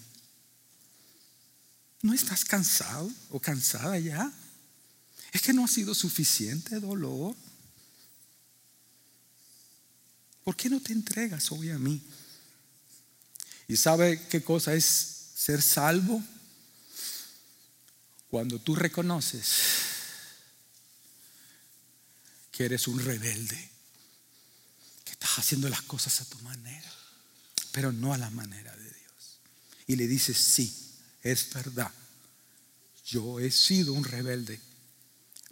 ¿No 2.03 2.15
estás 2.15 2.45
cansado 2.45 3.11
o 3.31 3.41
cansada 3.41 3.99
ya? 3.99 4.33
Es 5.33 5.43
que 5.43 5.53
no 5.53 5.65
ha 5.65 5.69
sido 5.69 5.95
suficiente 5.95 6.79
dolor. 6.81 7.35
¿Por 10.45 10.57
qué 10.57 10.71
no 10.71 10.81
te 10.81 10.93
entregas 10.93 11.51
hoy 11.53 11.71
a 11.71 11.79
mí? 11.79 12.03
¿Y 13.67 13.77
sabe 13.77 14.27
qué 14.29 14.43
cosa 14.43 14.75
es 14.75 14.85
ser 15.35 15.61
salvo? 15.61 16.23
Cuando 18.31 18.59
tú 18.59 18.75
reconoces 18.75 19.47
que 22.53 22.65
eres 22.65 22.89
un 22.89 22.99
rebelde, 22.99 23.71
que 25.05 25.13
estás 25.13 25.39
haciendo 25.39 25.69
las 25.69 25.83
cosas 25.83 26.21
a 26.21 26.25
tu 26.25 26.39
manera, 26.41 26.93
pero 27.73 27.93
no 27.93 28.15
a 28.15 28.19
la 28.19 28.31
manera 28.31 28.75
de 28.75 28.85
Dios. 28.85 29.41
Y 29.87 29.97
le 29.97 30.07
dices, 30.07 30.39
sí, 30.39 30.88
es 31.23 31.53
verdad, 31.53 31.93
yo 33.05 33.41
he 33.41 33.51
sido 33.51 33.93
un 33.93 34.05
rebelde, 34.05 34.61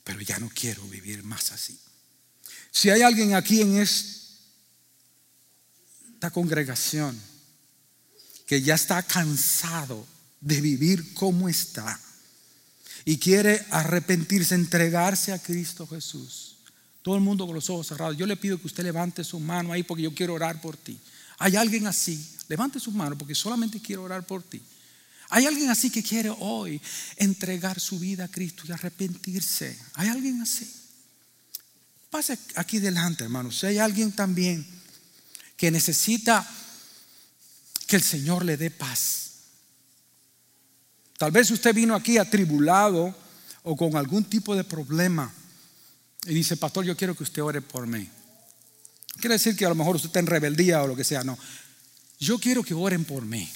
pero 0.05 0.21
ya 0.21 0.39
no 0.39 0.49
quiero 0.49 0.87
vivir 0.89 1.23
más 1.23 1.53
así. 1.53 1.79
Si 2.71 2.91
hay 2.91 3.03
alguien 3.03 3.35
aquí 3.35 3.63
en 3.63 3.79
esta 3.79 4.31
congregación 6.31 7.19
que 8.47 8.63
ya 8.63 8.75
está 8.75 9.03
cansado 9.03 10.07
de 10.41 10.61
vivir 10.61 11.15
como 11.15 11.49
está 11.49 11.99
y 13.05 13.19
quiere 13.19 13.65
arrepentirse, 13.71 14.55
entregarse 14.55 15.33
a 15.33 15.43
Cristo 15.43 15.87
Jesús. 15.87 16.57
Todo 17.03 17.15
el 17.15 17.21
mundo 17.21 17.47
con 17.47 17.55
los 17.55 17.71
ojos 17.71 17.87
cerrados. 17.87 18.17
Yo 18.17 18.27
le 18.27 18.37
pido 18.37 18.59
que 18.61 18.67
usted 18.67 18.83
levante 18.83 19.23
su 19.25 19.39
mano 19.39 19.73
ahí 19.73 19.83
porque 19.83 20.03
yo 20.03 20.15
quiero 20.15 20.35
orar 20.35 20.61
por 20.61 20.77
ti. 20.77 20.99
Hay 21.39 21.57
alguien 21.57 21.87
así. 21.87 22.35
Levante 22.49 22.81
su 22.81 22.91
mano 22.91 23.17
porque 23.17 23.35
solamente 23.35 23.81
quiero 23.81 24.03
orar 24.03 24.27
por 24.27 24.43
ti. 24.43 24.61
Hay 25.31 25.47
alguien 25.47 25.71
así 25.71 25.91
que 25.91 26.03
quiere 26.03 26.31
hoy 26.39 26.81
entregar 27.17 27.81
su 27.81 27.99
vida 27.99 28.25
a 28.25 28.29
Cristo 28.29 28.65
y 28.67 28.73
arrepentirse. 28.73 29.77
Hay 29.95 30.09
alguien 30.09 30.41
así. 30.41 30.71
Pase 32.11 32.39
aquí 32.55 32.79
delante, 32.79 33.25
hermano. 33.25 33.51
Si 33.51 33.67
hay 33.67 33.79
alguien 33.79 34.13
también 34.13 34.65
que 35.57 35.71
necesita 35.71 36.47
que 37.87 37.97
el 37.97 38.03
Señor 38.03 38.45
le 38.45 38.57
dé 38.57 38.71
paz. 38.71 39.23
Tal 41.19 41.33
vez 41.33 41.51
usted 41.51 41.75
vino 41.75 41.95
aquí 41.95 42.19
atribulado 42.19 43.15
o 43.63 43.77
con 43.77 43.97
algún 43.97 44.25
tipo 44.25 44.55
de 44.55 44.65
problema 44.65 45.33
y 46.27 46.35
dice, 46.35 46.57
pastor, 46.57 46.85
yo 46.85 46.97
quiero 46.97 47.17
que 47.17 47.23
usted 47.23 47.43
ore 47.43 47.63
por 47.63 47.87
mí. 47.87 48.09
Quiere 49.19 49.35
decir 49.35 49.57
que 49.57 49.65
a 49.65 49.71
lo 49.71 49.75
mejor 49.75 49.97
usted 49.97 50.09
está 50.09 50.19
en 50.19 50.27
rebeldía 50.27 50.83
o 50.83 50.87
lo 50.87 50.95
que 50.95 51.05
sea. 51.05 51.25
No, 51.25 51.39
yo 52.19 52.39
quiero 52.39 52.63
que 52.63 52.75
oren 52.75 53.05
por 53.05 53.25
mí. 53.25 53.51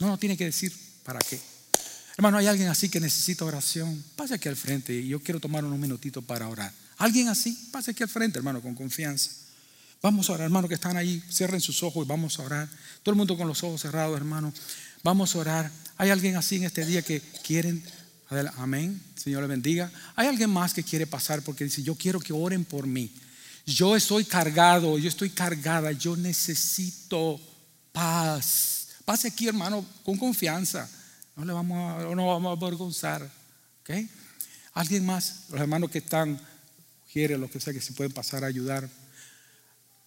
No, 0.00 0.08
no 0.08 0.18
tiene 0.18 0.36
que 0.36 0.46
decir 0.46 0.89
para 1.12 1.26
qué. 1.28 1.40
Hermano, 2.16 2.38
hay 2.38 2.46
alguien 2.46 2.68
así 2.68 2.88
que 2.88 3.00
necesita 3.00 3.44
oración. 3.44 4.04
Pase 4.14 4.34
aquí 4.34 4.48
al 4.48 4.54
frente 4.54 4.94
y 4.94 5.08
yo 5.08 5.18
quiero 5.18 5.40
tomar 5.40 5.64
unos 5.64 5.76
minutitos 5.76 6.22
para 6.22 6.46
orar. 6.46 6.72
Alguien 6.98 7.26
así, 7.26 7.68
pase 7.72 7.90
aquí 7.90 8.04
al 8.04 8.08
frente, 8.08 8.38
hermano, 8.38 8.62
con 8.62 8.76
confianza. 8.76 9.32
Vamos 10.02 10.30
a 10.30 10.34
orar, 10.34 10.44
hermano, 10.44 10.68
que 10.68 10.74
están 10.74 10.96
ahí. 10.96 11.20
Cierren 11.28 11.60
sus 11.60 11.82
ojos 11.82 12.06
y 12.06 12.08
vamos 12.08 12.38
a 12.38 12.42
orar. 12.42 12.68
Todo 13.02 13.12
el 13.12 13.16
mundo 13.16 13.36
con 13.36 13.48
los 13.48 13.60
ojos 13.64 13.80
cerrados, 13.80 14.16
hermano. 14.16 14.52
Vamos 15.02 15.34
a 15.34 15.38
orar. 15.38 15.72
¿Hay 15.96 16.10
alguien 16.10 16.36
así 16.36 16.56
en 16.56 16.64
este 16.64 16.86
día 16.86 17.02
que 17.02 17.20
quieren? 17.44 17.82
Amén. 18.58 19.02
Señor 19.16 19.42
le 19.42 19.48
bendiga. 19.48 19.90
¿Hay 20.14 20.28
alguien 20.28 20.50
más 20.50 20.74
que 20.74 20.84
quiere 20.84 21.08
pasar 21.08 21.42
porque 21.42 21.64
dice, 21.64 21.82
yo 21.82 21.96
quiero 21.96 22.20
que 22.20 22.32
oren 22.32 22.64
por 22.64 22.86
mí? 22.86 23.12
Yo 23.66 23.96
estoy 23.96 24.24
cargado, 24.24 24.96
yo 24.96 25.08
estoy 25.08 25.30
cargada, 25.30 25.90
yo 25.90 26.16
necesito 26.16 27.40
paz. 27.90 28.86
Pase 29.04 29.26
aquí, 29.26 29.48
hermano, 29.48 29.84
con 30.04 30.16
confianza. 30.16 30.88
No 31.40 31.46
le 31.46 31.54
vamos 31.54 31.78
a, 31.78 32.14
no 32.14 32.26
vamos 32.26 32.50
a 32.50 32.62
avergonzar. 32.66 33.30
¿Alguien 34.74 35.06
más? 35.06 35.46
Los 35.48 35.58
hermanos 35.58 35.90
que 35.90 35.96
están, 35.96 36.38
quiere 37.10 37.38
lo 37.38 37.50
que 37.50 37.58
sea, 37.58 37.72
que 37.72 37.80
se 37.80 37.94
pueden 37.94 38.12
pasar 38.12 38.44
a 38.44 38.46
ayudar. 38.46 38.86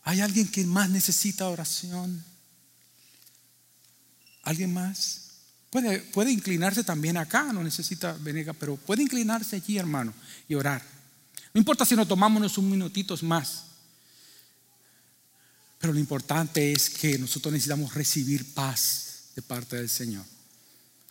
¿Hay 0.04 0.22
alguien 0.22 0.48
que 0.48 0.64
más 0.64 0.92
necesita 0.92 1.50
oración? 1.50 2.24
¿Alguien 4.44 4.76
más? 4.76 5.32
Puede, 5.72 6.02
puede 6.02 6.32
inclinarse 6.32 6.84
también 6.84 7.18
acá, 7.18 7.52
no 7.52 7.64
necesita 7.64 8.14
venir 8.14 8.54
pero 8.60 8.76
puede 8.76 9.02
inclinarse 9.02 9.56
allí, 9.56 9.80
hermano, 9.80 10.14
y 10.48 10.54
orar. 10.54 10.84
No 11.52 11.58
importa 11.58 11.84
si 11.84 11.96
nos 11.96 12.08
tomamos 12.08 12.38
unos 12.38 12.58
minutitos 12.60 13.24
más. 13.24 13.64
Pero 15.80 15.94
lo 15.94 16.00
importante 16.00 16.74
es 16.74 16.92
que 16.92 17.18
nosotros 17.18 17.52
necesitamos 17.52 17.96
recibir 17.96 18.54
paz 18.54 19.32
de 19.36 19.42
parte 19.42 19.78
del 19.78 19.90
Señor. 19.90 20.33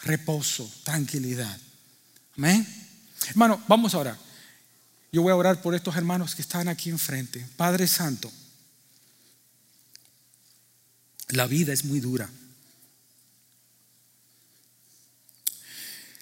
Reposo, 0.03 0.71
tranquilidad. 0.83 1.59
Amén. 2.37 2.67
Hermano, 3.29 3.63
vamos 3.69 3.95
a 3.95 3.99
orar. 3.99 4.19
Yo 5.13 5.23
voy 5.23 5.31
a 5.31 5.37
orar 5.37 5.61
por 5.61 5.75
estos 5.75 5.95
hermanos 5.97 6.35
que 6.35 6.43
están 6.43 6.69
aquí 6.69 6.91
enfrente. 6.91 7.47
Padre 7.57 7.87
Santo, 7.87 8.33
la 11.29 11.47
vida 11.47 11.73
es 11.73 11.85
muy 11.85 12.01
dura. 12.01 12.29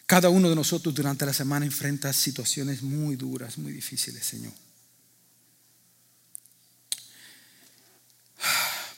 Cada 0.06 0.28
uno 0.28 0.50
de 0.50 0.56
nosotros 0.56 0.92
durante 0.92 1.24
la 1.24 1.32
semana 1.32 1.64
enfrenta 1.64 2.12
situaciones 2.12 2.82
muy 2.82 3.14
duras, 3.14 3.58
muy 3.58 3.72
difíciles, 3.72 4.26
Señor. 4.26 4.52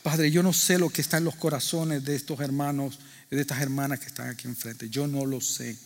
Padre, 0.03 0.31
yo 0.31 0.43
no 0.43 0.55
sé 0.55 0.79
lo 0.79 0.89
que 0.89 1.03
está 1.03 1.19
en 1.19 1.25
los 1.25 1.37
corazones 1.37 2.03
de 2.03 2.17
estos 2.17 2.41
hermanos, 2.41 2.99
de 3.37 3.43
estas 3.43 3.61
hermanas 3.61 4.01
que 4.01 4.07
están 4.07 4.29
aquí 4.29 4.49
enfrente. 4.49 4.89
Yo 4.89 5.07
no 5.07 5.25
lo 5.25 5.41
sé. 5.41 5.77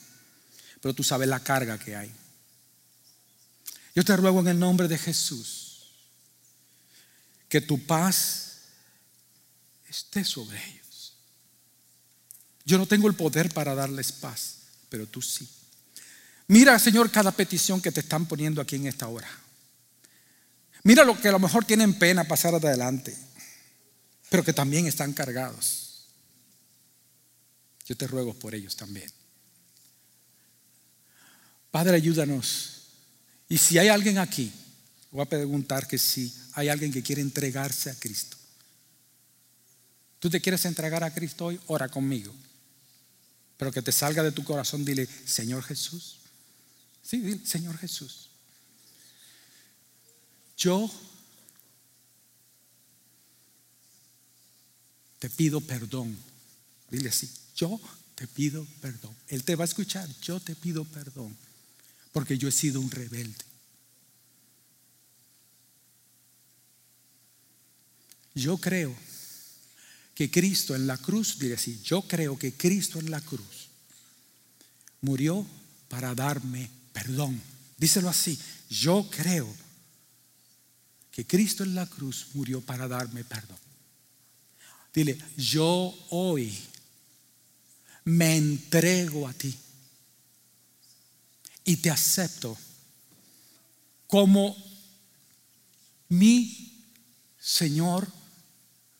Pero 0.80 0.94
tú 0.94 1.02
sabes 1.02 1.28
la 1.28 1.40
carga 1.40 1.78
que 1.78 1.96
hay. 1.96 2.12
Yo 3.94 4.04
te 4.04 4.16
ruego 4.16 4.40
en 4.40 4.48
el 4.48 4.58
nombre 4.58 4.88
de 4.88 4.98
Jesús 4.98 5.92
que 7.48 7.60
tu 7.60 7.84
paz 7.86 8.62
esté 9.88 10.24
sobre 10.24 10.58
ellos. 10.70 11.14
Yo 12.64 12.78
no 12.78 12.86
tengo 12.86 13.08
el 13.08 13.14
poder 13.14 13.52
para 13.54 13.74
darles 13.74 14.12
paz 14.12 14.56
pero 14.88 15.06
tú 15.06 15.20
sí. 15.22 15.48
Mira, 16.48 16.78
Señor, 16.78 17.10
cada 17.10 17.32
petición 17.32 17.80
que 17.80 17.92
te 17.92 18.00
están 18.00 18.26
poniendo 18.26 18.60
aquí 18.60 18.76
en 18.76 18.86
esta 18.86 19.08
hora. 19.08 19.28
Mira 20.84 21.04
lo 21.04 21.20
que 21.20 21.28
a 21.28 21.32
lo 21.32 21.38
mejor 21.38 21.64
tienen 21.64 21.98
pena 21.98 22.24
pasar 22.24 22.54
adelante, 22.54 23.16
pero 24.30 24.44
que 24.44 24.52
también 24.52 24.86
están 24.86 25.12
cargados. 25.12 25.85
Yo 27.86 27.96
te 27.96 28.06
ruego 28.06 28.34
por 28.34 28.54
ellos 28.54 28.76
también. 28.76 29.10
Padre, 31.70 31.96
ayúdanos. 31.96 32.72
Y 33.48 33.58
si 33.58 33.78
hay 33.78 33.88
alguien 33.88 34.18
aquí, 34.18 34.52
voy 35.10 35.22
a 35.22 35.28
preguntar 35.28 35.86
que 35.86 35.98
si 35.98 36.34
hay 36.54 36.68
alguien 36.68 36.92
que 36.92 37.02
quiere 37.02 37.22
entregarse 37.22 37.90
a 37.90 37.94
Cristo. 37.94 38.36
¿Tú 40.18 40.28
te 40.28 40.40
quieres 40.40 40.64
entregar 40.64 41.04
a 41.04 41.14
Cristo 41.14 41.46
hoy? 41.46 41.60
Ora 41.66 41.88
conmigo. 41.88 42.34
Pero 43.56 43.70
que 43.70 43.82
te 43.82 43.92
salga 43.92 44.22
de 44.22 44.32
tu 44.32 44.42
corazón, 44.42 44.84
dile, 44.84 45.06
Señor 45.24 45.62
Jesús. 45.62 46.18
Sí, 47.02 47.20
dile, 47.20 47.46
Señor 47.46 47.78
Jesús. 47.78 48.30
Yo 50.56 50.90
te 55.18 55.30
pido 55.30 55.60
perdón. 55.60 56.16
Dile 56.90 57.10
así, 57.10 57.30
yo 57.56 57.80
te 58.14 58.26
pido 58.26 58.66
perdón. 58.80 59.14
Él 59.28 59.44
te 59.44 59.56
va 59.56 59.64
a 59.64 59.66
escuchar, 59.66 60.08
yo 60.20 60.38
te 60.40 60.54
pido 60.54 60.84
perdón. 60.84 61.36
Porque 62.12 62.38
yo 62.38 62.48
he 62.48 62.52
sido 62.52 62.80
un 62.80 62.90
rebelde. 62.90 63.44
Yo 68.34 68.58
creo 68.58 68.94
que 70.14 70.30
Cristo 70.30 70.74
en 70.74 70.86
la 70.86 70.98
cruz, 70.98 71.38
diré 71.38 71.54
así, 71.54 71.80
yo 71.82 72.02
creo 72.02 72.38
que 72.38 72.52
Cristo 72.52 72.98
en 72.98 73.10
la 73.10 73.20
cruz 73.20 73.68
murió 75.00 75.46
para 75.88 76.14
darme 76.14 76.70
perdón. 76.92 77.40
Díselo 77.78 78.08
así, 78.08 78.38
yo 78.68 79.08
creo 79.10 79.46
que 81.10 81.26
Cristo 81.26 81.64
en 81.64 81.74
la 81.74 81.86
cruz 81.86 82.28
murió 82.34 82.60
para 82.60 82.88
darme 82.88 83.24
perdón. 83.24 83.58
Dile, 84.92 85.18
yo 85.36 85.94
hoy 86.10 86.58
me 88.06 88.36
entrego 88.36 89.26
a 89.26 89.32
ti 89.32 89.54
y 91.64 91.76
te 91.76 91.90
acepto 91.90 92.56
como 94.06 94.56
mi 96.08 96.72
Señor 97.38 98.08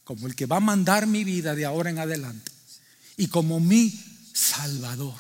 como 0.03 0.27
el 0.27 0.35
que 0.35 0.47
va 0.47 0.57
a 0.57 0.61
mandar 0.61 1.07
mi 1.07 1.25
vida 1.25 1.55
de 1.55 1.65
ahora 1.65 1.91
en 1.91 1.99
adelante 1.99 2.53
y 3.17 3.29
como 3.29 3.61
mi 3.61 3.91
Salvador. 4.33 5.19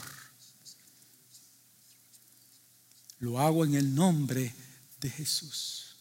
Lo 3.20 3.41
hago 3.41 3.64
en 3.64 3.74
el 3.74 3.95
nombre 3.95 4.55
de 5.01 5.11
Jesús. 5.11 5.97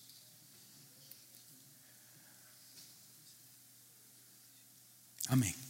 Amén. 5.28 5.65